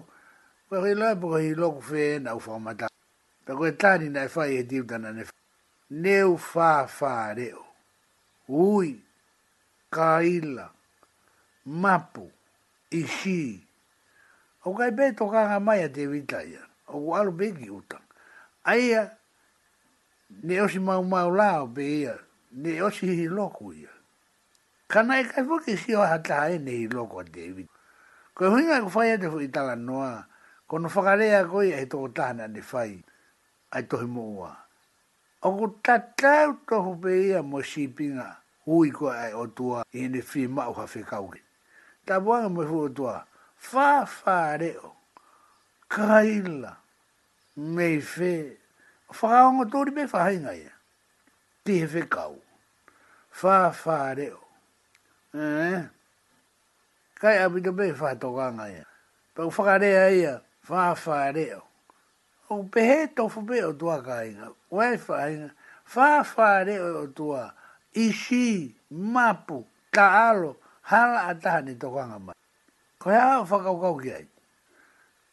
ko 0.69 0.75
hi 0.85 0.93
loe 1.01 1.13
po 1.21 1.29
hi 1.37 1.53
loku 1.55 1.81
fe 1.85 2.01
e 2.17 2.23
na 2.25 2.35
ufakamatala. 2.37 2.91
Pe 3.45 3.53
koe 3.59 3.71
tani 3.83 4.09
na 4.09 4.21
e 4.27 4.31
whai 4.35 4.53
e 4.57 4.63
tiutana 4.69 5.11
ne 5.13 5.23
whai. 5.29 5.41
Neu 6.03 6.37
whaa 6.41 6.87
whaa 6.89 7.35
reo, 7.37 7.65
ui, 8.49 8.97
kaila, 9.95 10.71
mapu, 11.69 12.25
ishi, 12.91 13.61
o 14.65 14.73
kai 14.75 14.89
beto 14.97 15.29
kanga 15.31 15.61
mai 15.61 15.83
a 15.85 15.89
te 15.93 16.07
wita 16.09 16.41
ia, 16.43 16.63
o 16.89 17.13
alu 17.15 17.33
beki 17.37 17.69
utanga 17.71 18.09
aia 18.65 19.11
ne 20.31 20.61
osi 20.63 20.79
mau 20.79 21.05
mau 21.05 21.31
lao 21.31 21.67
be 21.67 21.83
ia 22.01 22.15
ne 22.53 22.83
osi 22.83 23.07
hi 23.07 23.27
loku 23.29 23.73
ia 23.73 23.91
kana 24.87 25.21
e 25.21 25.25
kai 25.25 25.45
fuki 25.45 25.77
si 25.77 25.95
o 25.95 26.01
hata 26.01 26.49
e 26.51 26.59
ne 26.59 26.71
hi 26.71 26.89
loku 26.89 27.21
a 27.21 27.25
David 27.25 27.67
koe 28.35 28.49
huinga 28.49 28.83
ku 28.83 28.91
fai 28.91 29.11
ate 29.13 29.29
fuki 29.31 29.49
tala 29.49 29.75
noa 29.77 30.27
kono 30.67 30.89
whakarea 30.89 31.45
koe 31.49 31.69
e 31.75 31.87
toko 31.87 32.09
tahana 32.09 32.49
ne 32.49 32.63
fai 32.63 33.03
ai 33.71 33.83
tohi 33.83 34.07
mo 34.07 34.23
ua 34.31 34.57
o 35.43 35.53
ku 35.59 35.67
tatau 35.83 36.55
tohu 36.69 36.95
be 36.95 37.11
ia 37.27 37.43
mo 37.43 37.63
shipinga 37.63 38.37
hui 38.67 38.91
koe 38.91 39.11
ai 39.17 39.33
o 39.35 39.47
tua 39.47 39.83
i 39.93 40.09
ne 40.09 40.23
fi 40.23 40.47
mau 40.47 40.73
hawhi 40.73 41.03
kauke 41.05 41.41
ta 42.07 42.21
buanga 42.23 42.49
mo 42.49 42.63
fuku 42.63 42.89
tua 42.95 43.27
fa 43.57 44.07
fa 44.07 44.57
reo 44.57 44.95
kaila 45.91 46.82
me 47.57 48.01
fe 48.01 48.57
fa 49.13 49.45
on 49.47 49.69
to 49.71 49.85
di 49.85 49.91
me 49.91 50.07
fa 50.07 50.31
hinga 50.31 50.53
ye 50.55 50.69
ti 51.65 51.87
fe 51.87 52.01
kau 52.09 52.41
fa 53.31 53.71
fa 53.73 54.13
re 54.15 54.31
o 54.33 54.41
eh 55.37 55.83
kai 57.21 57.37
abi 57.45 57.61
de 57.61 57.71
be 57.73 57.93
fa 57.93 58.15
to 58.17 58.33
ga 58.35 58.49
nga 58.57 58.67
ye 58.71 58.85
pe 59.35 59.51
fa 59.51 59.77
re 59.77 59.91
ai 60.01 60.41
fa 60.63 60.95
fa 60.95 61.29
re 61.31 61.53
o 61.55 61.63
o 62.57 62.63
pe 62.65 62.81
he 62.81 63.07
to 63.15 63.29
fu 63.29 63.43
be 63.43 63.61
o 63.63 63.73
to 63.73 63.93
ga 64.01 64.21
nga 64.33 64.49
wai 64.71 64.97
fa 64.97 65.29
hinga 65.29 65.53
fa 65.85 66.23
fa 66.25 66.63
re 66.65 66.79
o 66.81 67.07
to 67.13 67.35
a 67.37 67.53
ishi 67.93 68.75
mapu 68.89 69.61
ka 69.95 70.31
alo 70.33 70.57
hala 70.89 71.29
ata 71.29 71.61
ni 71.61 71.77
to 71.77 71.91
ga 71.93 72.05
nga 72.17 72.19
ma 72.33 72.33
ko 72.99 73.11
ya 73.13 73.45
fa 73.45 73.59
ka 73.61 73.73
ka 73.77 73.93
ki 74.01 74.11
ai 74.11 74.27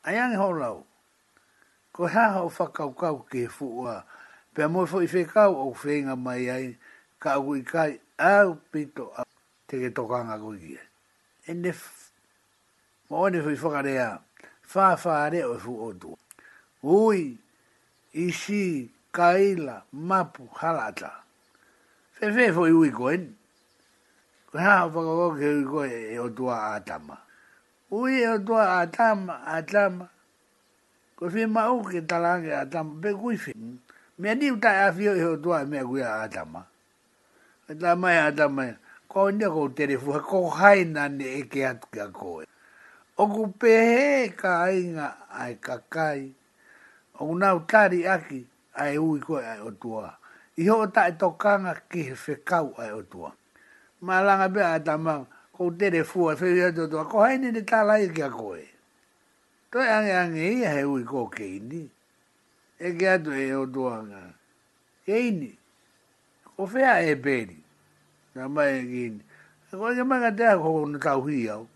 ai 0.04 0.18
ang 0.20 0.36
ho 0.36 0.52
lau 0.52 0.84
ko 2.00 2.08
ha 2.08 2.26
ha 2.32 2.40
o 2.48 2.48
fakau 2.50 2.96
kau 2.96 3.26
ke 3.28 3.48
fua 3.52 4.06
pe 4.56 4.64
mo 4.72 4.86
fo 4.88 5.02
i 5.04 5.08
fe 5.12 5.26
kau 5.28 5.54
o 5.68 5.74
fenga 5.76 6.14
mai 6.16 6.48
ai 6.48 6.68
ka 7.20 7.34
u 7.44 7.60
kai 7.66 8.00
a 8.16 8.48
pito 8.72 9.12
a 9.20 9.24
te 9.68 9.76
ke 9.84 9.90
toka 9.92 10.24
nga 10.24 10.40
ko 10.40 10.56
ki 10.56 10.80
e 11.48 11.52
ne 11.54 11.76
mo 13.12 13.28
ne 13.28 13.42
fo 13.44 13.50
i 13.52 13.56
fa 13.60 14.16
fa 14.64 14.86
fa 14.96 15.28
re 15.28 15.44
o 15.44 15.58
fu 15.60 15.76
o 15.76 15.92
tu 15.94 16.16
ui 16.88 17.36
i 18.16 18.28
si 18.32 18.88
kaila 19.12 19.84
mapu 19.92 20.48
halata 20.56 21.12
fe 22.16 22.32
fe 22.32 22.48
fo 22.56 22.64
i 22.66 22.72
ui 22.80 22.92
koen 22.96 23.28
ko 24.52 24.56
ha 24.58 24.72
ha 24.72 24.86
o 24.88 24.88
fakau 24.90 25.18
kau 25.20 25.36
ke 25.36 25.52
ui 25.52 25.66
koe 25.68 25.92
e 26.16 26.16
o 26.20 26.30
tua 26.32 26.80
atama 26.80 27.18
ui 27.92 28.24
e 28.24 28.28
o 28.32 28.40
tua 28.40 28.80
atama 28.88 29.44
atama 29.52 30.08
ko 31.20 31.28
fi 31.30 31.44
ma 31.46 31.68
o 31.68 31.84
ke 31.84 32.00
tala 32.08 32.34
ke 32.42 32.48
atam 32.64 32.88
pe 33.04 33.10
kui 33.22 33.36
fi 33.38 33.52
me 34.22 34.30
ni 34.40 34.52
uta 34.56 34.72
a 34.88 34.88
fi 34.96 35.10
o 35.12 35.14
e 35.20 35.20
ho 35.24 35.34
e 35.62 35.66
me 35.72 35.80
ku 35.88 35.98
ya 36.00 36.10
atam 36.24 36.52
e 37.68 37.74
ta 37.80 37.92
mai 38.02 38.16
atam 38.32 38.56
ko 39.12 39.28
ni 39.32 39.44
ko 39.46 39.68
tere 39.76 39.98
fu 40.00 40.12
ko 40.20 40.48
hai 40.56 40.84
na 40.88 41.08
ne 41.12 41.28
e 41.44 41.44
ke 41.44 41.64
at 41.68 41.84
ka 41.92 42.08
ko 42.16 42.44
o 43.20 43.24
ku 43.36 43.44
pe 43.60 43.72
he 43.94 44.04
ka 44.32 44.64
ai 44.72 44.96
nga 44.96 45.28
ai 45.28 45.60
ka 45.60 45.76
kai 45.92 46.32
o 47.20 47.36
na 47.36 47.52
utari 47.54 48.08
aki 48.08 48.48
ai 48.80 48.96
u 48.98 49.20
ko 49.20 49.44
ai 49.44 49.60
o 49.60 49.72
tua 49.76 50.08
i 50.56 50.70
ho 50.72 50.88
ta 50.88 51.12
to 51.20 51.36
ka 51.36 51.60
nga 51.68 51.74
ki 51.92 52.16
fe 52.16 52.40
kau 52.48 52.72
ai 52.80 52.92
o 52.96 53.04
tua 53.04 53.36
ma 54.08 54.22
langa 54.24 54.48
be 54.48 54.62
atam 54.64 55.28
ko 55.52 55.68
tere 55.76 56.04
fu 56.08 56.28
a 56.32 56.36
fi 56.40 56.72
ko 57.12 57.18
hai 57.20 57.36
ni 57.44 57.52
ta 57.68 57.84
lai 57.84 58.08
ke 58.08 58.24
ko 58.32 58.56
toi 59.72 59.86
ange 59.98 60.14
ange 60.24 60.42
ia 60.54 60.70
he 60.76 60.84
ui 60.84 61.04
ko 61.06 61.28
keini. 61.30 61.84
E 62.80 62.90
ke 62.98 63.08
atu 63.14 63.32
e 63.34 63.52
o 63.54 63.66
tuanga. 63.68 64.22
Keini. 65.06 65.50
O 66.58 66.66
fea 66.68 67.00
e 67.06 67.16
peri. 67.16 67.58
Na 68.36 68.48
mai 68.48 68.80
e 68.80 68.84
keini. 68.92 69.22
E 69.72 69.76
koe 69.78 69.94
ke 69.96 70.04
manga 70.06 70.32
tea 70.36 70.58
koko 70.58 70.86
na 70.86 71.00
tau 71.00 71.22
hui 71.22 71.50
au. 71.54 71.68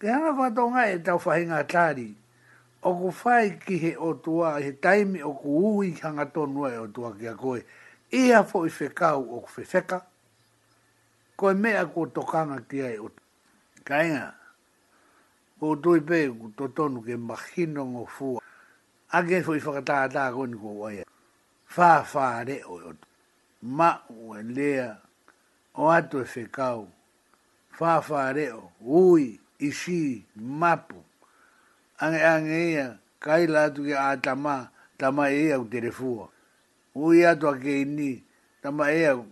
Ke 0.00 0.08
hanga 0.12 0.32
whatonga 0.36 0.84
e 0.92 0.98
tau 1.02 1.18
whahinga 1.24 1.64
tāri. 1.64 2.10
O 2.82 2.94
ku 2.98 3.10
whai 3.24 3.58
ki 3.66 3.76
he 3.78 3.94
o 3.96 4.12
tua, 4.14 4.60
he 4.60 4.72
taimi 4.72 5.22
o 5.26 5.32
ku 5.34 5.76
ui 5.78 5.94
hanga 6.02 6.26
tonua 6.26 6.70
e 6.74 6.78
o 6.84 6.86
tua 6.86 7.12
kia 7.16 7.34
koe. 7.34 7.64
Ia 8.12 8.44
fo 8.44 8.66
i 8.66 8.70
whekau 8.70 9.24
o 9.36 9.40
ku 9.40 9.54
whewheka. 9.62 10.02
Koe 11.36 11.54
mea 11.54 11.86
ko 11.86 12.06
tokanga 12.06 12.60
kia 12.68 12.90
e 12.92 12.98
o 12.98 13.10
Kainga. 13.84 14.37
ko 15.58 15.74
doi 15.74 16.00
be 16.00 16.18
ku 16.40 16.46
totonu 16.58 17.02
ke 17.02 17.14
mahino 17.18 17.82
ngo 17.90 18.04
fua. 18.06 18.40
Ake 19.10 19.42
fui 19.42 19.58
whakatātā 19.58 20.24
koni 20.34 20.54
ko 20.54 20.70
waia. 20.82 21.04
Whāwhā 21.74 22.46
re 22.46 22.56
o 22.62 22.74
yotu. 22.80 23.06
Ma 23.62 23.90
ua 24.06 24.38
lea 24.42 24.94
o 25.74 25.88
atu 25.90 26.22
e 26.22 26.26
fa 26.26 26.70
Whāwhā 27.78 28.22
re 28.34 28.46
o 28.54 28.70
ui 28.86 29.40
isi 29.58 30.24
mapu. 30.36 31.02
Ange 32.00 32.22
ange 32.22 32.98
kai 33.20 33.46
la 33.46 33.70
tu 33.74 33.82
ke 33.82 33.96
atama 33.98 34.70
tama 34.96 35.30
ia 35.30 35.56
e 35.58 35.58
u 35.58 35.66
tere 35.68 35.90
fua. 35.90 36.28
Ui 36.96 37.24
atu 37.26 37.48
a 37.48 37.58
ke 37.58 37.82
ini 37.82 38.22
tama 38.62 38.92
ia 38.92 39.14
e 39.16 39.24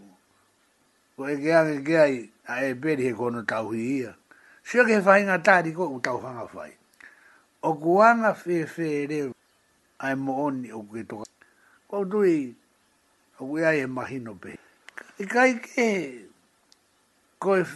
ko 1.17 1.29
eke 1.31 1.53
ange 1.55 1.83
ke 1.87 1.95
ai 1.97 2.31
a 2.51 2.65
e 2.67 2.75
peri 2.75 3.05
he 3.07 3.13
kono 3.15 3.43
tauhi 3.47 4.01
ia. 4.03 4.17
Sio 4.67 4.83
ke 4.83 4.97
whai 5.07 5.21
ngā 5.29 5.35
tāri 5.47 5.71
ko 5.77 5.85
u 5.95 6.01
tau 6.03 6.17
whanga 6.23 6.43
whai. 6.53 6.73
O 7.63 7.71
kuanga 7.79 8.33
whewhe 8.39 8.89
reu 9.11 9.29
ai 10.03 10.15
mo 10.19 10.35
oni 10.47 10.73
o 10.75 10.81
kui 10.83 11.05
toka. 11.05 11.29
Ko 11.87 12.03
tui 12.11 12.51
o 13.39 13.47
kui 13.47 13.63
ai 13.63 13.85
e 13.85 13.87
mahino 13.87 14.35
pe. 14.35 14.57
I 15.23 15.27
kai 15.35 15.53
ke 15.67 15.87
ko 17.39 17.55
e 17.61 17.67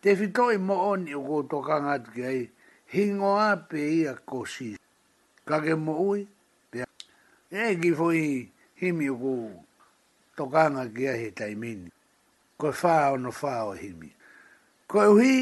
te 0.00 0.14
whitoi 0.16 0.56
mo 0.70 0.76
oni 0.92 1.12
o 1.18 1.20
kui 1.28 1.42
toka 1.52 1.76
ngātu 1.84 2.08
ki 2.16 2.24
ai 2.32 2.40
hingo 2.94 3.34
a 3.42 3.50
pe 3.68 3.78
ia 4.00 4.14
ko 4.16 4.42
si. 4.48 4.70
Ka 5.46 5.60
ke 5.60 5.76
mo 5.76 5.98
ui 6.00 6.24
pe 6.72 6.80
a. 6.86 6.88
E 7.52 7.76
ki 7.84 7.92
fui 8.00 8.24
himi 8.80 9.10
o 9.12 9.18
kui 9.20 9.52
toka 10.40 10.64
ngā 10.78 10.88
ki 10.96 11.08
ai 11.12 11.18
he 11.26 11.30
taimini. 11.44 11.92
Ko 12.56 12.72
e 12.72 12.76
whao 12.80 13.16
no 13.20 13.30
whao 13.42 13.76
himi. 13.76 14.08
Ko 14.88 15.04
e 15.08 15.12
hui 15.12 15.32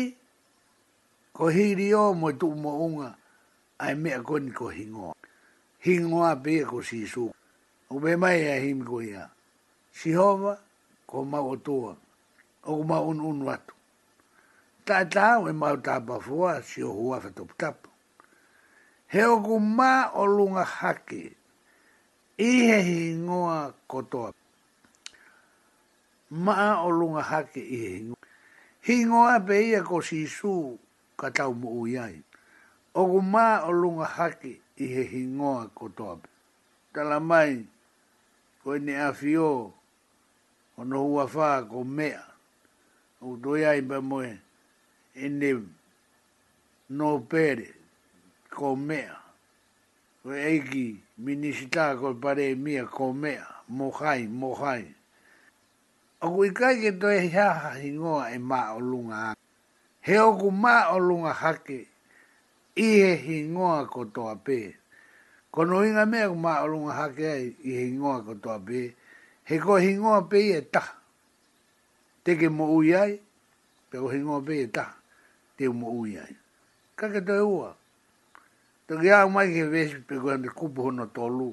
ko 1.34 1.50
hiri 1.50 1.90
o 1.98 2.14
mo 2.14 2.30
tu 2.38 2.46
mo 2.54 2.78
unga 2.86 3.10
ai 3.82 3.94
me 3.98 4.14
ko 4.22 4.38
ni 4.38 4.52
ko 4.54 4.70
hingoa. 4.70 5.18
hingo 5.82 6.22
a 6.22 6.36
be 6.38 6.62
ko 6.62 6.78
si 6.80 7.02
su 7.10 7.26
o 7.90 7.94
be 7.98 8.14
mai 8.16 8.38
e 8.38 8.46
a 8.54 8.56
him 8.62 8.86
ko 8.86 9.02
ia 9.02 9.26
si 9.90 10.14
hova 10.14 10.54
ko 11.06 11.26
ma 11.26 11.42
o 11.42 11.58
tu 11.58 11.74
o 12.62 12.72
ma 12.86 13.02
un 13.02 13.18
un 13.18 13.38
wat 13.42 13.66
ta 14.86 15.02
ta 15.10 15.42
o 15.42 15.48
e 15.50 15.52
ma 15.52 15.74
ta 15.82 15.98
ba 15.98 16.20
foa 16.22 16.62
si 16.62 16.82
o 16.86 16.94
hua 16.94 17.18
fa 17.18 17.30
top 17.34 17.50
tap 17.58 17.88
he 19.10 19.26
o 19.26 19.42
ku 19.42 19.58
ma 19.58 20.14
o 20.14 20.22
lunga 20.30 20.62
hake 20.64 21.34
i 22.38 22.46
he 22.62 22.78
hingo 22.78 23.74
ko 23.90 24.00
to 24.06 24.30
ma 26.30 26.78
o 26.86 26.90
lunga 26.94 27.22
hake 27.26 27.58
i 27.58 27.76
he 27.82 27.88
hingo 28.94 29.18
a 29.26 29.40
be 29.42 29.58
ia 29.74 29.82
ko 29.82 29.98
si 30.00 30.26
su 30.30 30.78
ka 31.20 31.28
tau 31.36 31.52
mo 31.60 31.68
o 31.70 31.82
iai. 31.94 32.16
O 32.94 33.02
ku 33.10 33.20
mā 33.32 33.46
o 33.66 33.70
lunga 33.80 34.06
hake 34.16 34.52
i 34.78 34.86
he 34.92 35.02
hingoa 35.12 35.62
ko 35.76 35.84
toape. 35.96 36.28
Tala 36.94 37.18
mai, 37.20 37.50
ko 38.62 38.66
ene 38.78 38.94
a 39.02 39.08
fio, 39.20 39.50
o 40.78 40.86
no 40.90 40.98
hua 41.08 41.24
whaa 41.34 41.60
ko 41.70 41.82
mea. 41.84 42.22
O 43.26 43.34
to 43.42 43.50
iai 43.62 43.80
pa 43.88 43.98
moe, 44.10 44.30
ene 45.24 45.48
no 46.98 47.08
pere 47.30 47.68
ko 48.54 48.74
mea. 48.76 49.14
O 50.26 50.32
eiki, 50.48 50.86
minisita 51.24 51.84
ko 52.00 52.08
pare 52.22 52.54
mia 52.54 52.84
ko 52.86 53.12
mea. 53.12 53.44
Mohai, 53.68 54.26
mohai. 54.28 54.84
O 56.24 56.36
kui 56.36 56.50
kai 56.54 56.80
ke 56.80 56.90
toi 57.00 57.16
hiaha 57.32 57.70
hingoa 57.82 58.28
e 58.36 58.38
mā 58.38 58.60
o 58.76 58.80
lunga 58.80 59.16
hake 59.32 59.43
he 60.04 60.18
oku 60.20 60.50
mā 60.52 60.88
o 60.92 60.98
lunga 61.00 61.32
hake, 61.32 61.84
i 62.76 62.84
he 62.88 63.12
hingoa 63.22 63.84
ko 63.92 64.04
toa 64.04 64.34
pē. 64.36 64.58
Ko 65.54 65.64
no 65.64 65.80
inga 65.86 66.04
mea 66.06 66.28
ko 66.28 66.34
mā 66.36 66.58
o 66.64 66.68
lunga 66.68 66.92
hake 66.98 67.28
ai, 67.32 67.46
i 67.64 67.70
he 67.72 67.86
hingoa 67.86 68.20
ko 68.26 68.34
toa 68.44 68.58
pē, 68.68 68.82
he 69.48 69.58
ko 69.62 69.76
hingoa 69.80 70.26
pē 70.28 70.36
i 70.42 70.50
e 70.58 70.60
ta. 70.68 70.82
Te 72.24 72.36
ke 72.40 72.48
mo 72.52 72.68
ui 72.74 72.92
ai, 72.96 73.16
pe 73.90 73.98
ko 74.00 74.08
hingoa 74.12 74.42
pē 74.44 74.58
i 74.60 74.64
e 74.66 74.68
ta, 74.76 74.84
te 75.56 75.68
mo 75.72 75.88
ui 76.02 76.18
ai. 76.20 76.36
Ka 77.00 77.08
ke 77.12 77.24
toi 77.24 77.40
ua. 77.40 77.72
Tō 78.86 79.00
ki 79.00 79.08
āu 79.16 79.30
mai 79.32 79.48
ke 79.54 79.64
vēsi 79.72 80.02
pe 80.04 80.18
koe 80.20 80.34
ande 80.36 80.52
kupu 80.52 80.84
hono 80.90 81.06
tōlu, 81.16 81.48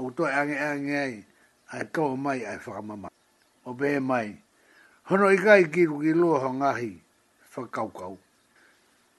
au 0.00 0.10
toi 0.16 0.32
ange 0.40 0.56
ange 0.56 0.96
ai, 0.96 1.14
ai 1.76 1.84
tō 1.92 2.08
mai 2.16 2.40
ai 2.40 2.56
whakamama. 2.56 3.12
O 3.68 3.76
pē 3.76 3.98
mai, 4.00 4.32
hono 5.12 5.28
i 5.30 5.36
kai 5.44 5.68
kiru 5.68 6.00
ki 6.00 6.14
loa 6.16 6.40
ho 6.40 6.52
ngahi, 6.56 6.92
whakaukau. 7.56 8.18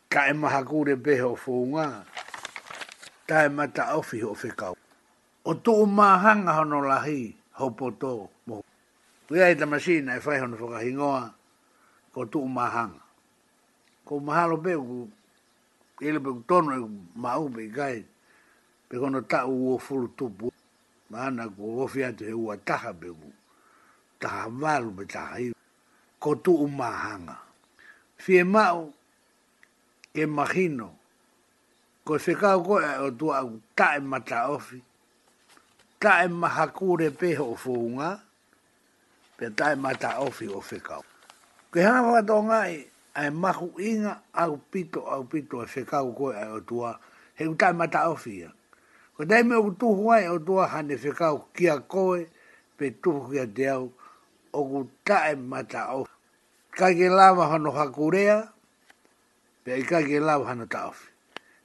Ka 0.10 0.26
e 0.30 0.34
maha 0.34 0.64
kore 0.64 0.96
beha 0.96 1.26
o 1.28 1.36
whaunga, 1.36 2.06
ta 3.28 3.46
e 3.46 3.50
mata 3.50 3.84
awhi 3.94 4.22
ho 4.22 4.34
whekau. 4.34 4.76
O 5.46 5.52
tō 5.54 5.74
māhanga 5.86 6.54
hono 6.58 6.82
lahi, 6.86 7.34
ho 7.60 7.70
po 7.70 7.92
tō 7.92 8.14
mō. 8.48 8.62
Rea 9.30 9.50
e 9.52 9.56
tamasina 9.56 10.16
e 10.18 10.20
whai 10.20 10.40
hono 10.40 10.56
whakahingoa, 10.58 11.34
ko 12.14 12.22
tō 12.26 12.46
māhanga. 12.48 13.02
Ko 14.06 14.20
mahalo 14.20 14.58
beo 14.62 14.82
ku, 14.82 15.10
ele 16.02 16.20
beo 16.20 16.44
tono 16.48 16.76
e 16.76 16.90
mau 17.16 17.50
pe 17.50 17.68
kai, 17.72 18.04
pe 18.90 18.98
kono 19.00 19.22
ta 19.28 19.46
u 19.48 19.72
o 19.74 19.78
furu 19.78 20.08
tupu. 20.18 20.52
Maana 21.10 21.48
ku 21.48 21.80
ofi 21.82 22.04
atu 22.04 22.26
he 22.28 22.34
ua 22.36 22.58
taha 22.58 22.94
beo 22.94 23.14
ku, 23.16 23.32
taha 24.20 24.50
malu 24.50 24.92
pe 24.92 25.06
taha 25.08 25.40
iu. 25.40 25.54
Ko 26.20 26.36
tō 26.36 26.60
māhanga 26.70 27.40
fie 28.24 28.44
mao 28.48 28.94
ke 30.16 30.24
mahino 30.26 30.96
ko 32.08 32.16
se 32.16 32.32
ka 32.40 32.56
ko 32.64 32.80
o 32.80 33.08
tu 33.20 33.26
a 33.36 33.40
ka 33.78 33.86
e 34.00 34.00
mata 34.00 34.48
ofi 34.56 34.80
ka 36.02 36.12
e 36.26 36.30
mahakure 36.42 37.10
pe 37.20 37.30
ho 37.40 37.48
funga 37.64 38.10
pe 39.38 39.46
ta 39.58 39.66
e 39.76 39.76
mata 39.84 40.10
ofi 40.26 40.46
o 40.48 40.60
se 40.70 40.78
ka 40.88 40.96
ke 41.72 41.80
ha 41.84 42.24
to 42.30 42.36
nga 42.48 42.60
e 42.72 42.86
mahu 43.42 43.68
inga 43.92 44.14
au 44.44 44.54
pito 44.72 45.02
au 45.14 45.24
pito 45.32 45.58
e 45.60 45.68
se 45.74 45.82
ka 45.92 46.00
ko 46.18 46.26
o 46.56 46.60
tu 46.68 46.76
a 46.90 46.96
he 47.38 47.44
ka 47.62 47.68
e 47.76 47.76
mata 47.80 48.00
ofi 48.14 48.34
ya 48.48 48.56
ko 49.20 49.28
dai 49.30 49.44
me 49.48 49.56
o 49.60 49.68
tu 49.80 49.88
huai 50.00 50.24
e 50.24 50.30
o 50.32 50.38
tu 50.48 50.54
a 50.64 50.72
hane 50.72 50.96
se 51.04 51.12
ka 51.20 51.28
ki 51.56 51.66
a 51.76 51.78
pe 52.78 52.86
tu 53.04 53.12
ki 53.28 53.38
a 53.44 53.48
te 53.56 53.66
au 53.76 53.86
o 54.54 54.60
ku 54.72 54.80
ta 55.08 55.18
e 55.36 55.36
mata 55.52 55.82
ofi 56.00 56.14
kai 56.76 56.94
ke 56.98 57.08
lava 57.10 57.46
hano 57.52 57.70
hakurea, 57.72 58.38
pe 59.64 59.76
i 59.78 59.84
kai 59.86 60.04
ke 60.10 60.20
lava 60.22 60.46
hano 60.50 60.66
taofi. 60.66 61.08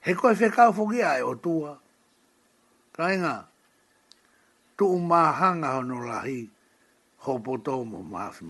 He 0.05 0.13
koe 0.13 0.33
whekau 0.33 0.71
fukia 0.77 1.17
e 1.19 1.23
o 1.25 1.35
tua. 1.35 1.73
Kai 2.95 3.17
ngā, 3.17 3.35
tu 4.77 4.85
umahanga 4.95 5.67
hano 5.77 5.99
lahi, 6.05 6.47
ho 7.25 7.39
poto 7.39 7.83
mo 7.83 8.03
maafi. 8.03 8.45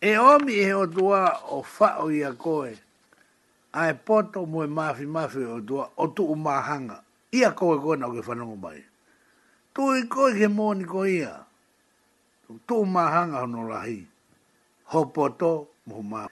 E 0.00 0.14
omi 0.16 0.54
he 0.62 0.72
o 0.74 0.86
tua 0.86 1.22
o 1.50 1.62
whao 1.62 2.08
i 2.10 2.22
a 2.22 2.32
koe, 2.32 2.70
a 3.74 3.90
e 3.90 3.94
poto 3.94 4.46
mo 4.46 4.62
e 4.64 4.68
maafi 4.70 5.04
maafi 5.06 5.42
o 5.44 5.60
tua, 5.60 5.90
o 5.98 6.06
tu 6.06 6.24
umahanga. 6.34 7.02
I 7.34 7.42
a 7.44 7.50
koe 7.52 7.76
koe 7.78 7.96
nao 7.96 8.08
ke 8.12 8.20
whanongo 8.24 8.56
mai. 8.56 8.80
Tu 9.74 9.82
i 10.00 10.06
koe 10.08 10.32
ke 10.32 10.48
mōni 10.48 10.86
koe 10.88 11.08
ia, 11.10 11.34
tu 12.66 12.74
umahanga 12.86 13.40
hano 13.42 13.66
lahi, 13.68 14.06
hopoto 14.92 15.50
muma. 15.86 16.26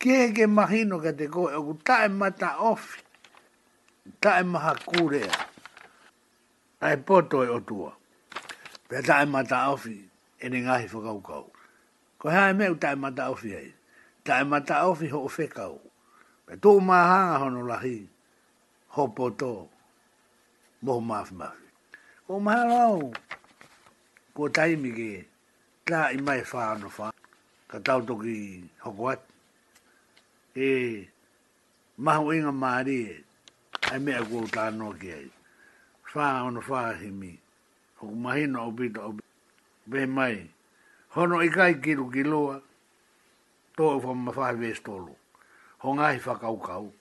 kege 0.00 0.28
ke 0.36 0.44
mahino 0.56 0.96
ka 1.04 1.10
te 1.18 1.26
koe, 1.26 1.50
oku 1.58 1.74
mata 2.20 2.50
of 2.70 2.82
tae 4.22 4.42
maha 4.52 4.72
kurea, 4.88 5.30
ai 6.80 6.96
poto 7.06 7.38
e 7.42 7.48
otua. 7.58 7.90
Pea 8.88 9.02
tae 9.02 9.24
mata 9.34 9.70
of 9.74 9.82
ene 10.44 10.58
ngahi 10.64 10.86
whakaukau. 10.92 11.46
Ko 12.18 12.26
hae 12.30 12.52
meu 12.52 12.74
tae 12.82 12.94
mata 12.94 13.30
ofi 13.34 13.48
hei, 13.58 13.70
tae 14.24 14.42
mata 14.52 14.84
ofi 14.90 15.08
ho 15.12 15.20
o 15.26 15.28
whekau. 15.38 15.78
Pea 16.46 16.56
tō 16.62 16.70
maha 16.88 17.38
hono 17.40 17.62
lahi, 17.70 18.08
hopoto, 18.96 19.68
moho 20.82 21.00
mafi 21.00 21.34
O 22.28 22.40
maha 22.40 22.64
rau, 22.64 23.12
ko 24.34 24.48
taimi 24.48 24.90
ke, 24.98 25.12
tae 25.86 26.16
mai 26.20 26.40
whaano 26.42 26.88
fa 26.90 27.10
ka 27.68 27.76
tau 27.84 28.00
toki 28.00 28.64
hoko 28.84 29.08
atu. 29.12 29.28
E 30.56 31.08
maho 31.98 32.32
inga 32.32 32.52
maari 32.52 32.96
e, 33.12 33.24
ai 33.92 33.98
mea 34.00 34.24
kua 34.24 34.40
uta 34.42 34.62
anoa 34.66 34.94
ki 34.98 35.12
ai. 35.12 35.24
E. 35.24 35.30
Whaa 36.14 36.42
ono 36.44 36.60
whaa 36.60 36.92
he 36.98 37.10
mi, 37.10 37.38
hoko 38.00 38.14
mahina 38.14 38.60
o 38.64 38.70
bita 38.72 39.00
o 39.04 39.12
bita. 39.12 40.06
mai, 40.08 40.50
hono 41.14 41.42
ikai 41.42 41.74
kai 41.74 41.82
kiru 41.82 42.10
ki 42.10 42.22
loa, 42.24 42.62
tō 43.76 43.84
e 43.96 44.00
whama 44.04 44.32
mawhahi 44.32 44.56
vēs 44.60 44.80
tōlo. 44.82 45.14
Ho 45.82 45.94
ngāhi 45.94 46.18
whakau 46.24 46.56
kau, 46.56 46.92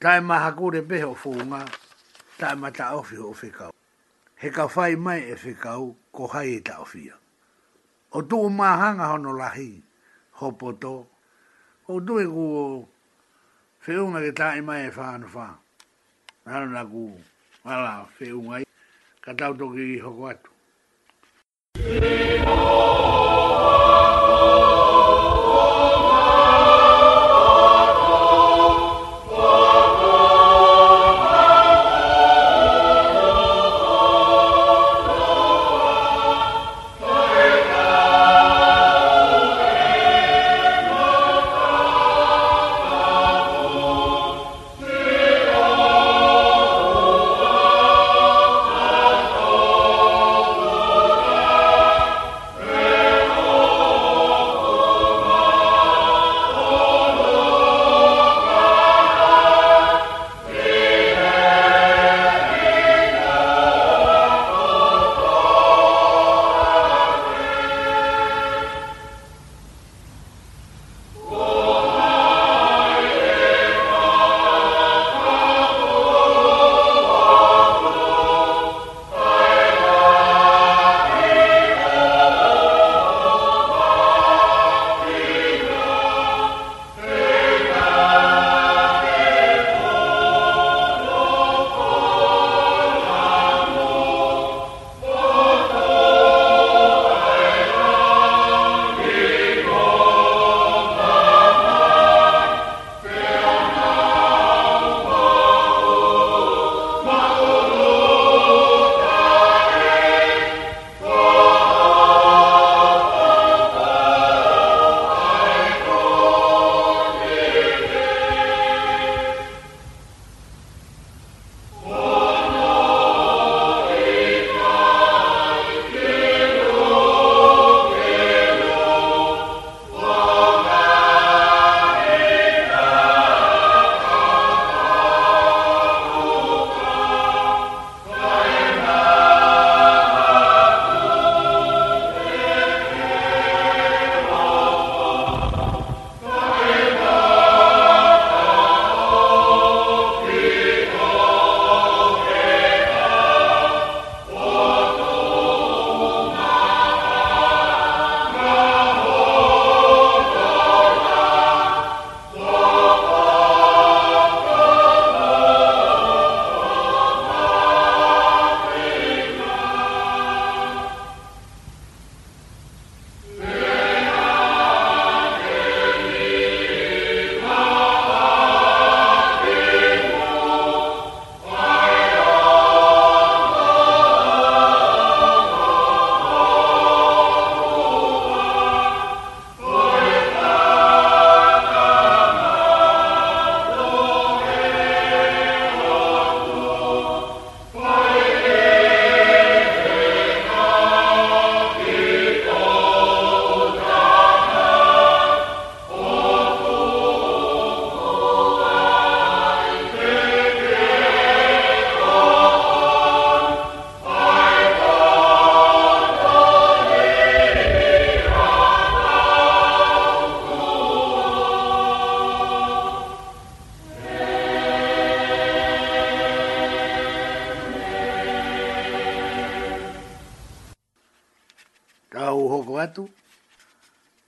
tae 0.00 0.20
maha 0.20 0.52
kore 0.54 0.82
pehe 0.88 1.04
o 1.04 1.14
fōngā, 1.14 1.60
tae 2.38 2.54
ma 2.56 2.70
ta 2.70 2.90
awhi 2.94 3.16
ho 3.16 3.32
whikau. 3.34 3.70
He 4.40 4.50
ka 4.50 4.66
whai 4.68 4.94
mai 4.96 5.20
e 5.30 5.34
whikau, 5.34 5.94
ko 6.12 6.26
hai 6.26 6.48
e 6.58 6.60
ta 6.60 6.78
awhia. 6.82 7.14
O 8.12 8.22
tō 8.22 8.48
hanga 8.58 9.06
hono 9.12 9.32
lahi, 9.38 9.82
hopo 10.38 10.72
to. 10.82 10.94
O 11.88 11.94
tue 12.06 12.24
ku 12.32 12.42
o 12.62 12.88
feunga 13.82 14.18
ke 14.24 14.32
tae 14.38 14.60
mai 14.60 14.86
e 14.86 14.90
whanu 14.96 15.26
wha. 15.34 15.46
Nara 16.46 16.66
na 16.66 16.82
ku 16.84 17.04
ala 17.64 18.08
feunga 18.18 18.56
i 18.64 18.64
katau 19.24 19.52
toki 19.58 19.84
i 19.98 20.00
hoko 20.00 20.22
atu. 20.32 20.48
Thank 21.74 22.48
you. 22.48 22.93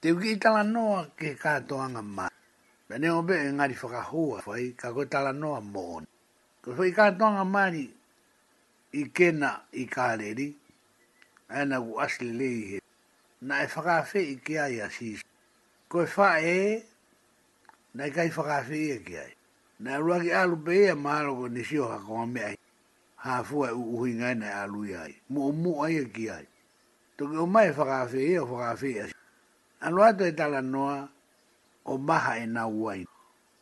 te 0.06 0.12
uki 0.14 0.32
i 0.36 0.38
tala 0.40 0.60
noa 0.62 1.00
ke 1.18 1.32
katoanga 1.34 1.98
ma. 2.02 2.28
Pene 2.86 3.10
o 3.10 3.22
be 3.26 3.34
e 3.46 3.50
ngari 3.50 3.74
whakahua, 3.74 4.38
whai 4.46 4.68
ka 4.78 4.92
koe 4.94 5.06
tala 5.10 5.32
noa 5.32 5.58
mōni. 5.60 6.06
Ko 6.62 6.70
whai 6.78 6.92
katoanga 6.94 7.42
ma 7.44 7.64
ni 7.74 7.82
i 8.92 9.02
kena 9.16 9.50
i 9.74 9.82
kāreri, 9.94 10.46
aina 11.50 11.80
ku 11.82 11.98
asli 12.04 12.30
lei 12.32 12.58
he. 12.70 12.78
Na 13.42 13.58
e 13.64 13.72
whakawhi 13.74 14.22
i 14.36 14.36
ki 14.46 14.58
ai 14.66 14.78
asis. 14.86 15.24
Ko 15.88 16.04
e 16.06 16.12
wha 16.14 16.30
e, 16.38 16.54
na 17.98 18.04
i 18.06 18.14
e 18.14 18.14
kai 18.14 18.30
whakawhi 18.30 18.80
e 18.90 18.94
i 19.00 19.02
ki 19.08 19.18
ai. 19.24 19.32
Na 19.82 19.96
e 19.98 20.06
ruaki 20.06 20.30
alu 20.32 20.62
pe 20.64 20.78
ea 20.84 20.94
maharo 20.94 21.34
ko 21.40 21.48
nisio 21.50 21.88
hakoa 21.90 22.26
mea 22.30 22.50
hi. 22.54 22.58
Hāfua 23.26 23.68
e, 23.68 23.70
e 23.74 23.90
uhinga 23.98 24.30
e 24.30 24.34
na 24.44 24.54
e 24.54 24.56
alu 24.62 24.86
i 24.86 24.94
ai. 25.02 25.14
Mu 25.34 25.48
o 25.50 25.52
mu 25.52 25.82
ai 25.82 25.98
i 25.98 26.10
ki 26.14 26.30
ai. 26.30 26.46
Toki 27.18 27.36
o 27.42 27.46
mai 27.50 27.72
whakawhi 27.72 28.22
i 28.32 28.38
o 28.38 28.44
whakawhi 28.46 28.94
i 28.94 28.98
asis 29.02 29.15
aloa 29.86 30.12
to 30.18 30.26
e 30.26 30.32
tala 30.32 30.62
noa 30.62 31.08
o 31.86 31.98
maha 31.98 32.38
e 32.42 32.46
na 32.46 32.66
uai. 32.66 33.06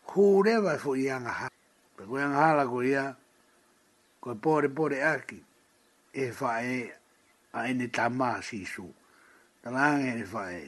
Hūrewa 0.08 0.78
fo 0.80 0.94
i 0.96 1.04
anga 1.12 1.32
ha. 1.36 1.48
Pe 1.96 2.06
koe 2.08 2.20
anga 2.24 2.38
hala 2.40 2.64
ko 2.66 2.80
ia, 2.80 3.04
koe 4.20 4.34
pore 4.40 4.70
pore 4.72 5.02
aki, 5.04 5.36
e 6.16 6.30
fae 6.32 6.78
a 7.52 7.66
ene 7.68 7.88
ta 7.92 8.08
maa 8.08 8.40
sisu. 8.40 8.86
Tala 9.60 9.80
anga 9.90 10.08
ene 10.14 10.24
fae. 10.28 10.62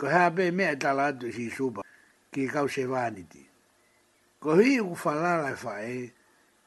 Koe 0.00 0.08
hea 0.12 0.32
pe 0.32 0.48
e 0.48 0.56
mea 0.56 0.76
tala 0.80 1.10
atu 1.12 1.28
su 1.52 1.70
pa, 1.72 1.82
ki 2.32 2.44
e 2.44 2.48
kau 2.48 2.68
se 2.68 2.86
vaniti. 2.86 3.44
Koe 4.40 4.56
hii 4.64 4.80
u 4.80 4.94
falala 4.96 5.52
e 5.52 5.56
fae, 5.60 6.00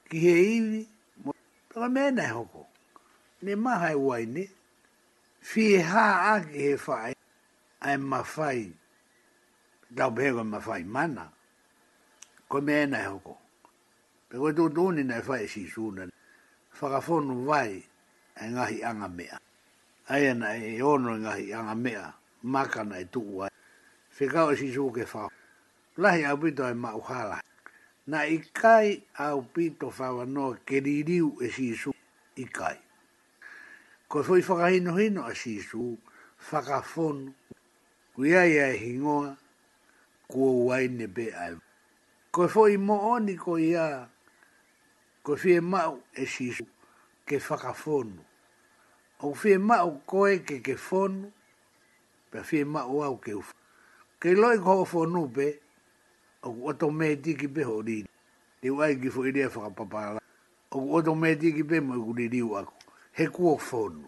ki 0.07 0.19
he 0.25 0.35
iwi, 0.55 0.85
tala 1.73 1.89
mena 1.89 2.23
e 2.23 2.29
hoko. 2.33 2.67
Ne 3.41 3.55
maha 3.55 3.89
e 3.91 3.95
uai 3.95 4.25
ni, 4.25 4.45
fi 5.41 5.79
ha 5.81 6.33
ake 6.33 6.51
he 6.51 6.75
whae, 6.75 7.15
ai 7.81 7.97
mawhai, 7.97 8.71
tau 9.95 10.11
pēkoi 10.15 10.43
mawhai 10.45 10.83
mana, 10.85 11.29
ko 12.49 12.61
me 12.61 12.73
ena 12.83 12.99
e 13.03 13.07
hoko. 13.07 13.37
Pe 14.29 14.37
koe 14.37 14.51
tō 14.53 14.67
tōni 14.75 15.03
nei 15.07 15.21
whae 15.27 15.47
si 15.47 15.65
suna, 15.69 16.03
whakafonu 16.79 17.43
vai, 17.45 17.77
e 18.35 18.47
ngahi 18.49 18.83
anga 18.85 19.07
mea. 19.09 19.39
Ai 20.09 20.33
na 20.33 20.53
e 20.55 20.79
ono 20.81 21.15
e 21.15 21.19
ngahi 21.23 21.53
anga 21.53 21.75
mea, 21.75 22.05
makana 22.43 22.97
e 22.99 23.05
tuu 23.05 23.43
ai. 23.45 23.49
Whikau 24.19 24.51
e 24.51 24.57
si 24.57 24.73
suke 24.73 25.05
whao. 25.13 25.29
Lahi 25.97 26.25
au 26.25 26.37
pito 26.37 26.67
e 26.67 26.73
mauhala. 26.73 27.39
Na 28.07 28.25
ikai 28.27 29.01
au 29.19 29.41
pito 29.47 29.89
whawa 29.97 30.25
no 30.25 30.51
keririu 30.65 31.31
e 31.41 31.49
si 31.51 31.75
su 31.75 31.93
ikai 32.35 32.77
ko 34.09 34.23
foi 34.25 34.41
faka 34.41 34.67
hino 34.73 34.95
hino 34.97 35.21
a 35.21 35.33
sisu, 35.35 35.97
faka 36.37 36.81
fono, 36.81 37.31
kuia 38.15 38.45
ia 38.47 38.71
e 38.73 38.77
hingoa, 38.77 39.35
kua 40.27 40.51
uai 40.51 40.87
ne 40.87 41.05
be 41.07 41.27
ae. 41.31 41.53
Ko 42.31 42.47
foi 42.49 42.77
mo 42.77 42.97
oni 43.13 43.35
ko 43.37 43.57
ia, 43.61 44.07
ko 45.23 45.35
fie 45.37 45.61
mau 45.61 45.99
e 46.17 46.25
sisu, 46.25 46.65
ke 47.25 47.37
faka 47.39 47.73
fono. 47.77 48.25
O 49.21 49.33
fie 49.35 49.57
mau 49.57 49.99
koe 50.07 50.37
ke 50.47 50.57
ke 50.63 50.73
fono, 50.77 51.29
pe 52.31 52.41
fie 52.43 52.63
mau 52.65 53.03
au 53.03 53.17
ke 53.21 53.33
ufa. 53.37 53.53
Ke 54.19 54.33
loi 54.33 54.57
ko 54.63 54.85
fono 54.89 55.27
be, 55.27 55.51
o 56.41 56.53
kuoto 56.55 56.89
me 56.89 57.13
tiki 57.15 57.47
be 57.47 57.61
ho 57.63 57.77
rini. 57.81 58.09
Ni 58.63 58.69
wai 58.69 58.95
ki 58.97 59.09
fo 59.11 59.21
idea 59.27 59.49
whakapapala. 59.49 60.17
O 60.71 60.79
kuoto 60.81 61.13
me 61.15 61.35
tiki 61.35 61.61
be 61.63 61.79
mo 61.81 61.93
i 61.99 62.05
kuri 62.07 62.27
riu 62.29 62.57
aku 62.57 62.78
he 63.19 63.27
kuo 63.27 63.57
fonu. 63.57 64.05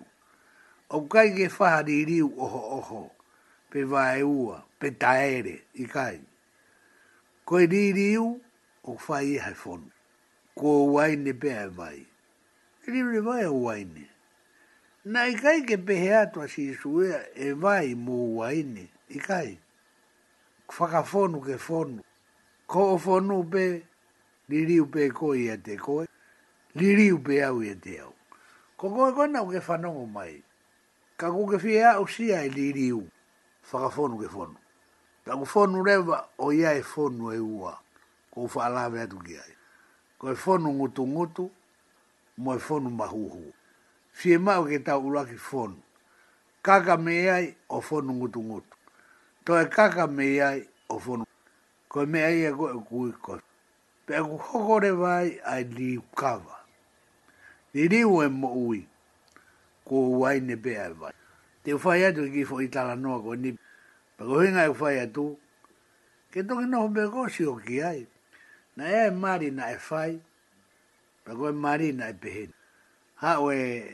O 0.89 1.01
kai 1.07 1.32
ke 1.36 1.47
whahari 1.51 2.05
riu 2.07 2.30
oho 2.39 2.59
oho, 2.80 3.01
pe 3.70 3.84
vae 3.84 4.24
ua, 4.24 4.62
pe 4.80 4.89
taere, 4.91 5.55
i 5.76 5.86
kai. 5.86 6.20
Koe 7.45 7.66
ri 7.68 7.91
riu, 7.93 8.28
o 8.86 8.95
whai 9.07 9.34
e 9.34 9.38
hai 9.39 9.53
fonu. 9.53 9.91
Kuo 10.55 10.86
waine 10.93 11.34
pe 11.34 11.51
ai 11.57 11.68
vai. 11.80 12.05
E 12.88 12.91
riu 12.91 13.09
ne 13.12 13.20
vai 13.26 13.45
o 13.49 13.53
waine. 13.66 14.07
Na 15.05 15.26
i 15.28 15.36
kai 15.36 15.62
ke 15.68 15.76
pehe 15.78 16.14
atua 16.16 16.47
si 16.47 16.70
suea 16.74 17.20
e 17.36 17.51
vai 17.53 17.93
mo 17.95 18.14
mu 18.16 18.38
waine, 18.39 18.88
i 19.09 19.20
kai. 19.20 19.57
Whakafonu 20.72 21.41
ke 21.43 21.57
fonu. 21.59 21.99
Ko 22.68 22.93
o 22.93 22.95
fonu 22.97 23.43
pe, 23.51 23.68
riu 24.49 24.88
pe 24.88 25.09
koi 25.09 25.47
e 25.51 25.57
te 25.64 25.76
koi, 25.76 26.05
li 26.80 26.95
riu 26.95 27.20
pe 27.20 27.43
au 27.49 27.59
e 27.64 27.74
te 27.76 27.99
au. 28.07 28.11
Ko 28.82 28.89
ko 28.89 29.13
ko 29.13 29.27
na 29.29 29.45
ke 29.45 29.61
fa 29.61 29.77
mai. 29.77 30.41
Ka 31.15 31.29
ko 31.29 31.45
fia 31.59 32.01
o 32.01 32.07
si 32.09 32.34
ai 32.34 32.49
li 32.49 32.73
li 32.73 32.89
u. 32.91 33.05
Fa 33.61 33.77
ka 33.77 33.89
fonu 33.93 34.17
ke 34.17 34.25
fonu. 34.27 34.57
Ta 35.23 35.38
ko 35.38 35.45
fonu 35.45 35.86
reva 35.86 36.25
o 36.41 36.49
ia 36.51 36.73
e 36.73 36.82
fonu 36.82 37.29
e 37.32 37.38
ua. 37.38 37.77
Ko 38.34 38.47
fa 38.47 38.69
la 38.69 38.89
ve 38.89 39.05
tu 39.07 39.19
ki 39.21 39.38
ai. 39.38 39.53
Ko 40.17 40.32
e 40.32 40.36
fonu 40.36 40.73
ngutu 40.73 41.05
ngutu 41.07 41.45
mo 42.38 42.55
e 42.55 42.59
fonu 42.59 42.89
mahuhu. 42.89 43.53
Fie 44.13 44.38
ma 44.39 44.57
o 44.59 44.65
ke 44.65 44.79
ta 44.84 44.97
ula 44.97 45.25
ki 45.25 45.38
fonu. 45.38 45.77
Kaka 46.63 46.97
me 46.97 47.29
ai 47.29 47.55
o 47.69 47.82
fonu 47.82 48.13
ngutu 48.13 48.41
ngutu. 48.41 48.75
To 49.45 49.61
e 49.61 49.65
kaka 49.69 50.07
me 50.07 50.41
ai 50.41 50.65
o 50.89 50.97
fonu. 50.97 51.25
Ko 51.88 52.05
me 52.07 52.23
ai 52.25 52.47
e 52.49 52.51
ko 52.51 52.65
e 52.73 52.82
kui 52.89 53.11
ko. 53.11 53.38
Pe 54.07 54.17
ko 54.25 54.38
kokore 54.41 54.89
vai 54.97 55.38
ai 55.45 55.63
li 55.69 55.97
ukawa. 55.97 56.61
Ni 57.74 57.88
riu 57.88 58.22
e 58.24 58.28
mo 58.28 58.51
ui. 58.51 58.82
Ko 59.88 59.95
uai 60.19 60.39
ne 60.43 60.55
pe 60.57 60.76
ai 60.78 60.91
vai. 60.93 61.13
Te 61.63 61.74
ufai 61.74 62.03
atu 62.05 62.28
ki 62.32 62.43
fo 62.45 62.59
itala 62.61 62.95
noa 62.95 63.19
ko 63.24 63.34
ni. 63.36 63.55
Pako 64.17 64.41
hinga 64.41 64.65
e 64.65 64.69
ufai 64.72 64.99
atu. 64.99 65.38
Ke 66.32 66.43
toki 66.47 66.65
noho 66.67 66.88
me 66.89 67.07
gosi 67.07 67.45
o 67.47 67.55
ki 67.55 67.82
ai. 67.84 68.05
Na 68.76 68.84
e 69.07 69.11
mari 69.11 69.51
na 69.51 69.72
e 69.72 69.78
fai. 69.80 70.19
Pako 71.26 71.49
e 71.49 71.51
mari 71.53 71.91
na 71.93 72.09
e 72.09 72.13
pehin. 72.13 72.51
Ha 73.24 73.39
o 73.39 73.51
e 73.51 73.88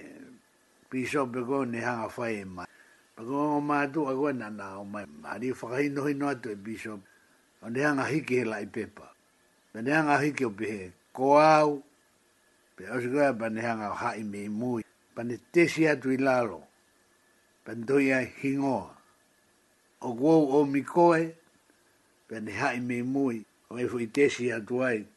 piso 0.89 1.27
peko 1.27 1.65
ne 1.65 1.81
hanga 1.81 2.09
fai 2.09 2.41
e 2.41 2.45
mai. 2.45 2.65
Pako 3.15 3.57
o 3.57 3.61
mātu 3.61 4.09
a 4.09 4.13
koe 4.15 4.33
nana 4.33 4.79
o 4.79 4.83
mai. 4.85 5.05
Mari 5.05 5.51
whakahino 5.53 6.05
hino 6.07 6.27
atu 6.29 6.49
e 6.49 6.55
piso. 6.55 6.99
O 7.61 7.69
ne 7.69 7.79
hanga 7.85 8.05
hiki 8.09 8.37
he 8.41 8.43
lai 8.45 8.65
pepa. 8.65 9.13
Pene 9.73 9.91
hanga 9.91 10.17
hiki 10.17 10.45
o 10.45 10.49
pehe. 10.49 10.91
Ko 11.13 11.37
au. 11.37 11.37
Ko 11.37 11.37
au 11.37 11.83
pe 12.77 12.85
asu 12.87 13.09
ga 13.09 13.33
bane 13.33 13.61
hanga 13.61 13.89
ha 13.89 14.13
i 14.15 14.23
me 14.23 14.49
mu 14.49 14.81
bane 15.15 15.35
tesi 15.53 15.87
atu 15.89 16.11
i 16.13 16.17
lalo 16.17 16.67
bane 17.65 17.85
doia 17.85 18.19
hingo 18.21 18.93
o 20.01 20.09
go 20.19 20.33
o 20.57 20.65
mi 20.65 20.81
koe 20.83 21.23
bane 22.29 22.51
ha 22.59 22.67
i 22.77 22.79
me 22.79 22.97
mu 23.13 23.23
o 23.73 23.79
e 23.81 23.85
fu 23.89 23.99
i 23.99 24.07
tesi 24.15 24.51
atu 24.57 24.75
ai 24.85 25.07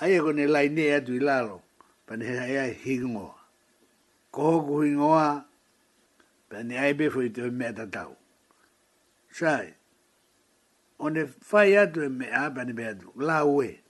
ai 0.00 0.12
e 0.16 0.20
kone 0.24 0.46
lai 0.46 0.68
ne 0.68 0.84
atu 0.96 1.12
i 1.18 1.18
lalo 1.18 1.58
bane 2.06 2.22
hai 2.38 2.56
ai 2.58 2.72
hingo 2.86 3.28
ko 4.34 4.62
ku 4.66 4.82
hingo 4.86 5.10
a 5.18 5.30
bane 6.50 6.74
ai 6.78 6.92
be 6.98 7.10
fu 7.10 7.20
i 7.26 7.30
te 7.34 7.42
me 7.50 7.66
tatau 7.76 8.14
sai 9.34 9.74
o 11.02 11.08
ne 11.10 11.26
fai 11.26 11.74
atu 11.82 12.00
e 12.06 12.08
me 12.08 12.26
a 12.30 12.46
bane 12.50 12.72
be 12.72 12.84
atu 12.94 13.10
la 13.18 13.42
ue 13.44 13.82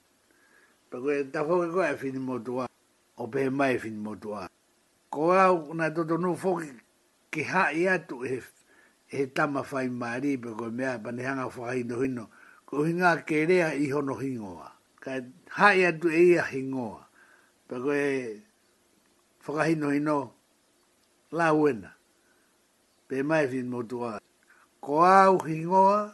pe 0.90 0.96
koe 1.02 1.14
e 1.20 1.24
ta 1.32 1.40
fo 1.46 1.54
e 1.66 1.70
ko 1.72 1.80
e 1.84 1.96
fini 1.96 2.18
mo 2.18 2.34
o 3.22 3.26
pe 3.26 3.50
mai 3.50 3.78
fini 3.78 3.96
mo 3.98 4.14
tua 4.16 4.48
ko 5.10 5.30
a 5.32 5.44
na 5.74 5.90
to 5.94 6.02
to 6.08 6.16
no 6.18 6.34
fo 6.34 6.60
ke 7.30 7.42
ha 7.44 7.72
ia 7.72 7.98
tu 8.06 8.24
e 8.24 8.40
e 9.10 9.26
tama 9.34 9.62
fai 9.62 9.88
mari 9.88 10.36
pe 10.38 10.48
ko 10.58 10.66
e 10.68 10.70
me 10.70 10.84
a 10.86 10.98
pa 11.02 11.10
ne 11.12 11.24
fo 11.50 11.64
ai 11.64 11.82
no 11.84 12.00
hino 12.04 12.30
ko 12.64 12.84
hinga 12.84 13.24
kerea 13.24 13.72
i 13.74 13.90
ho 13.90 14.00
no 14.02 14.14
hingo 14.14 14.60
ka 15.00 15.20
ha 15.50 15.74
ia 15.74 15.92
tu 15.98 16.08
e 16.08 16.34
ia 16.34 16.42
hingo 16.44 17.00
a 17.00 17.08
pe 17.68 17.74
ko 17.76 17.90
fo 19.40 19.52
ka 19.56 19.64
hino 19.68 19.90
hino 19.90 20.32
la 21.30 21.52
uena 21.52 21.92
pe 23.08 23.22
mai 23.22 23.48
fini 23.48 23.68
mo 23.68 23.82
tua 23.84 24.20
ko 24.80 25.04
a 25.04 25.28
u 25.30 25.38
hingo 25.44 26.08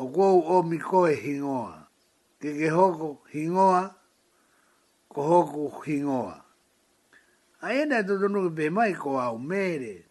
o 0.00 0.04
go 0.14 0.46
o 0.46 0.62
mi 0.62 0.78
ko 0.78 1.08
e 1.08 1.14
hingo 1.14 1.87
ke 2.40 2.50
ke 2.54 2.68
hoko 2.70 3.18
hingoa, 3.34 3.94
ko 5.10 5.20
hoko 5.30 5.82
hingoa. 5.86 6.36
A 7.66 7.74
ena 7.80 7.98
e 8.02 8.06
tutunu 8.06 8.46
ke 8.46 8.50
pēmai 8.60 8.94
ko 8.94 9.16
au 9.18 9.38
mere, 9.38 10.06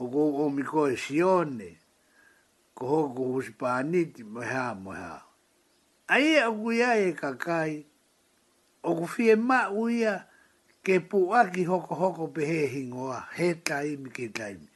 o 0.00 0.08
ko 0.08 0.20
o 0.46 0.48
miko 0.48 0.86
e 0.88 0.96
sione, 0.96 1.68
ko 2.74 2.84
hoko 2.92 3.22
huspaniti 3.36 4.24
moha 4.24 4.72
moha. 4.80 5.20
A 6.08 6.16
e 6.20 6.40
ia 6.40 6.96
e 6.96 7.12
kakai, 7.12 7.84
o 8.88 8.96
ku 8.96 9.04
fie 9.06 9.36
ma 9.36 9.68
uia 9.68 10.24
ke 10.82 11.00
puaki 11.04 11.68
hoko 11.68 11.92
hoko 11.94 12.32
pehe 12.32 12.64
hingoa, 12.72 13.26
he 13.36 13.54
taimi 13.60 14.08
ke 14.08 14.32
taimi. 14.32 14.68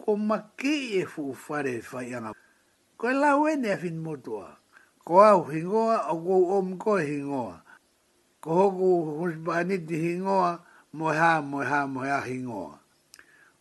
Ko 0.00 0.16
maki 0.16 0.96
e 0.96 1.04
fuu 1.04 1.34
fare 1.36 1.82
fai 1.82 2.08
anga. 2.16 2.32
Ko 2.96 3.04
e 3.10 3.12
lau 3.12 3.44
a 3.44 3.52
fin 3.52 3.60
motua. 3.60 3.68
e 3.68 3.68
lau 3.68 3.72
a 3.72 3.76
fin 3.76 3.98
motua 4.02 4.48
ko 5.06 5.14
au 5.22 5.40
hingoa 5.54 6.10
o 6.10 6.14
ko 6.18 6.34
om 6.58 6.68
ko 6.82 6.98
hingoa 6.98 7.62
ko 8.42 8.48
hoku 8.58 8.86
hosipani 9.06 9.78
ti 9.86 9.94
hingoa 10.04 10.50
moi 10.98 11.14
ha 11.16 11.30
moi 11.42 11.62
ha 11.66 11.78
moi 11.86 12.08
ha 12.10 12.18
hingoa 12.26 12.74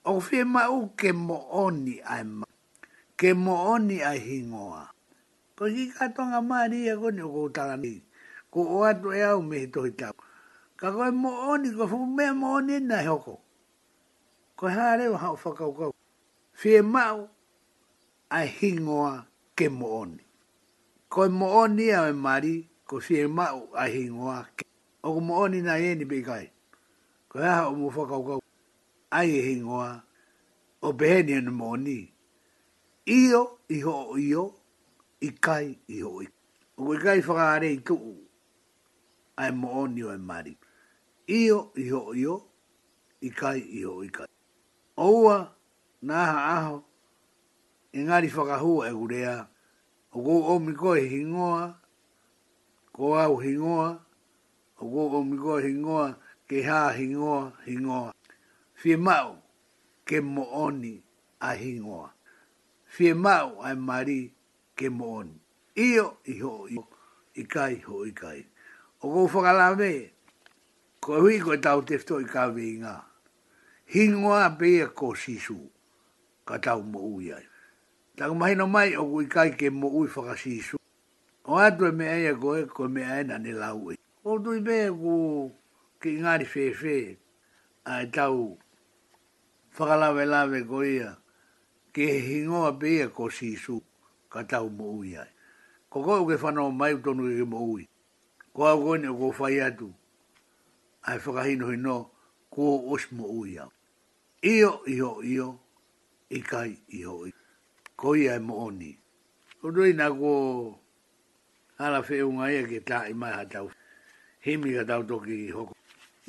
o 0.09 0.17
fie 0.25 0.41
ma 0.43 0.65
u 0.73 0.89
ke 0.97 1.13
mo 1.13 1.37
oni 1.53 2.01
ai 2.01 2.23
ma 2.25 2.49
ke 3.17 3.37
mo 3.37 3.53
oni 3.77 4.01
ai 4.01 4.17
hingoa 4.25 4.89
ko 5.57 5.69
ki 5.69 5.93
katonga 5.93 6.41
maria 6.41 6.97
ko 6.97 7.13
ni 7.13 7.21
ko 7.21 7.45
ni 7.77 7.93
ko 8.49 8.59
o 8.65 8.75
atu 8.89 9.13
e 9.13 9.21
au 9.21 9.37
me 9.45 9.55
hito 9.61 9.85
hita 9.85 10.13
ka 10.81 10.87
koe 10.91 11.13
mo 11.13 11.29
oni 11.53 11.69
ko 11.77 11.85
fu 11.87 12.09
me 12.09 12.25
mo 12.33 12.57
oni 12.57 12.81
e 12.81 12.81
na 12.89 13.05
hoko 13.05 13.37
ko 14.57 14.65
hare 14.65 15.13
o 15.13 15.17
hau 15.21 15.37
whakau 15.37 15.71
kau 15.77 15.93
fie 16.57 16.81
mau 16.81 17.29
ai 18.33 18.49
hingoa 18.49 19.29
ke 19.55 19.69
mo 19.69 20.01
oni 20.01 20.24
ko 21.15 21.31
mo 21.31 21.47
oni 21.63 21.87
e 21.95 22.11
mari 22.11 22.67
ko 22.83 22.99
si 22.99 23.23
ma 23.23 23.47
a 23.71 23.87
hingo 23.87 24.27
a 24.35 24.43
o 25.07 25.21
mo 25.23 25.47
oni 25.47 25.61
na 25.63 25.79
e 25.79 25.95
ni 25.95 26.03
bigai 26.03 26.51
ko 27.31 27.39
e 27.39 27.47
ha 27.47 27.71
o 27.71 27.75
mo 27.75 27.87
foka 27.87 28.19
ko 28.19 28.33
a 29.15 29.19
e 29.23 29.39
hingo 29.47 29.79
a 29.79 30.03
o 30.83 30.89
beni 30.99 31.33
en 31.39 31.55
mo 31.55 31.71
ni 31.79 32.03
io 33.07 33.59
i 33.71 33.79
ho 33.79 33.97
io 34.19 34.43
i 35.23 35.29
kai 35.45 35.79
i 35.87 35.97
ho 36.03 36.13
i 36.19 36.27
o 36.75 36.81
we 36.87 36.95
kai 36.99 37.21
fa 37.23 37.55
re 37.63 37.69
i 37.71 37.79
ku 37.87 37.95
a 39.43 39.51
mo 39.59 39.69
oni 39.87 40.03
e 40.13 40.17
mari 40.29 40.51
io 41.39 41.59
i 41.79 41.85
ho 41.95 42.03
io 42.23 42.35
i 43.23 43.29
kai 43.39 43.61
i 43.63 43.81
ho 43.87 44.03
i 44.03 44.09
kai 44.15 44.27
oua 45.07 45.37
na 46.07 46.15
ha 46.33 46.39
aho 46.59 46.75
engari 47.97 48.27
fa 48.35 48.43
ka 48.49 48.55
hu 48.63 48.71
e 48.83 48.89
gurea 48.99 49.35
E 50.15 50.17
o 50.17 50.21
go 50.23 50.55
o 50.55 50.59
mi 50.59 50.73
ko 50.73 50.95
hingoa 50.95 51.75
ko 52.95 53.03
au 53.19 53.35
hingoa 53.35 53.99
o 54.79 54.83
go 54.89 55.07
o 55.19 55.23
mi 55.25 55.37
ko 55.37 55.59
e 55.59 55.67
hingoa 55.67 56.07
ke 56.47 56.63
ha 56.63 56.95
hingoa 56.97 57.51
hingoa 57.67 58.13
fi 58.79 58.95
mau 58.95 59.43
ke 60.07 60.17
mo 60.21 60.43
oni 60.67 61.03
a 61.39 61.51
hingoa 61.61 62.09
fi 62.93 63.07
mau 63.25 63.49
ai 63.61 63.75
mari 63.75 64.31
ke 64.77 64.87
mo 64.89 65.19
oni 65.19 65.35
io 65.75 66.07
i 66.23 66.35
ho 66.41 66.53
i 67.35 67.43
kai 67.53 67.75
ho 67.83 68.05
i 68.09 68.13
kai 68.21 68.39
o 69.03 69.11
go 69.13 69.27
fo 69.31 69.39
kala 69.43 69.75
me 69.79 69.89
ko 71.03 71.19
hui 71.21 71.39
ko 71.43 71.59
tau 71.59 71.83
te 71.83 71.97
fto 71.99 72.21
i 72.23 72.25
ka 72.33 72.47
vinga 72.55 72.95
hingoa 73.93 74.47
be 74.57 74.87
ko 74.99 75.11
sisu 75.15 75.59
ka 76.47 76.55
tau 76.63 76.81
mo 76.87 76.99
uiai 77.03 77.43
Tāku 78.15 78.31
mahino 78.33 78.63
mai 78.71 78.95
o 78.95 79.03
kui 79.03 79.25
kai 79.27 79.51
ke 79.59 79.67
mo 79.69 79.89
ui 79.91 80.07
whakasisu. 80.07 80.77
O 81.51 81.57
atu 81.59 81.85
e 81.87 81.91
mea 81.91 82.15
ia 82.17 82.33
koe, 82.35 82.63
ko 82.71 82.85
e 82.87 82.87
mea 82.87 83.19
ena 83.19 83.37
lau 83.59 83.91
e. 83.91 83.97
O 84.23 84.39
tui 84.39 84.61
mea 84.61 84.87
ku 84.89 85.51
ki 85.99 86.21
ngāri 86.23 86.47
whee 86.47 86.71
whee, 86.79 87.17
a 87.85 88.03
e 88.03 88.07
tau 88.07 88.57
whakalawe 89.75 90.23
lawe 90.31 90.59
ko 90.63 90.81
ia, 90.83 91.11
ke 91.91 92.07
he 92.07 92.19
hingoa 92.29 92.71
pe 92.79 92.87
ia 92.95 93.09
ko 93.09 93.27
sisu, 93.29 93.81
ka 94.31 94.47
tau 94.47 94.69
mo 94.69 94.95
ui 95.01 95.11
ai. 95.17 95.27
Ko 95.91 95.99
koe 95.99 96.21
uke 96.23 96.39
whanau 96.39 96.71
mai 96.71 96.93
utonu 96.95 97.27
ke 97.35 97.43
mo 97.43 97.59
ui, 97.67 97.83
ko 98.55 98.63
au 98.65 98.79
koe 98.81 98.97
ne 98.97 99.11
o 99.11 99.17
ko 99.17 99.31
whai 99.39 99.59
atu, 99.59 99.91
a 101.03 101.17
e 101.19 101.19
whakahino 101.19 101.67
hino, 101.67 102.09
ko 102.49 102.79
os 102.95 103.11
mo 103.11 103.27
ui 103.27 103.59
au. 103.59 103.71
Io, 104.45 104.85
io, 104.87 105.21
io, 105.23 105.59
ikai, 106.29 106.77
io, 106.95 107.27
io 107.27 107.43
koi 107.99 108.21
ai 108.31 108.39
mo 108.47 108.53
oni. 108.67 108.89
O 109.65 109.67
doi 109.75 109.93
na 109.99 110.05
ko 110.19 110.31
ala 111.83 111.99
fe 112.07 112.17
un 112.29 112.39
ai 112.45 112.65
ke 112.71 112.79
ta 112.89 112.97
i 113.11 113.13
mai 113.21 113.33
ha 113.37 113.43
tau. 113.53 113.67
Himi 114.45 114.69
ga 114.75 114.83
tau 114.89 115.01
toki 115.09 115.37
hoko. 115.57 115.73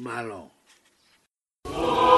Malo. 0.05 0.43
Oh. 1.67 2.16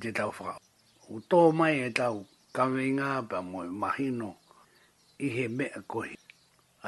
te 0.00 0.12
tau 0.18 0.30
whaka. 0.30 0.58
O 1.12 1.20
tō 1.30 1.40
mai 1.58 1.74
e 1.80 1.88
tau 2.00 2.16
kawenga 2.56 3.08
pa 3.30 3.38
moe 3.50 3.66
mahino 3.82 4.30
i 5.18 5.28
he 5.34 5.44
mea 5.58 5.78
kohi. 5.92 6.14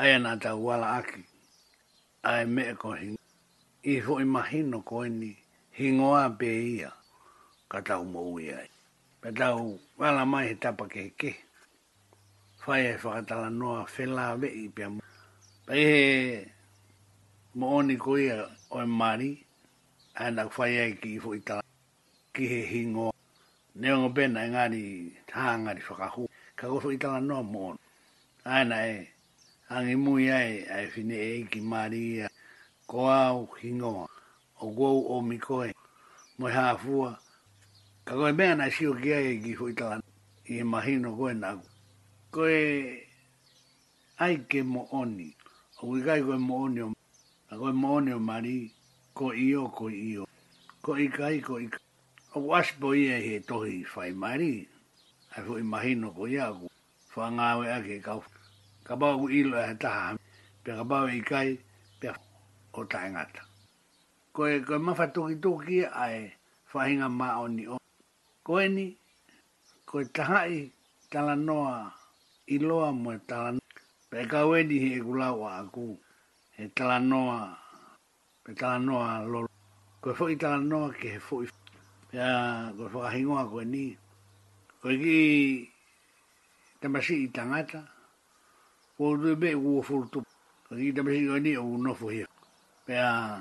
Aia 0.01 0.17
nā 0.25 0.33
tau 0.45 0.59
wala 0.67 0.89
aki, 1.01 1.21
ai 2.31 2.45
mea 2.55 2.75
kohi. 2.83 3.09
I 3.83 3.95
hoi 4.05 4.25
mahino 4.35 4.79
koe 4.91 5.09
ni 5.21 5.31
hingoa 5.79 6.25
pe 6.39 6.47
ia 6.77 6.91
ka 7.71 7.79
tau 7.89 8.03
mou 8.13 8.35
ia. 8.49 8.59
Pa 9.23 9.29
tau 9.41 9.79
wala 10.01 10.23
mai 10.33 10.47
he 10.49 10.55
tapa 10.65 10.85
ke 10.93 11.05
ke. 11.21 11.33
Whai 12.67 12.83
e 12.93 12.99
whakatala 13.03 13.51
noa 13.51 13.85
whela 13.97 14.25
vei 14.41 14.69
pia 14.75 14.89
mou. 14.91 15.01
Pa 15.67 15.73
e 15.73 15.85
he 15.91 15.99
mooni 17.59 17.97
koe 18.05 18.23
oi 18.79 18.87
mari, 18.99 19.31
ai 20.21 20.31
nā 20.37 20.45
whai 20.55 20.73
e 20.85 20.93
ki 21.01 21.11
i 21.17 21.19
fuitala 21.25 21.63
ki 22.41 22.49
he 22.49 22.61
hingo. 22.65 23.13
Ne 23.77 23.93
ongo 23.93 24.09
bena 24.17 24.41
ngāni 24.49 25.13
tānga 25.29 25.75
ni 25.77 25.83
whakahu. 25.85 26.25
Ka 26.57 26.69
koso 26.69 26.89
i 26.89 26.97
la 26.97 27.19
no 27.21 27.43
mōn. 27.45 27.77
Āna 28.47 28.79
e, 28.89 29.11
angi 29.69 29.95
mui 30.01 30.31
ai, 30.33 30.65
ai 30.73 30.87
whine 30.95 31.13
e 31.21 31.43
ki 31.53 31.61
maria. 31.61 32.31
Ko 32.87 33.05
au 33.11 33.47
hingo, 33.61 34.09
o 34.63 34.71
gou 34.71 35.05
o 35.17 35.21
mikoe, 35.21 35.75
moi 36.39 36.51
hāfua. 36.55 37.19
Ka 38.09 38.15
koe 38.17 38.33
mea 38.33 38.55
na 38.55 38.71
sio 38.71 38.95
ki 38.97 39.13
ai 39.15 39.37
ki 39.45 39.53
e 39.53 39.59
hui 39.61 39.75
tala 39.75 40.01
i 40.49 40.61
e 40.65 40.65
mahino 40.65 41.13
koe 41.21 41.37
nāku. 41.37 41.67
Koe 42.33 42.57
ai 44.19 44.41
ke 44.49 44.63
mo 44.65 44.87
oni, 45.03 45.29
o 45.83 45.87
wi 45.93 46.01
wikai 46.01 46.25
go 46.25 46.39
mo 46.39 46.65
oni 46.65 46.81
o, 46.89 46.89
a 47.53 47.73
mo 47.85 47.95
oni 47.99 48.13
o 48.17 48.19
mari, 48.19 48.73
ko 49.15 49.29
io 49.35 49.65
o, 49.69 49.69
ko 49.69 49.91
i 49.93 50.17
Ko 50.83 50.95
i 50.97 51.11
kai, 51.13 51.41
ko 51.45 51.59
i 51.61 51.69
O 52.39 52.39
wash 52.39 52.71
aspo 52.73 52.95
ia 52.95 53.17
he 53.27 53.41
tohi 53.49 53.83
whai 53.93 54.13
mairi, 54.15 54.69
ai 55.35 55.43
fu 55.45 55.53
imahino 55.59 56.15
ko 56.15 56.29
ia 56.29 56.47
ku 56.55 56.71
whangawe 57.15 57.65
ake 57.77 57.99
kau. 58.07 58.23
Ka 58.87 58.95
bau 58.97 59.19
ku 59.21 59.27
ilo 59.41 59.59
e 59.59 59.75
taha, 59.83 60.15
pe 60.63 60.71
ka 60.79 60.85
bau 60.87 61.09
i 61.11 61.19
e 61.19 61.21
kai, 61.31 61.59
pe 62.01 62.09
o 62.79 62.85
taingata. 62.87 63.43
Ko 64.33 64.47
e 64.47 64.61
koe 64.63 64.79
mawha 64.79 65.07
toki 65.13 65.35
toki 65.43 65.79
ai 65.85 66.31
whahinga 66.73 67.09
maa 67.11 67.49
ni 67.51 67.67
o. 67.67 67.77
Ko 68.47 68.61
e 68.63 68.69
ni, 68.69 68.87
ko 69.89 69.95
e 69.99 70.05
taha 70.15 70.47
i 70.47 70.71
tala 71.11 71.35
noa 71.35 71.91
i 72.47 72.59
loa 72.59 72.93
mo 72.93 73.11
e 73.11 73.19
tala 73.27 73.51
noa. 73.59 73.67
Pe 74.11 74.19
ka 74.31 74.47
ueni 74.47 74.77
he 74.85 74.91
e 75.03 75.03
kulawa 75.03 75.49
aku, 75.63 75.99
he 76.55 76.65
tala 76.77 76.99
noa, 77.03 77.59
pe 78.47 78.55
tala 78.55 78.79
noa 78.79 79.19
lolo. 79.27 79.49
Ko 80.01 80.15
e 80.15 80.15
fo 80.15 80.29
i 80.31 80.37
tala 80.39 80.59
noa 80.63 80.95
ke 80.95 81.09
he 81.19 81.19
fo 81.19 81.43
i 81.43 81.47
fo 81.51 81.55
ya 82.11 82.73
ko 82.75 82.89
fo 82.91 82.99
hingo 83.07 83.39
a 83.39 83.47
ni 83.63 83.95
ko 84.83 84.89
gi 84.99 85.63
te 86.83 86.87
masi 86.91 87.31
tangata 87.33 87.87
ko 88.99 89.15
de 89.17 89.35
be 89.39 89.55
wo 89.55 89.79
fo 89.81 90.03
tu 90.11 90.19
ko 90.67 90.73
gi 90.75 90.91
te 90.91 91.01
masi 91.07 91.23
ni 91.39 91.55
o 91.55 91.63
no 91.79 91.95
fo 91.95 92.11
pe 92.85 92.95
a 92.99 93.39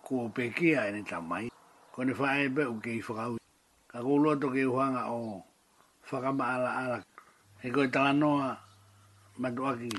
ko 0.00 0.32
pe 0.32 0.48
ki 0.56 0.76
a 0.80 0.88
ni 0.88 1.04
ta 1.04 1.20
mai 1.20 1.52
ko 1.92 2.00
ni 2.04 2.12
fa 2.16 2.40
e 2.40 2.48
be 2.48 2.64
o 2.64 2.80
ki 2.80 3.02
fo 3.04 3.12
ga 3.14 3.24
u 3.28 3.36
ka 3.90 4.00
ko 4.00 4.12
lo 4.16 4.32
to 4.40 4.48
ki 4.48 4.64
huang 4.64 4.96
a 4.96 5.04
o 5.12 5.44
fa 6.00 6.24
ga 6.24 6.32
ma 6.32 6.44
ala 6.56 6.70
ala 6.82 6.96
e 7.60 7.68
ko 7.68 7.84
ta 7.92 8.12
no 8.16 8.40
a 8.40 8.56
ma 9.36 9.48
do 9.52 9.64
a 9.68 9.76
ki 9.76 9.92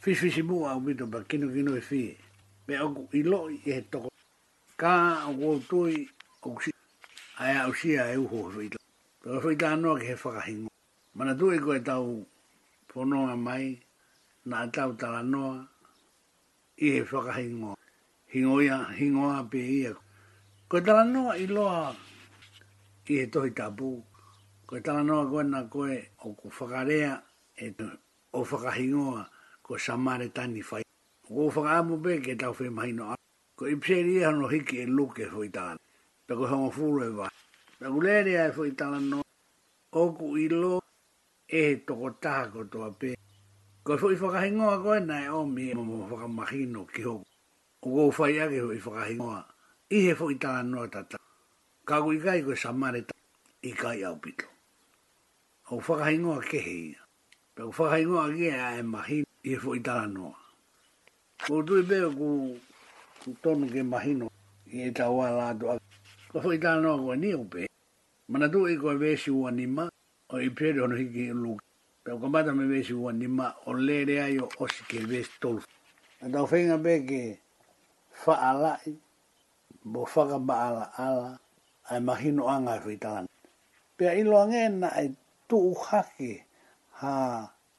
fis 0.00 0.16
fis 0.18 0.40
mu 0.48 0.64
a 0.64 0.80
mi 0.80 0.94
do 0.96 1.04
ba 1.06 1.20
ki 1.28 1.36
no 1.36 1.52
ki 1.52 1.60
no 1.62 1.76
e 1.76 1.80
fi 1.84 2.16
be 2.64 2.72
o 2.80 2.88
i 3.12 3.20
lo 3.22 3.50
i 3.52 3.60
e 3.68 3.84
to 3.92 4.08
ka 4.80 5.28
o 5.28 5.30
ko 5.36 5.48
tu 5.68 5.80
i 5.92 6.08
kousi. 6.40 6.70
Ai 7.38 7.56
au 7.58 7.72
si 7.74 7.98
a 7.98 8.12
eu 8.14 8.24
ho 8.26 8.50
fui 8.50 8.68
ta. 8.68 8.78
Ta 9.22 9.40
fui 9.40 9.56
no 9.56 9.94
ke 9.96 10.14
faka 10.16 10.40
hingo. 10.46 10.70
Mana 11.14 11.32
ego 11.34 11.72
eta 11.74 11.98
u 12.00 12.24
pono 12.86 13.16
pononga 13.16 13.36
mai 13.36 13.78
na 14.44 14.66
tau 14.72 14.92
tala 14.96 15.22
noa 15.22 15.68
i 16.80 16.86
he 16.94 17.04
faka 17.04 17.32
hingo. 17.32 17.76
Hingo 18.32 18.60
ia, 18.60 18.84
hingo 18.98 19.30
a 19.30 19.42
pe 19.50 19.58
ia. 19.58 19.92
Koe 20.68 20.80
tala 20.82 21.04
no 21.04 21.32
i 21.34 21.46
loa 21.46 21.94
i 23.08 23.14
eto 23.20 23.40
tohi 23.40 23.50
tapu. 23.54 24.02
Koe 24.66 24.80
tala 24.80 25.02
no 25.02 25.28
koe 25.30 25.42
na 25.42 25.60
ko 25.72 25.86
e 25.86 26.02
o 26.26 26.34
ku 26.34 26.48
whakarea 26.48 27.12
e 27.56 27.66
tu 27.76 27.86
o 28.32 28.44
faka 28.44 28.70
hingoa 28.78 29.28
ko 29.62 29.74
samare 29.78 30.28
tani 30.34 30.62
fai. 30.62 30.82
Ko 31.26 31.50
faka 31.50 31.78
amu 31.78 31.98
pe 32.02 32.20
ke 32.22 32.34
tau 32.36 32.52
whemahino 32.58 33.12
a. 33.12 33.14
Ko 33.58 33.66
ipseri 33.66 34.18
ia 34.20 34.30
e 34.30 34.32
no 34.38 34.46
hiki 34.48 34.76
e 34.82 34.86
luke 34.86 35.24
hoi 35.24 35.48
tala 35.48 35.78
peko 36.28 36.44
hongo 36.52 36.70
furu 36.76 37.00
e 37.04 37.10
vai. 37.18 37.32
Peko 37.80 37.96
lere 38.04 38.32
ai 38.40 38.52
fo 38.52 38.62
itala 38.68 39.00
no, 39.00 39.22
oku 39.92 40.36
ilo 40.36 40.80
e 41.48 41.60
he 41.66 41.74
toko 41.86 42.10
taha 42.20 42.50
ko 42.52 42.64
toa 42.64 42.90
pe. 42.92 43.14
Ko 43.84 43.94
i 44.12 44.16
whakahingoa 44.20 44.82
ko 44.84 44.98
nai 45.00 45.26
o 45.32 45.44
mi 45.46 45.70
e 45.70 45.74
mo 45.74 46.04
whakamahino 46.10 46.84
ki 46.92 47.02
hoku. 47.02 47.24
O 47.82 47.88
go 47.94 48.10
fai 48.10 48.36
ake 48.44 48.60
fo 48.60 48.72
i 48.76 48.80
whakahingoa, 48.80 49.40
i 49.90 49.98
he 50.04 50.12
fo 50.14 50.26
itala 50.28 50.62
no 50.62 50.86
tata. 50.86 51.16
Ka 51.88 52.02
ku 52.04 52.12
i 52.12 52.20
kai 52.20 52.44
ko 52.44 52.52
samare 52.52 53.00
ta, 53.08 53.16
i 53.64 53.72
kai 53.72 54.04
au 54.04 54.20
pito. 54.20 54.44
O 55.72 55.80
whakahingoa 55.80 56.44
ke 56.44 56.60
he 56.60 56.74
ia. 56.92 57.00
Peko 57.56 57.72
whakahingoa 57.72 58.36
ki 58.36 58.46
e 58.52 58.52
ai 58.52 58.82
mahino, 58.82 59.24
i 59.48 59.56
he 59.56 59.56
fo 59.56 59.72
itala 59.72 60.04
no. 60.12 60.36
Ko 61.40 61.62
tui 61.62 61.82
beo 61.88 62.12
ku, 62.12 62.28
tonu 63.40 63.64
ke 63.72 63.80
mahino, 63.80 64.28
i 64.68 64.90
e 64.92 64.92
tawa 64.92 65.32
lato 65.32 65.72
ake. 65.72 65.87
Ko 66.28 66.44
foi 66.44 66.60
ta 66.60 66.76
no 66.76 66.92
ko 67.00 67.16
ni 67.16 67.32
upe. 67.32 67.64
Mana 68.28 68.46
tu 68.52 68.66
e 68.68 68.76
koe 68.76 69.00
ve 69.00 69.16
si 69.16 69.30
wan 69.32 69.56
ma 69.72 69.88
o 70.28 70.36
i 70.36 70.50
pe 70.52 70.76
ro 70.76 70.84
no 70.86 70.94
hiki 71.00 71.32
lu. 71.32 71.56
Pe 72.04 72.10
ko 72.12 72.28
mata 72.28 72.52
me 72.52 72.68
ve 72.68 72.84
si 72.84 72.92
ni 72.92 73.26
ma 73.26 73.48
o 73.64 73.72
le 73.72 74.04
re 74.04 74.16
ai 74.20 74.36
o 74.36 74.44
o 74.60 74.64
si 74.68 74.84
ke 74.84 74.98
ve 75.08 75.24
stol. 75.24 75.56
Ata 76.24 76.44
fe 76.50 76.58
nga 76.68 76.76
be 76.84 76.92
ke 77.08 77.22
fa 78.12 78.34
bo 79.92 80.04
fa 80.04 80.38
ba 80.48 80.54
ala 80.68 80.84
ala 81.06 81.28
ai 81.90 82.00
mahino 82.04 82.44
anga 82.44 82.76
fe 82.84 82.94
ta. 83.00 83.24
Pe 83.96 84.04
i 84.20 84.22
lo 84.24 84.38
nge 84.46 84.62
na 84.80 84.88
ai 84.98 85.08
tu 85.48 85.56
u 85.70 85.74
ha 85.80 86.04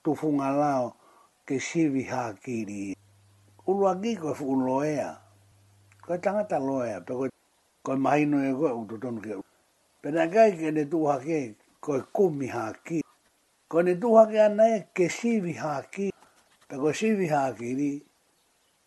tu 0.03 0.09
funga 0.19 0.49
lao 0.61 0.85
ke 1.45 1.55
sivi 1.61 2.03
ha 2.11 2.33
kiri. 2.43 2.97
Ulo 3.69 3.85
agi 3.93 4.11
ko 4.21 4.33
fu 4.33 4.57
loea. 4.57 5.09
Ko 6.03 6.11
tangata 6.23 6.57
loea 6.57 6.97
pe 7.05 7.13
ko 7.13 7.25
koe 7.85 7.95
mahino 8.05 8.37
e 8.43 8.51
koe 8.59 8.71
uto 8.81 8.95
tonu 9.03 9.19
ke. 9.25 9.33
Pena 10.01 10.23
kai 10.33 10.51
ke 10.59 10.67
ne 10.75 10.83
tuhake 10.91 11.39
koe 11.83 11.99
kumi 12.15 12.47
haki. 12.55 12.97
ko 13.71 13.77
ne 13.85 13.93
tuhake 14.01 14.37
ana 14.47 14.65
e 14.77 14.87
ke 14.95 15.05
sivi 15.17 15.53
ki 15.93 16.05
Pe 16.67 16.73
ko 16.75 16.81
koe 16.81 16.93
sivi 16.99 17.27
haki 17.35 17.69
ri, 17.79 17.91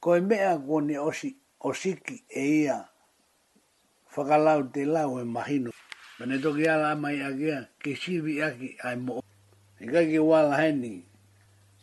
koe 0.03 0.19
mea 0.29 0.53
kone 0.67 0.95
osi, 1.09 1.31
osiki 1.69 2.17
e 2.43 2.63
ia 2.63 2.79
whakalau 4.15 4.63
te 4.73 4.81
lau 4.95 5.13
e 5.19 5.25
mahino. 5.35 5.71
Pena 6.19 6.37
toki 6.43 6.65
ala 6.75 6.91
mai 7.03 7.19
a 7.27 7.35
kia 7.39 7.59
ke 7.83 7.91
sivi 8.03 8.35
aki 8.49 8.69
ai 8.87 8.97
mo. 9.05 9.17
E 9.83 9.87
kai 9.93 10.07
ke 10.15 10.19
wala 10.31 10.55
heni 10.63 10.95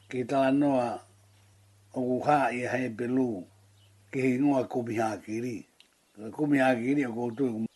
ke 0.10 0.20
tala 0.30 0.50
noa 0.62 0.90
o 1.92 2.00
kuhaa 2.10 2.48
i 2.56 2.62
hae 2.72 2.88
pelu 2.98 3.30
ke 4.12 4.20
hingoa 4.26 4.62
kumi 4.72 4.96
haki 5.04 5.36
ri 5.46 5.58
ka 6.20 6.28
kumi 6.36 6.60
aki 6.60 6.90
ni 6.96 7.04
o 7.08 7.12
koutu 7.16 7.44
i 7.46 7.50
kumi. 7.54 7.70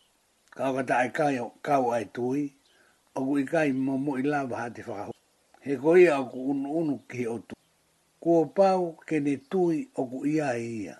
Ka 0.56 0.68
oka 0.70 0.82
ta 0.88 0.96
kai 1.16 1.38
o 1.44 1.48
kau 1.66 1.84
ai 1.96 2.04
tui, 2.14 2.42
o 3.16 3.20
kui 3.26 3.42
kai 3.52 3.70
mamo 3.86 4.12
i 4.18 4.22
la 4.32 4.38
waha 4.50 4.68
te 4.74 4.80
whakahu. 4.86 5.12
He 5.64 5.72
koi 5.82 6.02
a 6.14 6.18
ku 6.30 6.38
unu 6.52 6.68
unu 6.80 6.94
ki 7.10 7.22
o 7.26 7.36
tu. 7.48 7.54
Kuo 8.22 8.40
pau 8.56 8.82
ke 9.06 9.16
ne 9.26 9.34
tui 9.50 9.76
o 9.94 10.02
ku 10.10 10.18
ia 10.34 10.48
e 10.56 10.64
ia. 10.84 10.96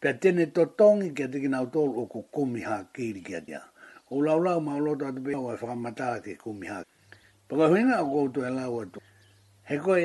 Pea 0.00 0.12
tene 0.20 0.44
to 0.54 0.62
tongi 0.78 1.08
kia 1.16 1.28
tiki 1.32 1.48
nau 1.54 1.66
tolu 1.74 1.92
o 2.02 2.04
ku 2.12 2.20
kumi 2.34 2.60
ha 2.68 2.76
ni 2.98 3.20
kia 3.26 3.40
tia. 3.46 3.60
O 4.12 4.20
lau 4.26 4.38
lau 4.46 4.58
mao 4.60 4.78
loto 4.84 5.06
atu 5.06 5.20
pe 5.24 5.32
awa 5.36 5.52
e 5.54 5.56
whakamataa 5.60 6.20
ke 6.24 6.32
kumi 6.42 6.66
ha. 6.66 6.78
Paka 7.48 7.64
huinga 7.70 7.96
o 8.04 8.10
koutu 8.12 8.40
e 8.44 8.50
lau 8.58 8.74
atu. 8.82 8.98
He 9.68 9.78
koi, 9.78 10.04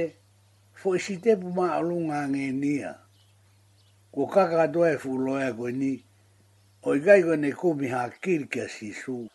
fo 0.80 0.96
isi 0.96 1.18
tepu 1.18 1.50
maa 1.58 1.78
alunga 1.78 2.30
ngenia. 2.30 2.92
Kuo 4.12 4.26
kaka 4.28 4.62
atu 4.64 4.86
e 4.86 4.98
fuloa 5.02 5.52
koe 5.58 5.72
ni, 5.72 5.92
Oi 6.86 6.98
i 7.02 7.02
gaigo 7.02 7.36
ne 7.36 7.52
kumi 7.52 7.88
ha 7.90 8.10
kiri 8.22 8.46
kia 8.48 8.68
sisu, 8.70 9.30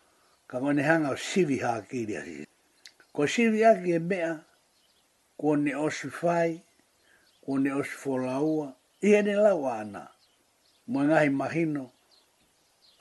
ka 0.46 0.60
mone 0.60 0.82
hanga 0.82 1.10
o 1.10 1.16
sivi 1.16 1.58
ha 1.58 1.82
kiri 1.82 2.14
a 2.16 2.22
sisu. 2.22 2.46
Ko 3.12 3.26
sivi 3.26 3.64
aki 3.66 3.90
e 3.92 3.98
mea, 3.98 4.44
ko 5.36 5.56
ne 5.58 5.74
osu 5.74 6.10
fai, 6.14 6.60
ko 7.42 7.56
ne 7.58 7.72
osu 7.74 7.98
folaua, 7.98 8.68
i 9.02 9.16
e 9.18 9.22
ne 9.26 9.34
lau 9.34 9.66
ana, 9.66 10.04
mo 10.86 11.02
e 11.02 11.06
ngahi 11.10 11.30
mahino, 11.30 11.90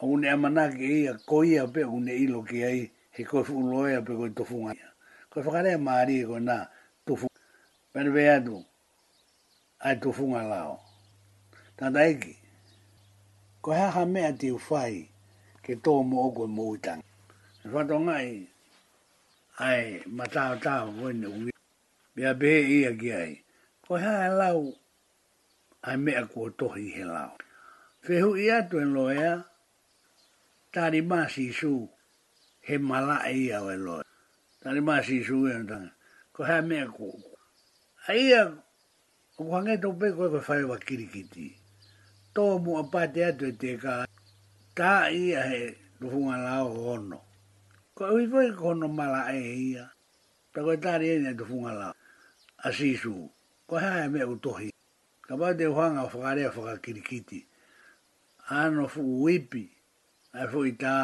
a 0.02 0.06
une 0.08 0.26
amanaki 0.34 0.82
e 0.84 0.98
ia, 1.04 1.14
ko 1.30 1.44
ia 1.44 1.68
pe, 1.68 1.86
une 1.86 2.14
ilo 2.18 2.42
ki 2.42 2.64
ai, 2.66 2.84
he 3.20 3.24
koe 3.30 3.44
funloea 3.46 4.02
pe 4.02 4.18
koe 4.18 4.34
tofunga 4.34 4.74
ia. 4.74 4.90
Ko 5.30 5.42
e 5.44 5.44
whakarea 5.46 5.78
maari 5.78 6.24
e 6.26 6.26
koe 6.26 6.42
nā, 6.42 6.60
tofunga. 7.06 7.40
Pena 7.94 8.10
vea 8.18 8.42
tu, 8.42 8.58
ai 9.86 9.98
tofunga 10.02 10.42
lao. 10.42 10.80
Tanda 11.78 12.02
eki, 12.10 12.39
ko 13.70 13.76
ha 13.78 13.88
ha 13.96 14.02
mea 14.14 14.32
te 14.42 14.48
fai 14.68 14.96
ke 15.64 15.76
tō 15.84 15.92
mo 16.10 16.26
ogo 16.28 16.46
mo 16.50 16.64
utang. 16.74 17.02
Whato 17.72 18.00
ngai, 18.06 18.30
ai, 19.66 20.02
ma 20.18 20.26
tāo 20.34 20.56
tāo 20.64 20.88
wene 20.98 21.28
ui, 21.28 21.52
mea 22.16 22.32
behe 22.40 22.62
ia 22.78 22.92
gi 23.00 23.12
ai, 23.14 23.34
ko 23.86 23.94
ha 24.04 24.12
ha 24.26 24.32
lau, 24.42 24.64
ai 25.88 25.98
mea 26.06 26.26
kua 26.32 26.50
tohi 26.60 26.86
he 26.96 27.04
lau. 27.06 27.38
Whehu 28.08 28.32
i 28.44 28.50
atu 28.58 28.80
en 28.82 28.94
loea, 28.98 29.36
tāri 30.74 31.02
māsi 31.12 31.48
su, 31.60 31.72
he 32.66 32.76
mala 32.90 33.22
e 33.30 33.38
ia 33.44 33.62
wai 33.68 33.76
e 33.78 33.84
loe. 33.86 34.02
Tāri 34.66 34.82
māsi 34.82 35.22
su 35.24 35.44
e 35.46 35.54
un 35.60 35.70
ko 36.34 36.44
ha 36.50 36.58
mea 36.66 36.88
kua. 36.98 37.38
Ai 38.10 38.18
ia, 38.32 38.44
e 38.50 39.38
ko 39.38 39.54
hangetou 39.54 39.94
pe 40.02 40.10
koe 40.18 40.30
koe 40.34 40.42
whaiwa 40.50 40.78
kiri 40.82 41.06
Ai 41.14 41.54
tō 42.40 42.46
mō 42.66 42.72
apate 42.82 43.20
atu 43.30 43.46
e 43.52 43.54
te 43.62 43.70
ka 43.84 43.94
tā 44.78 44.92
ia 45.12 45.42
he 45.50 45.64
rohunga 46.02 46.38
lao 46.40 46.68
hono. 46.78 47.18
Ko 47.96 48.02
e 48.14 48.14
wifoi 48.16 48.54
ko 48.56 48.70
hono 48.72 48.88
mala 48.88 49.22
e 49.36 49.42
ia, 49.70 49.84
ta 50.56 50.60
koe 50.64 50.78
tā 50.86 50.94
rei 51.02 51.18
e 51.18 51.18
nea 51.26 51.36
rohunga 51.42 51.74
lao. 51.80 51.94
A 52.64 52.72
sisu, 52.76 53.12
ko 53.68 53.76
hea 53.84 54.06
e 54.06 54.08
me 54.14 54.24
utohi. 54.24 54.70
Ka 55.28 55.36
pā 55.42 55.52
te 55.60 55.68
huanga 55.68 56.04
whakarea 56.08 56.50
whakakirikiti. 56.56 57.44
Ano 58.56 58.88
fu 58.94 59.04
uipi, 59.24 59.66
a 60.40 60.48
fu 60.48 60.64
i 60.70 60.78
tā 60.80 60.96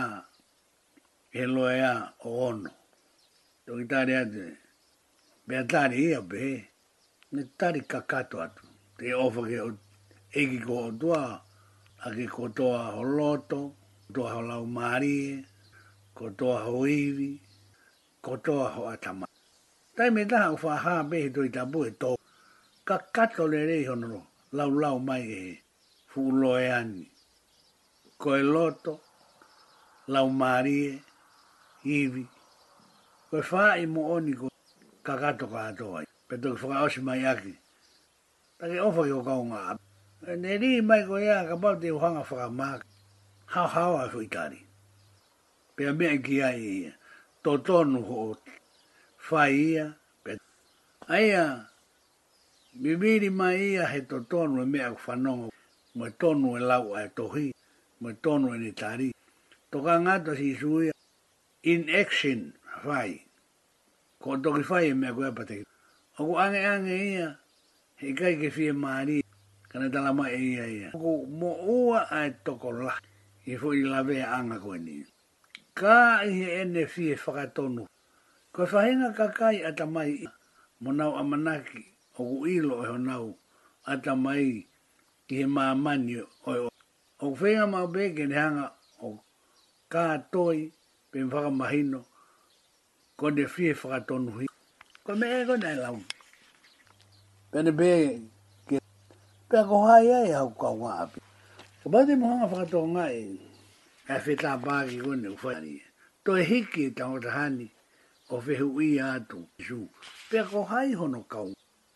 e 1.34 1.44
a 1.91 1.95
o 2.28 2.32
hono. 2.40 2.72
Tō 3.68 3.76
ki 3.82 3.86
tā 3.91 4.06
rei 4.07 4.22
atu, 4.24 4.48
bea 5.48 5.68
tā 5.68 5.88
rei 5.91 6.12
ia 6.14 6.22
be, 6.22 6.70
ne 7.32 7.44
tā 7.60 7.76
kakato 7.84 8.40
atu. 8.41 8.64
Te 8.99 9.12
ofake 9.14 9.60
o 9.60 9.70
e 10.41 10.44
ki 10.52 10.60
ko 10.68 10.78
tua 10.99 11.22
a 12.06 12.07
ki 12.18 12.26
ko 12.36 12.44
toa 12.57 12.82
ho 12.95 13.02
loto 13.18 13.62
toa 14.14 14.30
ho 14.36 14.41
lau 14.52 14.66
marie 14.78 15.30
ko 16.18 16.26
toa 16.40 16.57
ho 16.66 16.74
iwi 17.03 17.32
ko 18.26 18.34
toa 18.45 18.66
ho 18.76 18.82
atama 18.94 19.26
tai 19.95 20.10
me 20.16 20.22
taha 20.32 20.48
ufa 20.56 20.74
ha 20.86 20.94
be 21.10 21.18
he 21.24 21.30
doi 21.36 21.49
tabu 21.56 21.80
e 21.90 21.91
tō 22.02 22.12
ka 22.88 22.95
kato 23.16 23.44
le 23.53 23.60
rei 23.70 23.84
honoro 23.90 24.20
lau 24.57 24.70
lau 24.84 24.98
mai 25.07 25.24
e 25.41 25.41
fu 26.10 26.20
ulo 26.30 26.52
e 26.64 26.66
ani 26.80 27.03
ko 28.22 28.28
e 28.41 28.44
loto 28.53 28.94
lau 30.14 30.28
marie 30.41 30.94
iwi 31.99 32.22
ko 33.30 33.36
e 33.40 33.74
i 33.84 33.86
mo 33.94 34.02
oni 34.16 34.34
ko 34.41 34.45
ka 35.07 35.14
kato 35.24 35.45
ka 35.53 35.60
atoa 35.70 35.99
pe 36.28 36.36
toki 36.41 36.60
whakaoshi 36.70 37.02
mai 37.07 37.24
aki 37.34 37.53
Tāke 38.60 38.78
ofo 38.88 39.02
i 39.10 39.12
o 39.12 39.20
kaunga 39.28 39.60
api. 39.76 39.85
Ne 40.26 40.58
ni 40.58 40.82
mai 40.82 41.06
ko 41.06 41.22
ia 41.22 41.46
ka 41.46 41.56
pau 41.62 41.76
te 41.78 41.90
uhanga 41.94 42.26
whaka 42.26 42.50
māk. 42.50 42.82
Hau 43.54 43.68
hau 43.68 43.96
a 44.02 44.10
fui 44.10 44.28
tari. 44.28 44.60
Pea 45.76 45.92
mea 45.94 46.18
ki 46.26 46.42
ai 46.42 46.60
ia. 46.60 46.94
Tō 47.44 47.54
tonu 47.66 48.02
ho 48.08 48.16
o 48.32 48.38
whai 49.30 49.54
ia. 49.54 49.86
Aia, 51.16 51.44
mi 52.82 52.96
miri 53.02 53.30
mai 53.30 53.58
ia 53.76 53.86
he 53.94 54.02
tō 54.02 54.26
tonu 54.28 54.64
e 54.64 54.66
mea 54.66 54.90
whanonga. 55.06 55.52
Mwe 55.96 56.08
tonu 56.18 56.56
e 56.58 56.62
lau 56.70 56.96
ai 56.98 57.08
tohi. 57.18 57.54
Mwe 58.02 58.10
tonu 58.24 58.56
e 58.56 58.58
ni 58.58 58.72
tari. 58.72 59.14
Tō 59.72 59.78
ka 59.86 59.94
ngāta 60.02 60.34
si 60.36 60.56
suia. 60.58 60.92
In 61.70 61.86
action, 62.02 62.54
whai. 62.84 63.22
Ko 64.22 64.38
toki 64.38 64.64
whai 64.70 64.90
e 64.90 64.94
mea 64.94 65.14
kua 65.14 65.28
e 65.30 65.36
pateki. 65.38 65.66
Oku 66.18 66.34
ange 66.44 66.62
ange 66.74 66.98
ia, 67.14 67.38
he 68.02 68.14
kai 68.16 68.34
ke 68.42 68.50
fie 68.50 68.72
maari. 68.74 69.22
Mwe 69.22 69.35
kana 69.76 69.90
tala 69.92 70.14
ma 70.16 70.32
e 70.32 70.40
ia 70.56 70.66
ia. 70.72 70.90
Ko 70.96 71.28
mo 71.28 71.52
ua 71.68 72.08
a 72.08 72.32
e 72.32 72.32
toko 72.48 72.72
la, 72.72 72.96
i 73.44 73.60
fo 73.60 73.76
la 73.76 74.00
vea 74.08 74.32
anga 74.40 74.56
koe 74.64 74.80
ni. 74.80 75.04
Ka 75.76 76.24
i 76.24 76.32
he 76.32 76.62
ene 76.64 76.84
fi 76.88 77.12
e 77.12 77.16
whakatonu, 77.20 77.84
koe 78.56 78.66
whahenga 78.72 79.10
ka 79.20 79.28
kai 79.36 79.60
a 79.68 79.76
tamai 79.76 80.12
i, 80.24 80.28
mo 80.80 80.90
nau 80.96 81.12
a 81.20 81.24
manaki, 81.28 81.84
o 82.16 82.22
ku 82.24 82.38
ilo 82.56 82.88
e 82.88 82.88
ho 82.88 82.96
nau, 82.98 83.28
a 83.92 84.00
tamai 84.04 84.46
i 85.32 85.34
he 85.36 85.44
maamani 85.56 86.16
o 86.24 86.24
o. 86.48 86.70
O 87.20 87.36
ku 87.36 87.36
whenga 87.44 87.66
mau 87.68 87.88
beke 87.96 88.24
ne 88.32 88.36
hanga 88.40 88.66
o 89.04 89.20
ka 89.92 90.04
toi, 90.32 90.72
pe 91.12 91.20
mahino, 91.60 92.00
ko 93.20 93.26
ne 93.28 93.44
fi 93.54 93.64
e 93.76 93.76
whakatonu 93.80 94.32
hi. 94.40 94.48
Koe 95.04 95.16
me 95.20 95.28
e 95.36 95.44
kona 95.48 95.68
e 95.76 95.78
launga. 95.84 96.08
Pene 97.52 97.72
beke, 97.80 98.34
pe 99.50 99.62
ko 99.70 99.86
hai 99.86 100.10
ai 100.10 100.32
au 100.42 100.50
ka 100.62 100.70
wa 100.70 101.06
ko 101.84 101.90
ba 101.94 102.02
mo 102.18 102.26
nga 102.34 102.48
fa 102.50 102.62
to 102.66 102.82
nga 102.94 103.06
e 103.14 103.38
e 104.16 104.18
fe 104.24 104.34
ta 104.36 104.58
ba 104.58 104.76
ki 104.90 104.98
to 106.26 106.32
e 106.42 106.44
hiki 106.50 106.86
ta 106.98 107.06
o 107.14 107.20
tahani, 107.20 107.70
hani 107.70 107.70
o 108.34 108.42
fe 108.42 108.58
i 108.58 108.98
a 108.98 109.22
tu 109.30 109.46
ju 109.62 109.86
pe 110.30 110.42
ko 110.42 110.64
hai 110.64 110.94
ho 110.98 111.06
no 111.08 111.22
ka 111.30 111.46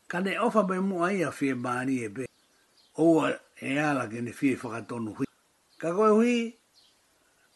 ka 0.07 0.19
ne 0.21 0.37
o 0.37 0.49
fa 0.49 0.61
be 0.61 0.77
mo 0.77 1.01
ai 1.03 1.23
a 1.25 1.31
fe 1.31 1.49
e 1.57 2.09
pe 2.13 2.25
o 3.01 3.25
e 3.57 3.69
ala 3.81 4.05
ke 4.05 4.21
ne 4.21 4.31
fe 4.31 4.55
fa 4.55 4.85
no 5.01 5.11
hu 5.17 5.23
ka 5.81 5.89
ko 5.89 6.21
hui 6.21 6.53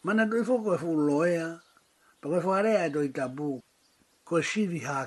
mana 0.02 0.26
do 0.26 0.42
fo 0.44 0.58
ko 0.58 0.76
fu 0.76 0.90
loea, 0.98 1.62
pe 2.20 2.26
ko 2.28 2.40
fa 2.40 2.62
re 2.66 2.74
a 2.82 2.90
do 2.90 3.06
ta 3.14 3.28
bu 3.28 3.62
ko 4.24 4.40
shi 4.42 4.66
vi 4.66 4.80
ha 4.90 5.06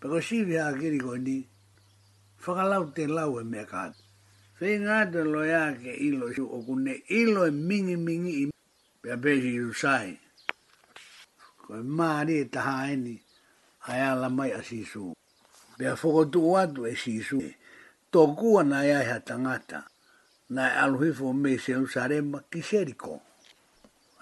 pe 0.00 0.06
ko 0.08 0.20
shi 0.20 0.44
ni 0.46 1.48
Whakalau 2.42 2.90
te 2.90 3.06
lau 3.06 3.38
e 3.38 3.44
mea 3.44 3.62
kātu. 3.62 4.02
Fei 4.62 4.76
ngā 4.78 4.96
te 5.14 5.18
loia 5.26 5.60
ke 5.78 5.90
ilo 6.06 6.26
shu 6.34 6.42
o 6.46 6.58
kune 6.66 6.92
ilo 7.20 7.46
e 7.50 7.50
mingi 7.70 7.96
mingi 8.02 8.34
i 8.44 8.44
pia 9.02 9.16
pēsi 9.24 9.48
i 9.56 9.56
rusai. 9.62 10.12
Ko 11.64 11.80
e 11.80 11.86
maari 12.00 12.36
e 12.44 12.44
taha 12.56 12.84
eni 12.94 13.16
a 13.88 13.96
ea 14.02 14.12
la 14.20 14.28
mai 14.36 14.50
a 14.54 14.60
sisu. 14.68 15.06
Pia 15.78 15.96
whokotu 15.98 16.40
watu 16.52 16.86
e 16.86 16.94
sisu. 16.94 17.40
Tokua 18.14 18.62
na 18.62 18.84
ea 18.86 19.02
e 19.02 19.08
hatangata. 19.10 19.80
Na 20.54 20.62
e 20.70 20.74
aluhifo 20.84 21.32
me 21.42 21.58
se 21.58 21.74
usarema 21.76 22.44
ki 22.50 22.62
seriko. 22.62 23.14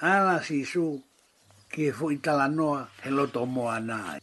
Ala 0.01 0.41
sisu 0.41 0.87
ki 1.73 1.91
e 1.93 1.93
fui 1.93 2.17
tala 2.25 2.49
noa 2.49 2.89
he 3.05 3.11
loto 3.13 3.45
moa 3.45 3.77
nai. 3.79 4.19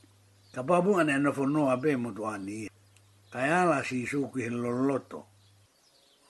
Ka 0.52 0.66
papunga 0.66 1.04
ne 1.06 1.14
anofo 1.14 1.46
noa 1.46 1.78
pe 1.78 1.94
motu 1.96 2.26
ani. 2.26 2.66
Ka 3.30 3.38
ala 3.62 3.84
sisu 3.86 4.32
ki 4.34 4.42
he 4.50 4.50
loloto. 4.50 4.88
Loto 4.90 5.20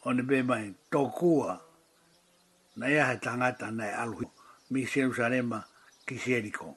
on 0.08 0.14
ne 0.16 0.24
be 0.24 0.42
mai 0.44 0.74
tokua 0.92 1.62
na 2.76 2.88
ia 2.90 3.06
he 3.06 3.18
tangata 3.18 3.72
nei 3.72 3.94
alu 3.94 4.32
mi 4.70 4.86
Jerusalema 4.86 5.64
ki 6.06 6.16
Jericho. 6.26 6.76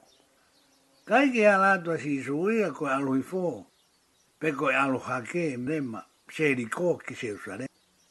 Kai 1.05 1.31
ki 1.31 1.45
ala 1.45 1.77
to 1.79 1.97
si 1.97 2.21
suia 2.23 2.71
ko 2.73 2.85
alu 2.87 3.23
fo 3.23 3.67
pe 4.39 4.51
ko 4.51 4.67
alu 4.67 4.99
hake 4.99 5.55
ne 5.57 5.79
ma 5.81 6.01
Jericho 6.27 6.97
ki 6.97 7.13
Jerusalema. 7.15 7.69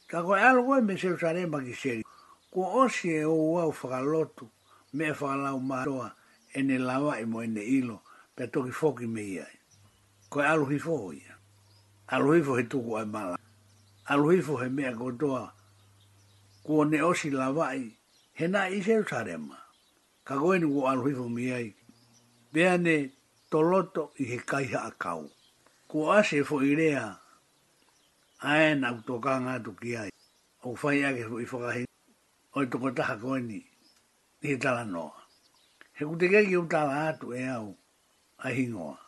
Ka 0.09 0.23
ko 0.23 0.33
alu 0.33 0.63
mi 0.69 0.81
me 0.81 0.95
Jerusalema 0.97 1.61
ki 1.63 1.75
Jericho. 1.83 2.09
Ko 2.51 2.61
o 2.85 2.89
si 2.89 3.11
e 3.13 3.25
o 3.25 3.35
wa 3.53 3.65
o 3.65 3.73
fagalotu 3.73 4.49
me 4.95 5.13
fagalau 5.13 5.59
e 5.59 5.61
maroa 5.63 6.15
ene 6.55 6.79
lawa 6.79 7.19
e 7.21 7.27
mo 7.27 7.43
ene 7.43 7.61
ilo 7.61 8.01
pe 8.37 8.47
toki 8.47 8.73
foki 8.73 9.07
me 9.07 9.21
ia. 9.23 9.47
Ko 10.31 10.41
alu 10.41 10.65
hi 10.65 10.79
fo 10.79 11.13
ia. 11.13 11.37
Alu 12.09 12.43
fo 12.45 12.57
he 12.57 12.63
tuku 12.65 12.97
ai 12.97 13.05
malaki 13.05 13.50
aluhifu 14.11 14.57
he 14.59 14.69
mea 14.69 14.93
kotoa 14.97 15.55
kua 16.63 16.85
ne 16.85 17.03
osi 17.03 17.31
la 17.31 17.49
vai 17.53 17.97
he 18.35 18.47
nā 18.49 18.67
i 18.75 18.81
Jerusalema. 18.81 19.57
Ka 20.25 20.39
goenu 20.39 20.69
kua 20.73 20.91
aluhifu 20.91 21.29
miai. 21.29 21.75
Bea 22.53 22.77
ne 22.79 23.11
toloto 23.51 24.11
i 24.19 24.25
he 24.25 24.39
kaiha 24.39 24.83
a 24.83 24.91
kau. 24.99 25.31
Kua 25.89 26.19
ase 26.19 26.43
e 26.43 26.43
fo 26.43 26.59
i 26.63 26.75
rea 26.75 27.07
aena 28.41 28.93
u 28.93 29.01
toka 29.07 29.39
ngā 29.41 29.63
tuki 29.65 29.97
ai. 29.97 30.11
O 30.67 30.75
whai 30.83 31.05
ake 31.07 31.25
fo 31.29 31.39
i 31.39 31.47
whakahi 31.47 31.87
oi 32.59 32.67
toko 32.67 32.91
taha 32.91 33.17
goeni 33.17 33.63
i 33.63 34.47
he 34.49 34.59
tala 34.59 34.85
noa. 34.85 35.15
He 35.93 36.03
ki 36.19 36.57
u 36.57 36.67
tala 36.67 37.09
atu 37.15 37.35
e 37.35 37.47
au 37.47 37.77
a 38.43 38.49
hingoa. 38.51 38.99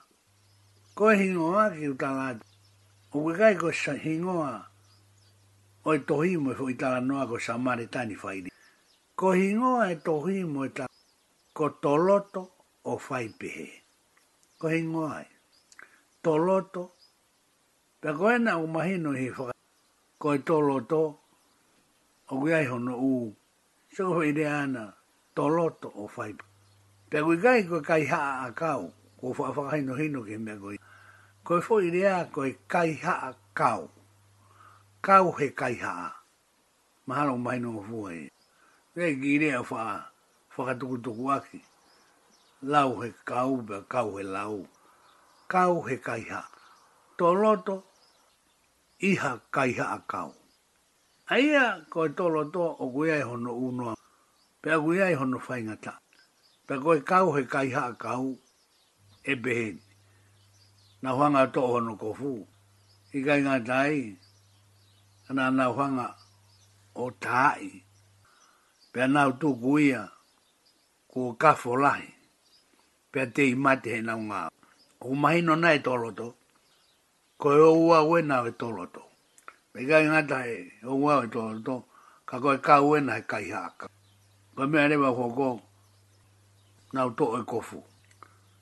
Koe 0.94 1.16
hingoa 1.18 1.70
ki 1.74 1.88
u 1.90 1.94
tala 1.94 2.34
atu. 2.38 2.46
O 3.12 3.18
ko 3.58 3.72
sa 3.72 3.96
hingoa 3.98 4.71
oi 5.84 5.96
e, 5.96 6.00
e 6.00 6.04
tohi 6.06 6.36
mo 6.36 6.52
e 6.52 6.54
fwi 6.54 6.74
tala 6.78 7.00
noa 7.00 7.26
ko 7.26 7.38
samaritani 7.42 8.14
whaini. 8.14 8.50
Ko 9.18 9.32
hingoa 9.34 9.90
e 9.92 9.96
tohi 9.98 10.44
mo 10.46 10.64
e 10.64 10.68
ta 10.68 10.86
ko 11.54 11.68
toloto 11.82 12.50
o 12.84 12.96
whaipehe. 12.98 13.66
Ko 14.58 14.68
hingoa 14.68 15.22
e 15.22 15.26
toloto. 16.22 16.90
Pe 18.00 18.12
ko 18.14 18.30
e 18.30 18.38
na 18.38 18.54
umahino 18.62 19.12
hi 19.18 19.26
whaka 19.30 19.52
ko 20.18 20.34
e 20.34 20.38
toloto 20.38 21.00
o 22.30 22.38
kui 22.40 22.52
aiho 22.54 22.78
no 22.78 22.98
u. 22.98 23.32
So 23.90 24.06
ko 24.12 24.18
whaire 24.22 24.46
ana 24.46 24.92
toloto 25.34 25.88
o 25.90 26.06
whaipehe. 26.06 26.48
Pe 27.10 27.20
kui 27.26 27.38
kai 27.42 27.64
ko 27.66 27.80
kai 27.82 28.06
haa 28.06 28.46
a 28.46 28.54
kau 28.54 28.86
ko 29.18 29.34
whaafakaino 29.34 29.98
hino 29.98 30.22
ke 30.22 30.38
mea 30.38 30.56
koi. 30.62 30.76
Ko 31.42 31.58
e 31.58 31.66
fwi 31.66 31.90
rea 31.90 32.22
ko 32.30 32.46
e 32.46 32.54
kai 32.68 32.94
haa 33.02 33.32
kau 33.54 33.90
kau 35.06 35.32
he 35.34 35.48
kai 35.50 35.74
haa. 35.82 36.14
Mahalo 37.06 37.34
mai 37.44 37.58
no 37.58 37.82
fuhe. 37.88 38.30
Te 38.94 39.04
gire 39.20 39.50
a 39.58 39.62
fa 39.70 39.80
faka 40.54 40.74
tuku 40.78 40.96
tuku 41.04 41.24
aki. 41.36 41.60
Lau 42.72 42.90
he 43.02 43.08
kau 43.24 43.50
be 43.68 43.76
kau 43.92 44.08
he 44.16 44.22
lau. 44.36 44.56
Kau 45.52 45.82
he 45.88 45.96
kai 45.98 46.22
haa. 46.30 46.48
Tō 47.18 47.28
loto, 47.42 47.76
iha 49.08 49.32
kai 49.54 49.72
haa 49.78 49.98
kau. 50.12 50.30
Aia 51.34 51.64
koe 51.92 52.08
tō 52.18 52.26
loto 52.34 52.62
o 52.82 52.84
kuiai 52.94 53.22
hono 53.28 53.52
unua. 53.66 53.92
Pe 54.62 54.68
a 54.74 54.78
kuiai 54.84 55.14
hono 55.20 55.38
whaingata. 55.46 55.92
Pe 56.66 56.74
koe 56.84 57.00
kau 57.10 57.26
he 57.36 57.42
kai 57.54 57.68
haa 57.76 57.92
kau. 58.04 58.24
E 59.32 59.34
behen. 59.42 59.78
Na 61.02 61.10
huanga 61.16 61.42
tō 61.54 61.60
hono 61.72 61.92
kofu. 61.98 62.32
Ika 63.18 63.18
ingatai. 63.18 63.18
Ika 63.18 63.32
ingatai 63.38 64.30
ana 65.28 65.50
na 65.50 65.64
hanga 65.70 66.08
o 66.94 67.10
tai 67.20 67.70
pe 68.92 69.00
na 69.12 69.22
tu 69.40 69.48
guia 69.62 70.02
ko 71.10 71.20
ka 71.40 71.50
folai 71.62 72.04
pe 73.12 73.20
te 73.34 73.44
mate 73.64 73.92
na 74.06 74.14
nga 74.26 74.40
o 75.06 75.14
mai 75.22 75.38
no 75.46 75.54
nai 75.62 75.78
toloto 75.86 76.28
ko 77.40 77.46
e 77.54 77.60
o 77.70 77.72
wa 77.88 77.98
we 78.10 78.18
na 78.28 78.36
we 78.44 78.50
toloto 78.60 79.02
pe 79.72 79.78
ga 79.88 79.96
nga 80.10 80.20
tai 80.32 80.50
e 80.82 80.84
o 80.90 80.92
wa 81.04 81.14
e 81.24 81.28
to 81.34 81.40
roto 81.50 81.76
ka 82.28 82.34
ko 82.42 82.48
ka 82.66 82.74
we 82.88 82.98
na 83.06 83.14
kai 83.30 83.46
haka 83.54 83.86
ko 84.54 84.62
me 84.70 84.78
ane 84.84 84.96
ba 85.02 85.10
ko 85.18 85.24
ko 85.38 85.48
na 86.94 87.00
to 87.18 87.24
e 87.38 87.42
kofu 87.50 87.78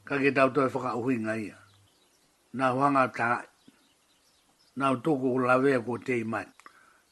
ka 0.07 0.15
ke 0.23 0.31
tau 0.37 0.49
to 0.55 0.61
e 0.67 0.73
faka 0.75 0.91
uhi 1.01 1.17
nga 1.25 1.35
ia 1.47 1.59
na 2.57 2.65
hanga 2.79 3.05
ta 3.19 3.29
na 4.77 4.95
toko 4.97 5.35
ko 5.35 5.39
lawea 5.47 5.81
ko 5.85 5.99
te 5.99 6.21
imai. 6.21 6.47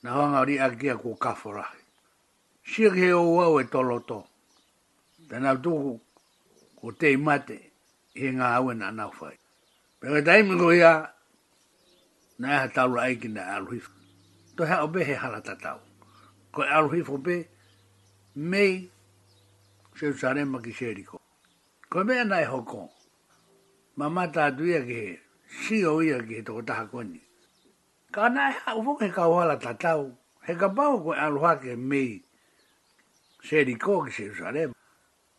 Na 0.03 0.13
hanga 0.15 0.45
ri 0.45 0.59
akia 0.61 0.95
ko 0.99 1.15
kafora. 1.15 1.67
Sik 2.65 2.95
he 2.95 3.13
o 3.13 3.23
wau 3.39 3.61
e 3.61 3.65
toloto. 3.65 4.19
Te 5.29 5.37
na 5.39 5.55
toko 5.63 5.93
ko 6.81 6.87
te 7.01 7.09
imate 7.17 7.57
he 8.19 8.27
ngā 8.37 8.47
awe 8.59 8.73
na 8.81 8.89
nau 8.99 9.11
whai. 9.21 9.37
Pera 10.01 10.21
taimi 10.23 10.55
ko 10.61 10.73
ia 10.73 10.93
na 12.39 12.47
eha 12.55 12.69
tau 12.69 12.89
la 12.95 13.03
aiki 13.03 13.29
na 13.29 13.43
aluhifu. 13.59 13.91
To 14.57 14.65
hea 14.67 14.87
be 14.93 15.01
he 15.05 15.15
halata 15.15 15.55
tau. 15.63 15.81
Ko 16.53 16.63
aluhifu 16.63 17.19
be, 17.25 17.35
mei 18.35 18.91
seu 19.99 20.13
sarema 20.15 20.63
ki 20.63 20.73
seriko. 20.73 21.19
Ko 21.91 22.05
mea 22.05 22.25
nai 22.25 22.45
hokon. 22.45 22.87
Mamata 23.99 24.45
atu 24.47 24.63
ia 24.67 24.83
ki 24.87 24.95
he. 24.95 25.19
Si 25.63 25.85
o 25.85 25.99
ia 26.01 26.23
ki 26.23 26.35
he 26.39 26.43
toko 26.43 26.63
taha 26.63 26.87
koni. 26.87 27.21
E 28.09 28.11
ka 28.15 28.29
na 28.29 28.49
e 28.49 28.55
hau 28.65 28.81
wong 28.81 29.01
he 29.01 29.09
kawala 29.11 29.59
ta 29.61 29.73
tau. 29.75 30.17
He 30.47 30.55
ka 30.55 30.69
pau 30.77 30.97
koe 31.05 31.15
aluhake 31.25 31.77
mei. 31.91 32.25
Seri 33.47 33.75
ko 33.77 34.01
ki 34.05 34.11
se 34.17 34.25
usarema. 34.33 34.73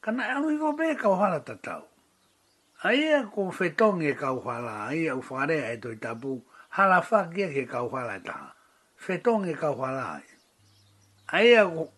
Ka 0.04 0.12
na 0.12 0.24
e 0.28 0.32
alu 0.36 0.54
iko 0.56 0.78
pe 0.78 0.94
kawala 0.96 1.40
ta 1.44 1.56
tau. 1.56 1.88
A 2.86 2.94
ia 2.94 3.26
ko 3.34 3.50
fetong 3.50 4.04
e 4.06 4.14
kawala. 4.14 4.86
A 4.88 4.92
ia 4.94 5.16
ufarea 5.18 5.74
e 5.74 5.78
toi 5.82 5.96
tapu. 5.98 6.46
Hala 6.70 7.02
whakia 7.02 7.50
ke 7.50 7.66
kawala 7.66 8.22
ta. 8.24 8.54
Fetong 8.98 9.50
e 9.50 9.54
kawala. 9.58 10.22
A 11.34 11.38
ia 11.44 11.66
e 11.66 11.72
ko 11.74 11.90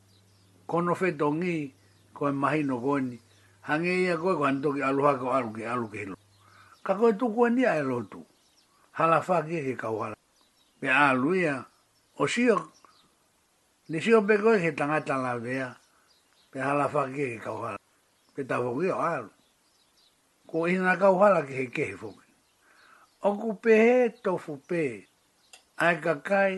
kono 0.68 0.96
fetongi 0.96 1.74
koe 2.16 2.32
mahino 2.32 2.80
koni. 2.80 3.20
Hange 3.68 3.92
ia 4.08 4.16
koe 4.16 4.36
koe 4.40 4.48
antoki 4.48 4.80
aluhake 4.82 5.24
o 5.28 5.34
aluke 5.36 5.68
aluke 5.68 5.98
hilo. 6.00 6.16
Ka 6.84 6.96
koe 6.96 7.12
tukua 7.20 7.50
ni 7.52 7.66
a 7.68 7.76
elotu. 7.76 8.24
Hala 8.96 9.20
whakia 9.20 9.60
ke 9.68 9.76
kawala 9.76 10.16
pe 10.82 10.90
a 10.90 11.14
luia 11.14 11.58
o 12.18 12.26
sio 12.34 12.58
ni 13.92 13.98
sio 14.02 14.20
pe 14.28 14.36
ko 14.44 14.52
he 14.64 14.70
tanga 14.80 15.16
la 15.24 15.38
vea 15.38 15.70
pe 16.52 16.58
hala 16.68 16.86
fa 16.94 17.04
ke 17.16 17.28
ka 17.44 17.52
ha 17.62 17.74
pe 18.34 18.42
ta 18.50 18.58
vogi 18.64 18.90
o 18.90 18.98
al 18.98 19.26
ko 20.50 20.66
i 20.68 20.74
na 20.82 20.94
ka 21.02 21.10
ha 21.20 21.28
la 21.36 21.42
ke 21.46 21.54
he 21.60 21.66
ke 21.76 21.86
o 23.22 23.30
ku 23.42 23.50
pe 23.62 23.72
he 23.86 24.00
to 24.24 24.32
fu 24.44 24.54
pe 24.70 24.84
ai 25.86 25.96
ka 26.02 26.14
kai 26.30 26.56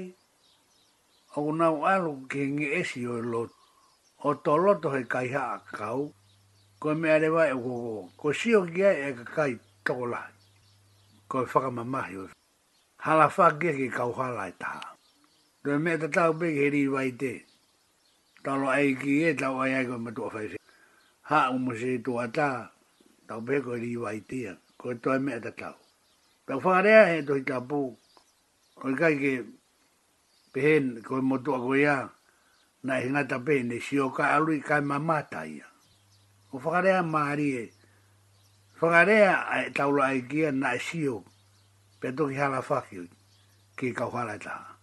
o 1.35 1.51
na 1.59 1.67
o 1.75 1.83
al 1.93 2.05
ke 2.31 2.41
ngi 2.55 2.67
e 2.79 2.81
sio 2.89 3.19
lo 3.31 3.41
o 4.23 4.29
to 4.43 4.53
lo 4.63 4.79
to 4.79 4.87
he 4.95 5.03
kai 5.13 5.27
ha 5.35 5.59
ka 5.77 5.87
u 5.99 6.05
ko 6.79 6.87
me 6.95 7.09
are 7.11 7.27
e 7.51 7.57
ko 7.65 7.75
ko 8.19 8.27
sio 8.39 8.59
ki 8.73 8.83
e 9.07 9.09
ka 9.19 9.25
kai 9.35 9.53
to 9.83 9.95
la 10.11 10.23
ko 11.27 11.43
fa 11.51 11.59
ka 11.63 11.69
mamahi 11.77 12.15
o 12.23 12.25
hala 13.03 13.27
whake 13.27 13.75
ki 13.75 13.87
kau 13.91 14.11
hala 14.15 14.47
i 14.47 14.51
e 14.55 14.55
taha. 14.55 14.95
Tua 15.63 15.79
mea 15.79 15.97
te 15.99 16.07
tau 16.07 16.31
pe 16.39 16.47
ke 16.55 16.69
riwa 16.71 17.03
i 17.03 17.11
te. 17.11 17.33
Talo 18.43 18.67
ai 18.71 18.95
ki 18.95 19.23
e 19.27 19.33
tau 19.35 19.59
ai 19.59 19.73
ai 19.75 19.85
koe 19.85 19.97
matu 19.99 20.23
a 20.23 20.29
whaise. 20.33 20.57
Ha 21.29 21.49
umuse 21.51 21.93
e 21.99 21.99
to 22.05 22.19
ata 22.19 22.31
ta, 22.33 22.49
tau 23.27 23.39
pe 23.41 23.59
koe 23.59 23.79
riwa 23.83 24.11
i 24.15 24.21
tia. 24.21 24.55
Koe 24.79 24.95
tua 25.03 25.19
mea 25.19 25.39
te 25.43 25.51
tau. 25.51 25.75
Tau 26.47 26.59
whakarea 26.63 27.05
he 27.11 27.17
tohi 27.27 27.43
tapu. 27.43 27.81
Koe 28.79 28.95
kai 28.95 29.15
ke 29.19 29.33
pehen 30.55 31.03
ko 31.03 31.19
motu 31.21 31.53
a 31.55 31.59
koe 31.59 31.79
ia. 31.83 31.97
Na 32.87 32.99
hinga 33.03 33.27
ta 33.27 33.37
pe 33.45 33.59
ni 33.67 33.79
si 33.83 33.99
o 33.99 34.09
ka 34.15 34.31
alui 34.35 34.61
kai 34.63 34.79
mamata 34.81 35.43
ia. 35.45 35.65
O 36.55 36.55
whakarea 36.57 37.03
maari 37.03 37.49
e. 37.67 37.67
Whakarea 38.81 39.71
tau 39.75 39.91
la 39.91 40.05
ai 40.15 40.23
kia 40.27 40.51
na 40.55 40.75
si 40.79 41.03
o 41.09 41.19
pe 42.03 42.11
toki 42.11 42.35
hala 42.35 42.59
whaki 42.61 43.07
ki 43.79 43.93
kau 43.95 44.11
hala 44.11 44.35
taha. 44.37 44.75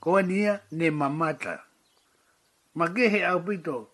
Ko 0.00 0.14
e 0.14 0.22
nia 0.22 0.62
ne 0.70 0.90
mamata. 0.94 1.58
Ma 2.78 2.86
gehe 2.94 3.26
au 3.26 3.42
pito, 3.42 3.90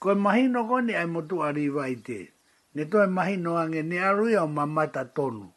ko 0.00 0.12
e 0.16 0.16
mahino 0.16 0.64
koni 0.64 0.96
ai 0.96 1.04
motu 1.04 1.44
ariwa 1.44 1.84
i 1.92 1.96
te, 2.00 2.32
ne 2.74 2.84
to 2.90 3.04
e 3.04 3.06
mahino 3.06 3.58
ange 3.60 3.82
ne 3.84 4.00
arui 4.00 4.32
au 4.36 4.48
mamata 4.48 5.04
tonu. 5.04 5.52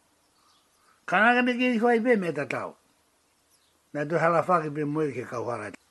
Kanaka 1.07 1.41
ne 1.41 1.55
ki 1.55 1.77
hwai 1.79 2.01
pe 2.03 2.15
me 2.19 2.31
tatau. 2.35 2.75
Na 3.93 4.03
tu 4.03 4.19
hala 4.19 4.43
whaki 4.43 4.69
pe 4.75 4.83
mui 4.83 5.13
ki 5.15 5.23
kau 5.23 5.47
hala 5.47 5.71
taha. 5.71 5.81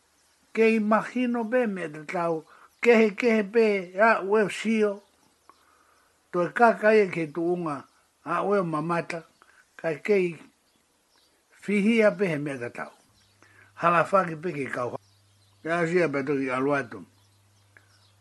Ke 0.53 0.69
i 0.77 0.79
mahino 0.85 1.49
pe 1.49 1.65
me 1.67 1.89
tatau, 1.95 2.45
kehe 2.85 3.17
kehe 3.17 3.43
pe, 3.53 3.65
ya 3.97 4.21
ueo 4.21 4.49
sio, 4.53 5.01
to 6.31 6.45
e 6.45 6.49
kakai 6.53 6.99
e 7.09 7.09
ke 7.11 7.33
tuunga, 7.33 7.89
a 8.29 8.45
ueo 8.45 8.65
mamata 8.65 9.25
kai 9.83 9.97
kei 10.07 10.27
fihi 11.63 11.95
a 12.07 12.11
pehe 12.19 12.37
mea 12.45 12.59
ka 12.63 12.69
tau. 12.77 12.93
Hala 13.81 14.05
whake 14.11 14.35
peke 14.43 14.65
kau 14.75 14.89
hau. 14.95 14.99
Kia 15.63 15.87
si 15.89 15.99
a 16.03 16.09
peto 16.09 16.35
ki 16.39 16.47
aluatu. 16.55 16.99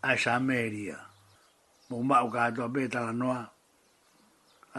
Ai 0.03 0.17
sa 0.17 0.39
meria. 0.39 0.97
Mo 1.89 2.01
mau 2.03 2.27
ka 2.33 2.49
atua 2.49 2.67
petala 2.73 3.13
noa. 3.13 3.39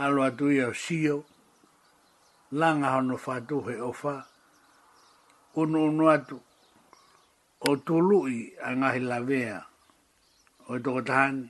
Aluatu 0.02 0.50
ia 0.50 0.66
o 0.74 0.74
sio. 0.84 1.16
Langa 2.58 2.88
hono 2.94 3.14
whatu 3.24 3.56
he 3.68 3.74
o 3.80 3.90
wha. 4.02 4.16
Unu 5.60 5.78
unu 5.88 6.04
atu. 6.14 6.38
O 7.70 7.76
tului 7.76 8.52
a 8.66 8.74
ngahi 8.76 9.00
lavea. 9.10 9.58
O 10.74 10.78
toko 10.82 11.00
tahani. 11.06 11.46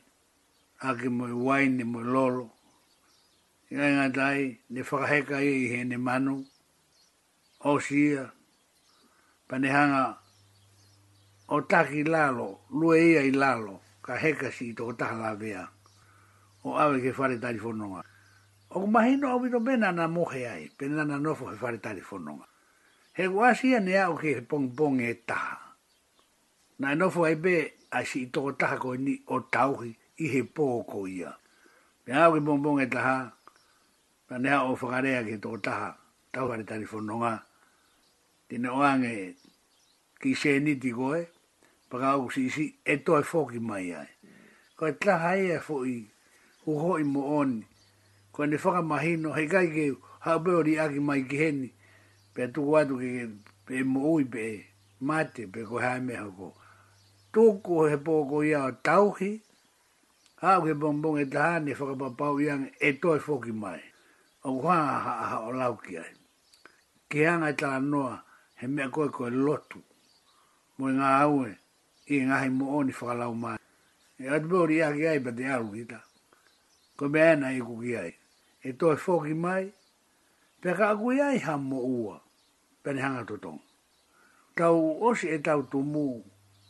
Aki 0.86 1.08
mo 1.08 1.24
i 1.28 1.32
waini 1.46 1.84
mo 1.88 2.00
i 2.04 2.04
Lolo. 2.04 2.46
Ia 3.72 3.88
inga 3.88 4.08
dai, 4.12 4.58
ne 4.70 4.82
whakaheka 4.84 5.40
i 5.40 5.52
i 5.64 5.68
hene 5.72 5.96
manu, 5.96 6.44
o 7.64 7.78
sia, 7.80 8.28
panehanga 9.48 10.18
o 11.48 11.60
taki 11.64 12.04
lalo, 12.04 12.58
lue 12.68 13.00
ia 13.00 13.22
i 13.24 13.30
lalo, 13.32 13.80
ka 14.04 14.18
heka 14.20 14.52
si 14.52 14.70
i 14.70 14.74
toko 14.74 14.92
taha 14.92 15.16
lawea, 15.22 15.64
o 16.64 16.76
awe 16.76 17.00
ke 17.00 17.16
whare 17.16 17.40
tari 17.40 17.58
whanonga. 17.58 18.04
O 18.76 18.84
kumahino 18.84 19.32
o 19.32 19.40
wito 19.40 19.58
mena 19.64 19.88
na 19.92 20.04
mohe 20.08 20.44
ai, 20.48 20.68
pena 20.76 21.04
na 21.08 21.16
nofo 21.16 21.48
he 21.48 21.56
whare 21.56 21.78
tari 21.80 22.04
whanonga. 22.04 22.44
He 23.16 23.24
kuasia 23.24 23.80
ne 23.80 23.96
au 24.04 24.20
ke 24.20 24.36
he 24.36 24.40
pong 24.42 24.68
pong 24.76 25.00
e 25.00 25.14
taha. 25.24 25.56
Na 26.78 26.92
nofo 26.94 27.24
ai 27.24 27.36
be, 27.40 27.72
a 27.88 28.04
si 28.04 28.28
i 28.28 28.28
toko 28.28 28.52
taha 28.52 28.76
koe 28.76 28.98
ni 29.00 29.16
o 29.28 29.40
tauhi, 29.40 29.94
i 30.20 30.28
he 30.28 30.42
pōko 30.44 31.08
ia. 31.08 31.32
Pena 32.04 32.28
au 32.28 32.36
ke 32.36 32.44
pong 32.44 32.60
pong 32.60 32.84
e 32.84 32.88
taha, 32.92 33.32
na 34.32 34.38
nea 34.38 34.62
o 34.64 34.74
whakarea 34.76 35.20
ki 35.28 35.36
tō 35.44 35.58
taha, 35.62 35.90
tauhari 36.32 36.64
tari 36.64 36.86
whanonga. 36.92 37.42
Tine 38.48 38.68
o 38.70 38.80
ange, 38.82 39.34
ki 40.24 40.32
se 40.34 40.54
niti 40.60 40.92
koe, 40.96 41.26
paka 41.92 42.10
au 42.16 42.30
si 42.32 42.46
isi, 42.48 42.64
e 42.84 42.94
tō 43.04 43.18
e 43.20 43.24
fōki 43.30 43.60
mai 43.60 43.92
ai. 43.92 44.08
Ko 44.76 44.88
e 44.88 44.92
tlaha 44.96 45.34
e 45.36 45.50
e 45.52 45.58
fōi, 45.60 45.98
uho 46.64 46.96
i 46.98 47.04
mo 47.04 47.20
oni, 47.42 47.60
ko 48.32 48.42
e 48.46 48.48
ne 48.48 48.56
whakamahino, 48.56 49.34
hei 49.36 49.48
kai 49.52 49.66
ke 49.74 49.84
haupeo 50.24 50.62
ri 50.64 50.78
aki 50.80 51.00
mai 51.10 51.26
ki 51.28 51.42
heni, 51.42 51.68
pe 52.34 52.48
tuku 52.48 52.78
atu 52.80 52.96
ke 53.02 53.28
pe 53.68 53.82
mo 53.84 54.08
ui 54.16 54.24
pe 54.24 54.46
mate, 55.00 55.44
pe 55.52 55.64
ko 55.68 55.76
hae 55.76 56.00
meha 56.00 56.24
ko. 56.36 56.54
Tōko 57.36 57.84
he 57.90 58.00
pōko 58.00 58.40
ia 58.48 58.64
o 58.64 58.72
tauhi, 58.80 59.34
hau 60.40 60.60
ke 60.64 60.74
bongbong 60.80 61.20
e 61.20 61.28
tahane 61.32 61.76
whakapapau 61.78 62.40
iang, 62.40 62.64
e 62.80 62.96
tō 62.96 63.16
e 63.20 63.26
fōki 63.28 63.52
mai 63.52 63.91
au 64.42 64.58
hua 64.60 64.74
ha 64.76 65.22
ha 65.30 65.38
o 65.38 65.52
lau 65.52 65.76
ki 65.76 65.96
ai. 65.98 66.12
Ke 67.08 67.26
anga 67.30 67.48
i 67.50 67.56
tala 67.56 67.80
noa 67.80 68.14
he 68.60 68.66
mea 68.66 68.88
koe 68.90 69.08
koe 69.10 69.30
lotu. 69.30 69.78
Mo 70.78 70.88
i 70.90 70.96
ngā 70.98 71.08
aue 71.22 71.48
i 72.14 72.22
ngā 72.26 72.36
hei 72.42 72.50
mo 72.58 72.64
oni 72.78 72.92
whakalau 72.92 73.34
mai. 73.42 73.58
E 74.22 74.28
atu 74.34 74.46
beo 74.48 74.66
ri 74.66 74.82
aki 74.82 75.06
ai 75.08 75.18
bete 75.18 75.44
alu 75.54 75.72
ki 75.72 75.84
Ko 76.96 77.08
mea 77.08 77.32
ena 77.32 77.52
i 77.52 77.60
kuki 77.60 77.96
ai. 77.96 78.14
E 78.62 78.72
toi 78.72 78.94
fōki 78.96 79.34
mai, 79.34 79.72
peka 80.60 80.88
aku 80.90 81.12
i 81.12 81.20
ai 81.20 81.38
ha 81.38 81.56
mo 81.56 81.78
ua. 81.78 82.20
Pene 82.82 83.02
hanga 83.02 83.24
totong. 83.24 83.60
Tau 84.56 85.02
osi 85.04 85.28
e 85.28 85.38
tau 85.38 85.62
tu 85.62 85.78
mu, 85.82 86.22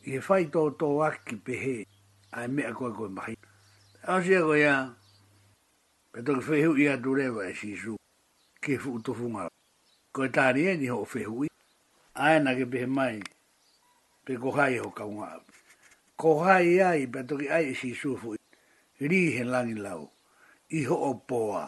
i 0.04 0.10
he 0.12 0.18
whai 0.20 0.44
tō 0.46 0.76
tō 0.78 0.86
aki 1.06 1.36
pehe. 1.36 1.84
Ai 2.32 2.48
mea 2.48 2.72
koe 2.72 2.92
koe 2.92 3.08
mahi. 3.08 3.36
Ausia 4.06 4.40
koe 4.42 4.60
ia, 4.60 4.96
Pe 6.12 6.20
tō 6.20 6.34
ki 6.36 6.44
whehu 6.44 6.74
i 6.76 6.84
atu 6.92 7.14
rewa 7.16 7.42
e 7.50 7.54
shisu, 7.56 7.94
ke 8.62 8.76
fuku 8.78 8.98
tō 9.00 9.12
whungau. 9.18 9.48
Ko 10.12 10.24
e 10.28 10.28
tāri 10.28 10.64
ni 10.76 10.88
ho 10.92 10.98
whehu 11.10 11.44
i, 11.46 11.48
aena 12.24 12.52
ke 12.58 12.66
pehe 12.72 12.84
mai, 12.86 13.22
pe 14.28 14.34
ko 14.36 14.52
e 14.64 14.76
ho 14.82 14.90
kaunga 14.98 15.30
api. 15.40 15.52
Ko 16.20 16.32
e 16.44 16.84
ai, 16.84 17.06
pe 17.08 17.22
tō 17.24 17.38
ki 17.40 17.48
ai 17.48 17.64
e 17.70 17.74
shisu 17.74 18.10
fuku, 18.20 18.36
ri 19.00 19.20
he 19.36 19.44
langi 19.44 19.74
lau, 19.80 20.04
i 20.68 20.82
ho 20.84 20.96
o 21.08 21.14
poa. 21.14 21.64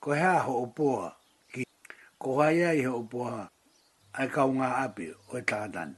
Ko 0.00 0.18
he 0.18 0.22
a 0.34 0.38
ho 0.42 0.54
o 0.62 0.66
poa, 0.66 1.14
ki 1.54 1.62
e 1.62 2.64
ai 2.66 2.82
ho 2.82 2.96
o 2.98 3.02
poa, 3.04 3.46
ai 4.14 4.26
kaunga 4.34 4.72
api 4.82 5.12
o 5.30 5.36
e 5.38 5.44
tātani. 5.46 5.94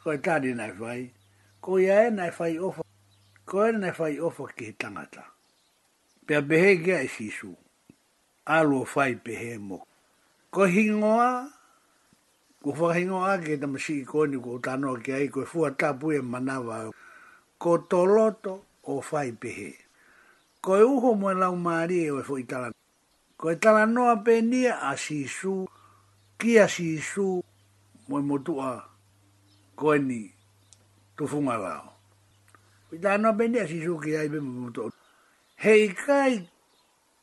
Ko 0.00 0.16
e 0.16 0.40
na 0.46 0.54
nai 0.64 0.72
whai, 0.80 1.12
ko 1.60 1.76
i 1.76 2.08
na 2.16 2.26
e 2.32 2.32
whai 2.38 2.56
ofa, 2.58 2.82
ko 3.44 3.66
e 3.68 3.72
nai 3.72 3.92
whai 3.98 4.16
ofa 4.18 4.48
ki 4.56 4.64
he 4.64 4.72
tangata 4.72 5.24
pia 6.30 6.42
behe 6.42 6.76
gea 6.76 7.00
e 7.02 7.08
sisu. 7.08 7.50
Alu 8.54 8.86
fai 8.86 9.14
behe 9.24 9.58
mo. 9.58 9.78
Ko 10.54 10.62
hingoa, 10.64 11.50
ko 12.62 12.70
whahingoa 12.78 13.34
ke 13.42 13.58
ta 13.58 13.66
masi 13.66 13.96
i 13.98 14.04
koni 14.06 14.38
ko 14.38 14.62
tano 14.62 14.94
ke 15.02 15.10
ai, 15.12 15.26
ko 15.28 15.42
e 15.42 15.46
fua 15.50 15.74
tapu 15.74 16.12
e 16.14 16.20
manava 16.22 16.92
Ko 17.58 17.72
toloto 17.90 18.52
o 18.86 19.00
fai 19.02 19.32
pehe 19.32 19.72
Ko 20.62 20.76
e 20.76 20.82
uho 20.86 21.14
mo 21.14 21.30
e 21.30 21.34
lau 21.34 21.54
o 21.56 22.18
e 22.20 22.22
fui 22.22 22.44
tala. 22.44 22.70
Ko 23.36 23.50
e 23.50 23.56
tala 23.56 23.86
noa 23.86 24.22
pe 24.22 24.40
nia 24.40 24.78
a 24.80 24.94
sisu, 24.96 25.66
ki 26.38 26.60
a 26.62 26.68
sisu 26.68 27.42
mo 28.08 28.18
e 28.18 28.22
motua 28.22 28.86
koni 29.74 30.30
tufunga 31.16 31.58
lao. 31.58 31.90
Ko 32.88 32.94
e 32.94 32.98
tala 33.00 33.18
noa 33.18 33.34
pe 33.34 33.48
nia 33.48 33.66
sisu 33.66 33.98
ki 33.98 34.14
ai 34.16 34.28
be 34.28 34.38
motua 34.38 34.92
hei 35.62 35.88
kai 36.06 36.34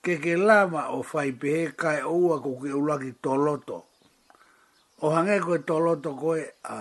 ke 0.06 0.14
ke 0.24 0.34
lama 0.48 0.82
o 0.96 0.98
fai 1.12 1.30
pehe 1.42 1.62
kai 1.84 2.00
oua 2.10 2.36
ko 2.44 2.50
ke 2.64 2.70
ulaki 2.82 3.12
toloto. 3.24 3.78
O 5.04 5.10
hange 5.16 5.38
koe 5.46 5.58
toloto 5.70 6.10
koe 6.24 6.42
a 6.76 6.78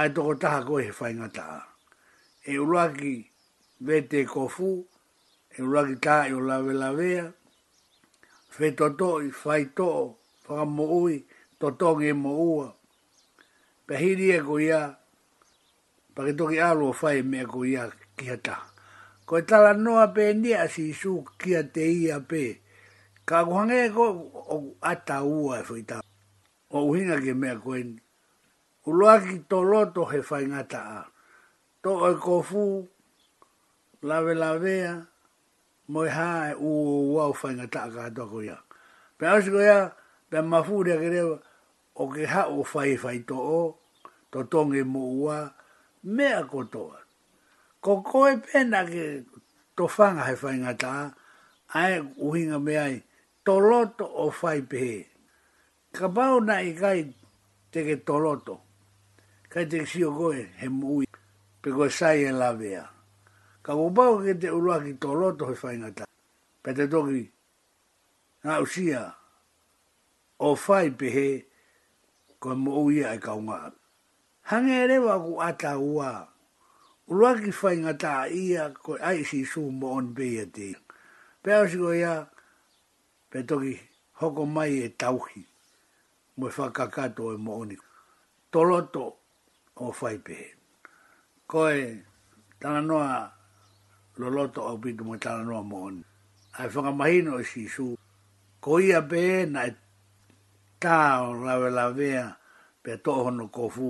ai 0.00 0.08
toko 0.14 0.32
taha 0.42 0.60
koe 0.68 0.80
he 0.86 0.90
fai 0.98 1.12
ngata 1.18 1.42
a. 1.58 1.60
E 2.52 2.56
ulaki 2.64 3.14
vete 3.88 4.18
kofu, 4.32 4.68
e 5.58 5.60
ulaki 5.68 5.94
taha 6.04 6.22
e 6.30 6.34
ulawe 6.40 6.72
lawea, 6.82 7.24
fe 8.56 8.66
toto 8.80 9.08
i 9.28 9.30
fai 9.42 9.62
toko, 9.76 10.54
mo 10.76 10.84
ui, 11.00 11.16
toto 11.60 11.88
nge 11.96 12.10
Pe 13.86 13.94
Pahiri 13.96 14.26
e 14.36 14.44
koe 14.46 14.60
ia, 14.68 14.80
pake 16.14 16.32
toki 16.38 16.58
alo 16.68 16.88
fai 17.00 17.18
mea 17.30 17.46
koe 17.52 17.66
ia 17.74 17.84
ki 18.16 18.26
hataha 18.30 18.71
ko 19.26 19.38
e 19.38 19.42
tala 19.46 19.74
noa 19.74 20.10
pe 20.14 20.32
ni 20.34 20.54
a 20.54 20.66
si 20.68 20.90
su 20.92 21.22
kia 21.38 21.62
te 21.72 21.84
ia 22.02 22.18
pe. 22.28 22.60
Ka 23.24 23.46
kuhange 23.46 23.90
ko 23.94 24.04
o 24.34 24.56
ata 24.82 25.22
ua 25.22 25.62
e 25.62 25.66
fuita. 25.66 26.00
O 26.72 26.88
uhinga 26.90 27.22
ke 27.22 27.34
mea 27.34 27.54
koeni. 27.62 27.98
Uloa 28.86 29.22
ki 29.22 29.46
to 29.48 29.62
loto 29.62 30.04
he 30.10 30.18
whaingata 30.18 30.80
a. 30.80 31.00
To 31.82 31.90
oi 32.06 32.16
kofu, 32.18 32.88
lave 34.02 34.34
lavea, 34.34 35.06
moi 35.88 36.08
ha 36.10 36.50
e 36.50 36.54
uo 36.58 37.14
ua 37.14 37.30
u 37.30 37.34
whaingata 37.34 37.86
a 37.86 37.90
kato 37.90 38.26
ko 38.26 38.42
ia. 38.42 38.58
Pe 39.18 39.26
ausi 39.30 39.50
ko 39.54 39.62
ia, 39.62 39.92
pe 40.30 40.42
mafu 40.42 40.82
rea 40.82 40.98
kerewa, 40.98 41.38
o 41.94 42.02
ke 42.10 42.26
ha 42.26 42.48
o 42.50 42.64
fai 42.66 42.96
whai 42.98 43.22
to 43.22 43.38
o, 43.38 43.62
to 44.34 44.42
tonge 44.50 44.82
mo 44.82 45.00
ua, 45.22 45.46
mea 46.02 46.42
kotoa 46.42 47.01
ko 47.82 47.98
koe 48.06 48.38
pena 48.38 48.86
ke 48.86 49.26
to 49.74 49.90
whanga 49.90 50.22
he 50.30 50.38
whainga 50.38 50.74
tā, 50.78 51.10
ae 51.74 51.98
uhinga 51.98 52.60
me 52.62 52.76
ai, 52.78 53.00
to 53.44 53.58
loto 53.58 54.06
o 54.06 54.28
whai 54.30 54.62
pehe. 54.62 55.08
Ka 55.90 56.06
pau 56.08 56.38
na 56.40 56.60
i 56.62 56.70
kai 56.78 57.10
te 57.74 57.82
ke 57.82 57.96
to 58.06 58.14
loto, 58.22 58.56
kai 59.50 59.66
te 59.66 59.78
kisio 59.82 60.14
koe 60.14 60.46
he 60.60 60.68
mui, 60.70 61.06
pe 61.60 61.68
koe 61.74 61.90
sai 61.90 62.22
e 62.28 62.30
la 62.30 62.52
vea. 62.54 62.86
Ka 63.62 63.74
ko 63.74 63.90
pau 63.90 64.22
ke 64.22 64.38
te 64.38 64.50
urua 64.54 64.78
ki 64.84 64.94
to 65.02 65.12
loto 65.18 65.50
he 65.50 65.58
whainga 65.58 65.90
tā, 65.98 66.06
pe 66.62 66.70
te 66.78 66.86
toki, 66.86 67.24
nga 68.46 68.60
usia, 68.62 69.02
o 70.38 70.54
whai 70.54 70.90
pehe, 70.94 71.28
koe 72.38 72.54
mui 72.54 73.02
ai 73.04 73.18
kaunga. 73.18 73.72
Hangere 74.52 74.98
wa 75.02 75.18
ku 75.22 75.40
ata 75.42 75.78
uaa, 75.80 76.28
ulua 77.10 77.30
ki 77.40 77.50
whai 77.60 77.76
ngata 77.82 78.14
ia 78.30 78.62
koe 78.84 78.96
ai 79.08 79.24
si 79.26 79.40
su 79.44 79.60
mo 79.70 79.98
on 79.98 80.06
beya 80.16 80.44
te. 80.54 80.68
Pea 81.42 81.66
si 81.70 81.76
koe 81.82 81.98
ia, 81.98 82.14
pe 83.30 83.38
toki 83.48 83.74
hoko 84.20 84.42
mai 84.54 84.72
e 84.86 84.88
tauhi, 85.00 85.40
mo 86.36 86.44
e 86.48 86.52
whakakato 86.56 87.24
e 87.34 87.36
mo 87.44 87.52
oni. 87.62 87.76
Toloto 88.52 89.04
o 89.76 89.86
whai 90.00 90.18
pe. 90.26 90.36
Koe 91.50 91.74
tana 92.60 92.80
noa 92.88 93.12
loloto 94.20 94.60
au 94.68 94.78
pitu 94.82 95.02
mo 95.06 95.14
tana 95.24 95.42
noa 95.48 95.62
mo 95.70 95.76
oni. 95.88 96.02
Ai 96.58 96.68
whakamahino 96.72 97.32
e 97.42 97.44
si 97.50 97.62
su, 97.74 97.86
ko 98.62 98.70
ia 98.86 99.00
pe 99.10 99.22
na 99.52 99.60
e 99.68 99.72
tā 100.82 101.00
o 101.26 101.34
lawe 101.44 101.68
lawea 101.78 102.24
pe 102.82 102.90
tohono 103.04 103.44
kofu. 103.50 103.88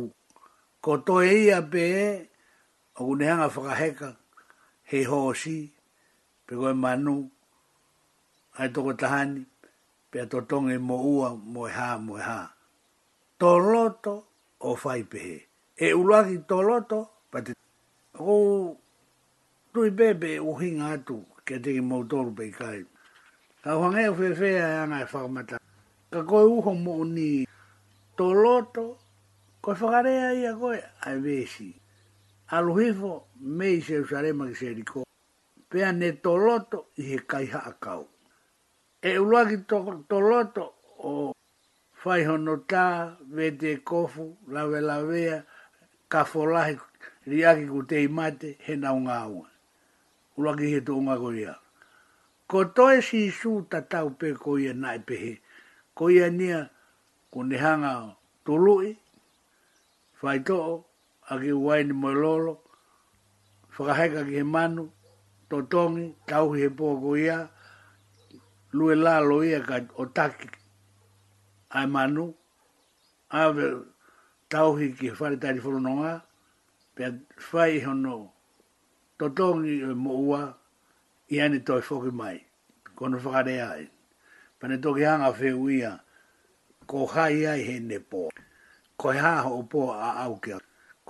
Ko 0.82 0.92
toe 1.06 1.30
ia 1.46 1.62
pehe, 1.62 2.31
o 2.96 3.06
ku 3.06 3.16
whakaheka, 3.16 4.08
he 4.84 5.00
hōsi, 5.04 5.70
pe 6.46 6.52
koe 6.54 6.72
manu, 6.74 7.30
ai 8.58 8.68
toko 8.72 8.92
tahani, 8.92 9.44
pe 10.10 10.20
a 10.20 10.26
totonge 10.28 10.78
mo 10.78 10.96
ua, 10.96 11.34
mo 11.34 11.66
e 11.68 11.72
hā, 11.72 11.98
mo 12.06 12.18
e 12.18 12.20
hā. 12.20 12.40
Tōloto 13.40 14.14
o 14.60 14.76
whaipehe. 14.76 15.40
E 15.76 15.92
uluaki 15.94 16.38
tōloto, 16.44 17.08
pati. 17.32 17.52
O 18.20 18.76
tui 19.72 19.90
bebe 19.90 20.38
hinga 20.60 20.92
atu, 20.92 21.24
kia 21.46 21.58
teki 21.58 21.80
mou 21.80 22.04
pe 22.04 22.30
pei 22.36 22.52
kai. 22.52 22.84
Ka 23.62 23.78
whangea 23.78 24.12
whewhea 24.12 24.60
e 24.60 24.76
anai 24.84 25.02
e 25.02 25.06
whakamata. 25.06 25.56
Ka 26.10 26.22
koe 26.22 26.44
uho 26.44 26.74
mo 26.74 27.04
ni 27.04 27.46
tōloto, 28.18 28.84
koe 29.62 29.74
whakarea 29.74 30.34
ia 30.34 30.52
koe, 30.54 30.76
ai 31.02 31.16
vesi 31.20 31.81
aluhifo 32.52 33.26
me 33.40 33.66
i 33.76 33.80
Jerusalema 33.80 34.46
ki 34.46 34.54
Jericho, 34.60 35.02
pea 35.70 35.92
ne 35.92 36.12
toloto 36.12 36.86
i 37.00 37.06
he 37.06 37.18
kaiha 37.18 37.62
akau. 37.70 38.04
E 39.02 39.16
uluaki 39.18 39.56
to, 39.68 39.80
toloto 40.08 40.66
o 41.02 41.32
whaihonotā, 42.02 43.16
vete 43.32 43.76
kofu, 43.80 44.26
lawe 44.52 44.80
lawea, 44.84 45.40
kafolahi, 46.12 46.76
riaki 47.26 47.66
ku 47.70 47.82
te 47.88 48.02
imate, 48.04 48.52
he 48.66 48.76
naunga 48.76 49.14
aua. 49.22 49.48
Uluaki 50.36 50.70
he 50.74 50.80
to 50.84 50.98
unga 51.00 51.16
koria. 51.16 51.56
Ko 52.48 52.64
toe 52.64 53.00
si 53.00 53.26
isu 53.32 53.64
tau 53.88 54.10
pe 54.10 54.34
ko 54.36 54.58
ia 54.60 54.74
nai 54.74 54.98
pehe, 55.00 55.38
ko 55.96 56.10
ia 56.10 56.28
nia 56.30 56.68
ku 57.32 57.44
nehanga 57.48 58.12
tului, 58.44 58.96
whaitoo, 60.20 60.84
aki 61.32 61.50
uai 61.64 61.80
ni 61.84 61.92
moe 62.00 62.12
lolo, 62.22 62.52
whakahaika 63.74 64.20
ki 64.28 64.34
he 64.38 64.42
manu, 64.54 64.82
totongi, 65.50 66.04
tauhi 66.28 66.58
he 66.62 66.68
pōko 66.78 67.08
ia, 67.24 67.38
lue 68.76 68.94
lalo 68.94 69.40
ia 69.44 69.60
ka 69.68 69.76
o 69.96 70.04
taki 70.16 70.48
ai 71.78 71.86
manu, 71.94 72.24
awe 73.40 73.64
tauhi 74.52 74.86
ki 74.98 75.06
whare 75.18 75.36
tari 75.40 75.60
whurunonga, 75.64 76.12
pia 76.94 77.08
whai 77.52 77.80
hono 77.86 78.12
totongi 79.18 79.74
e 79.90 79.94
mo 80.04 80.12
ua, 80.28 80.42
i 81.34 81.40
ane 81.40 81.58
toi 81.66 81.80
whoki 81.86 82.12
mai, 82.20 82.36
kono 82.96 83.16
whakare 83.18 83.56
ai. 83.72 83.84
Pane 84.60 84.78
toki 84.78 85.02
hanga 85.02 85.30
whiu 85.34 85.68
ia, 85.70 85.90
ko 86.86 87.06
hai 87.06 87.46
ai 87.50 87.62
he 87.68 87.78
ne 87.80 87.98
pō, 87.98 88.28
ko 89.00 89.08
hai 89.10 89.18
ha 89.18 89.48
o 89.50 89.62
pō 89.66 89.88
a 89.90 90.10
au 90.24 90.36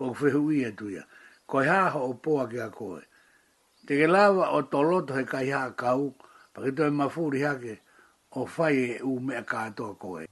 ko 0.03 0.11
fehu 0.19 0.51
ia 0.51 0.69
e 0.69 0.77
tuia. 0.79 1.05
Ko 1.47 1.63
e 1.63 1.69
haha 1.69 2.01
o 2.03 2.13
poa 2.15 2.49
ki 2.51 2.59
a 2.67 2.69
koe. 2.75 3.01
Te 3.87 3.95
ke 3.99 4.07
lava 4.11 4.51
o 4.57 4.63
toloto 4.73 5.15
he 5.15 5.23
kai 5.25 5.49
haa 5.55 5.71
kau, 5.83 6.11
pa 6.55 6.59
ki 6.63 6.71
toi 6.77 6.91
mafuri 6.99 7.43
hake 7.47 7.75
o 8.39 8.47
fai 8.55 8.99
e 8.99 9.03
u 9.11 9.21
mea 9.21 9.45
kātoa 9.53 9.95
koe. 10.03 10.27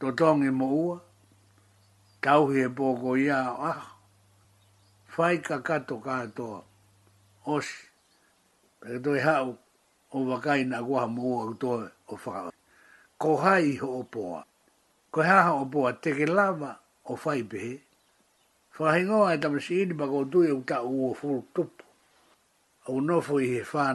To 0.00 0.12
tongi 0.18 0.50
mo 0.58 0.66
ua, 0.84 0.96
tauhi 2.22 2.62
e 2.66 2.68
pōko 2.78 3.18
ia 3.24 3.38
o 3.58 3.64
ah, 3.74 3.80
fai 5.14 5.42
ka 5.48 5.58
kato 5.66 5.96
kātoa, 6.06 6.60
osi, 7.46 7.86
pa 8.78 8.86
ki 8.92 8.98
toi 9.04 9.18
hau 9.26 9.48
o 10.14 10.18
wakai 10.30 10.64
na 10.70 10.78
kua 10.86 11.06
mo 11.14 11.22
ua 11.34 11.44
kutoe 11.50 11.86
o 12.14 12.14
whakao. 12.16 12.52
Ko 13.20 13.36
hai 13.42 13.76
ho 13.82 13.92
o 14.00 14.02
poa, 14.04 14.42
ko 15.10 15.22
haha 15.30 15.52
o 15.62 15.64
poa 15.72 15.92
te 16.02 16.14
ke 16.16 16.26
lava 16.30 16.76
o 17.04 17.16
fai 17.16 17.42
pehe, 17.42 17.76
Whahingo 18.80 19.28
ai 19.28 19.36
tamasi 19.36 19.84
ini 19.84 19.92
pa 19.94 20.08
koutui 20.08 20.48
e 20.48 20.52
uta 20.56 20.80
ua 20.82 21.12
fulu 21.14 21.44
tupu. 21.54 21.84
Au 22.88 22.96
nofu 23.00 23.36
i 23.40 23.46
he 23.46 23.60
wha 23.60 23.92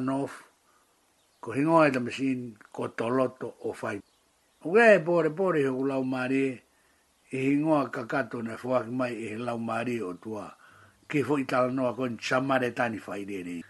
Ko 1.42 1.52
hingo 1.58 1.82
ai 1.82 1.90
tamasi 1.92 2.30
ini 2.32 2.54
ko 2.74 2.88
toloto 2.88 3.50
o 3.66 3.74
whai. 3.82 3.98
Uke 4.64 4.94
e 4.96 5.00
pore 5.02 5.30
pore 5.34 5.66
hoku 5.66 5.88
lau 5.90 6.04
marie, 6.06 6.62
e 7.34 7.38
i 7.38 7.38
e 7.38 7.38
hingo 7.50 7.74
a 7.82 7.90
kakato 7.90 8.44
na 8.46 8.58
fuaki 8.58 8.92
mai 8.92 9.10
i 9.18 9.26
e 9.26 9.30
he 9.34 9.38
lau 9.38 9.58
maari 9.58 9.98
o 10.06 10.14
tua. 10.14 10.54
Ki 11.10 11.24
fo 11.24 11.38
i 11.38 11.46
tala 11.46 11.72
noa 11.74 11.96
koin 11.96 12.20
chamare 12.22 12.70
tani 12.78 13.02
whai 13.02 13.26
dere. 13.26 13.62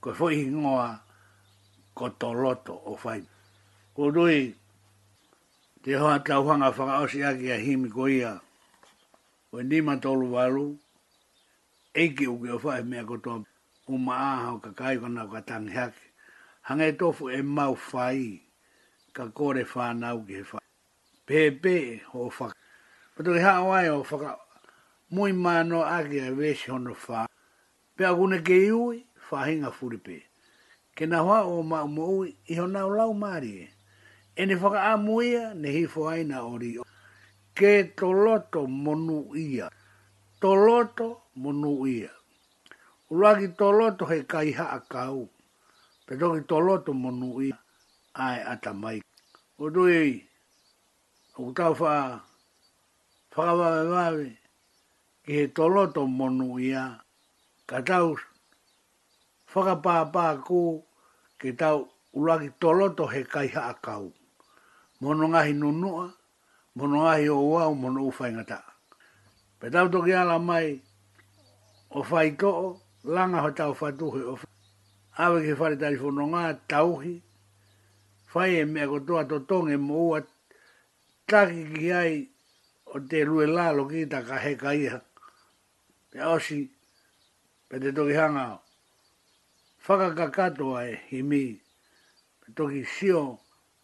Ko 0.00 0.14
fo 0.14 0.30
i 0.30 0.36
hingo 0.44 0.78
a 0.78 1.02
ko 1.96 2.10
toloto 2.14 2.78
o 2.86 2.94
whai. 3.02 3.18
Koutui 3.96 4.54
te 5.82 5.94
hoa 5.98 6.22
tauhanga 6.22 6.70
whakaosi 6.70 7.24
aki 7.26 7.50
a 7.58 7.58
himi 7.58 7.90
ko 7.90 8.06
ia 8.06 8.38
o 9.52 9.58
ni 9.68 9.76
ma 9.86 9.94
tolu 10.02 10.26
walu 10.34 10.64
e 12.02 12.04
ki 12.14 12.26
u 12.28 12.36
ko 12.38 12.58
fa 12.58 12.72
me 12.90 12.98
ko 13.08 13.16
to 13.18 13.32
u 13.90 13.98
ma 13.98 14.14
a 14.14 14.60
ka 14.62 14.70
kai 14.78 14.96
ko 14.98 15.08
na 15.08 15.26
ka 15.26 15.40
tang 15.48 15.66
hak 15.68 15.94
hanga 16.66 16.86
to 16.98 17.06
fu 17.12 17.24
e 17.28 17.42
ma 17.42 17.64
u 17.74 17.76
fai 17.90 18.46
ka 19.12 19.24
kore 19.36 19.64
fa 19.72 19.90
na 19.92 20.14
u 20.14 20.22
ge 20.28 20.42
fa 20.46 20.58
pe 21.26 21.50
pe 21.62 21.98
ho 22.14 22.30
fa 22.30 22.54
o 23.18 23.20
to 23.26 23.32
ha 23.42 23.52
wa 23.66 23.82
o 23.98 24.04
fa 24.06 24.38
muy 25.10 25.32
mano 25.32 25.82
a 25.82 25.98
ge 26.08 26.30
ve 26.38 26.54
sho 26.54 26.78
no 26.78 26.94
fa 26.94 27.26
pe 27.96 28.04
a 28.06 28.14
gune 28.14 28.38
ke 28.46 28.54
u 28.70 28.94
fa 29.28 29.42
hinga 29.50 29.70
fu 29.74 29.88
ri 29.90 29.98
pe 29.98 30.16
ke 30.94 31.06
na 31.10 31.24
wa 31.26 31.38
o 31.42 31.58
ma 31.66 31.82
mo 31.90 32.22
i 32.22 32.54
ho 32.54 32.66
na 32.70 32.86
u 32.86 32.90
la 32.94 33.06
u 33.10 33.14
ma 33.14 33.38
ri 33.42 33.66
e 34.38 34.42
ne 34.46 34.54
fa 34.56 34.68
ka 34.70 34.80
a 34.94 34.94
muia 34.96 35.44
ne 35.58 35.68
hi 35.74 35.84
fo 35.90 36.06
ai 36.06 36.22
na 36.22 36.38
ori 36.46 36.78
ke 37.56 37.94
toloto 37.98 38.66
monu 38.68 39.34
ia. 39.34 39.66
Toloto 40.42 41.30
monu 41.36 41.86
ia. 41.86 42.10
Uruagi 43.10 43.48
toloto 43.58 44.04
he 44.10 44.22
kaiha 44.24 44.64
a 44.78 44.80
kau. 44.92 45.26
Pedoki 46.06 46.40
toloto 46.48 46.92
monu 46.94 47.42
ia. 47.42 47.58
Ai 48.14 48.38
ata 48.42 48.72
mai. 48.72 49.02
Udui. 49.58 50.22
Utau 51.38 51.74
faa. 51.74 52.20
Faa 53.34 53.52
wawe 53.58 53.82
wawe. 53.90 54.26
Ki 55.24 55.32
he 55.36 55.42
toloto 55.56 56.06
monu 56.06 56.58
ia. 56.62 57.02
Kataus. 57.66 58.20
Faka 59.50 59.74
paa 59.82 60.34
ku. 60.46 60.82
Ki 61.40 61.48
tau 61.60 61.78
uruagi 62.14 62.48
toloto 62.62 63.04
he 63.10 63.20
kaiha 63.26 63.70
a 63.74 63.74
kau. 63.84 64.12
Mono 65.02 65.26
ngahi 65.34 65.52
nunua. 65.58 65.74
Mono 65.74 65.94
ngahi 66.14 66.14
nunua 66.14 66.18
mono 66.76 67.06
ai 67.08 67.28
o 67.28 67.40
wa 67.50 67.66
o 67.66 67.74
mono 67.74 68.00
u 68.06 68.10
fai 68.18 68.30
ngata. 68.34 68.58
Pe 69.58 69.66
tau 69.74 69.86
toki 69.92 70.12
ala 70.22 70.36
mai 70.48 70.68
o 71.90 72.00
fai 72.10 72.28
koo, 72.40 72.66
langa 73.14 73.38
ho 73.44 73.50
tau 73.58 73.72
fatuhi 73.80 74.22
o 74.22 74.34
Awe 75.24 75.38
ki 75.44 75.52
fari 75.58 75.76
tari 75.82 75.98
ngā 76.00 76.44
tauhi, 76.70 77.14
fai 78.30 78.50
e 78.62 78.64
mea 78.72 78.86
kotoa 78.92 79.22
to 79.30 79.36
tonge 79.48 79.76
mo 79.86 79.96
ua 80.08 80.18
taki 81.28 81.60
ki 81.74 81.92
ai 81.92 82.14
o 82.86 82.96
te 83.08 83.18
rue 83.28 83.46
lalo 83.56 83.82
ki 83.90 84.06
ta 84.10 84.18
ka 84.26 84.36
heka 84.44 84.70
iha. 84.72 84.98
Pe 86.10 86.18
osi, 86.34 86.60
pe 87.68 87.76
te 87.82 87.90
toki 87.92 88.14
hanga 88.14 88.44
o. 88.54 88.58
Whaka 89.84 90.08
kakatoa 90.18 90.80
e 90.86 90.94
himi, 91.10 91.44
pe 92.40 92.46
toki 92.56 92.84
sio 92.84 93.40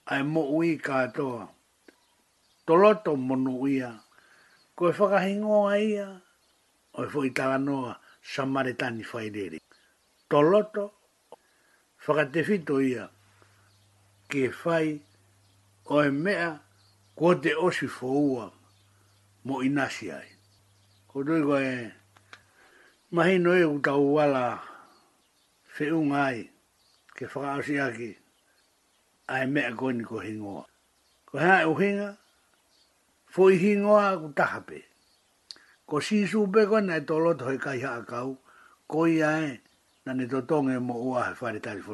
ai 0.06 0.22
mo 0.22 0.42
ui 0.56 0.78
katoa. 0.78 1.44
Ka 1.46 1.55
toloto 2.66 3.14
monu 3.16 3.62
ia. 3.70 3.94
Ko 4.76 4.90
e 4.90 4.92
whakahingoa 4.92 5.78
ia, 5.80 6.08
o 6.92 7.04
e 7.04 7.08
fwoi 7.08 7.30
taranoa 7.30 7.96
samaritani 8.20 9.04
whaireri. 9.10 9.58
Toloto, 10.28 10.84
whakatefito 12.04 12.80
ia, 12.82 13.08
ke 14.28 14.50
whai 14.64 15.00
o 15.88 16.02
e 16.02 16.10
mea 16.10 16.50
kua 17.14 17.38
te 17.40 17.54
osi 17.56 17.86
fōua 17.88 18.50
mo 19.46 19.62
inasi 19.62 20.10
ai. 20.12 20.28
Ko 21.08 21.24
tui 21.24 21.40
ko 21.42 21.56
e 21.56 21.72
mahino 23.16 23.56
e 23.56 23.64
uta 23.64 23.94
uwala 23.96 24.44
whiunga 25.78 26.24
ai 26.36 26.44
ke 27.16 27.24
whakaosi 27.24 27.80
aki 27.80 28.10
a 29.32 29.40
e 29.46 29.46
mea 29.46 29.72
koini 29.72 30.04
ko 30.04 30.20
hingoa. 30.20 30.68
Ko 31.26 31.38
hea 31.38 31.62
e 31.62 31.64
uhinga, 31.64 32.08
foi 33.36 33.54
hingo 33.60 33.98
a 34.00 34.16
tahape. 34.32 34.80
Ko 35.86 36.00
si 36.00 36.26
su 36.26 36.48
ko 36.48 36.80
na 36.80 37.04
tolo 37.04 37.36
to 37.36 37.52
kai 37.58 37.84
ha 37.84 38.00
kau 38.08 38.38
ko 38.88 39.04
ia 39.06 39.28
e 39.48 39.60
na 40.06 40.14
ne 40.14 40.24
to 40.26 40.40
tonge 40.40 40.78
mo 40.80 40.96
ua 40.96 41.28
he 41.28 41.34
fare 41.34 41.60
tari 41.60 41.82
fo. 41.82 41.92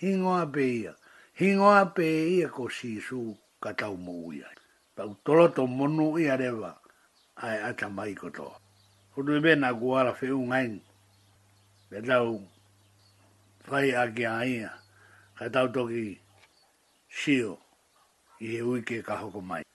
Hingo 0.00 0.32
a 0.32 0.46
pe 0.46 0.64
ia. 0.80 0.94
Hingo 1.38 1.68
a 1.68 1.84
pe 1.92 2.06
ia 2.32 2.48
ko 2.48 2.70
si 2.70 3.00
su 3.00 3.36
ka 3.60 3.74
tau 3.76 3.98
mo 4.00 4.32
ia. 4.32 4.48
Pa 4.96 5.04
u 5.04 5.14
tolo 5.24 5.52
to 5.52 5.66
monu 5.68 6.16
ia 6.16 6.36
rewa 6.40 6.80
a 7.36 7.48
ata 7.68 7.88
mai 7.90 8.14
ko 8.14 8.30
toa. 8.32 8.56
ibe 9.18 9.52
na 9.54 9.72
guara 9.74 10.14
fe 10.14 10.32
ungain. 10.32 10.80
Pe 11.90 12.00
tau 12.00 12.48
fai 13.60 13.92
a 13.92 14.08
ki 14.08 14.24
a 14.24 14.44
ia. 14.44 14.70
Ka 15.38 15.52
tau 15.52 15.68
toki 15.68 16.16
sio 17.12 17.60
i 18.40 18.46
he 18.56 18.62
uike 18.62 19.02
ka 19.04 19.20
hoko 19.20 19.40
mai. 19.44 19.71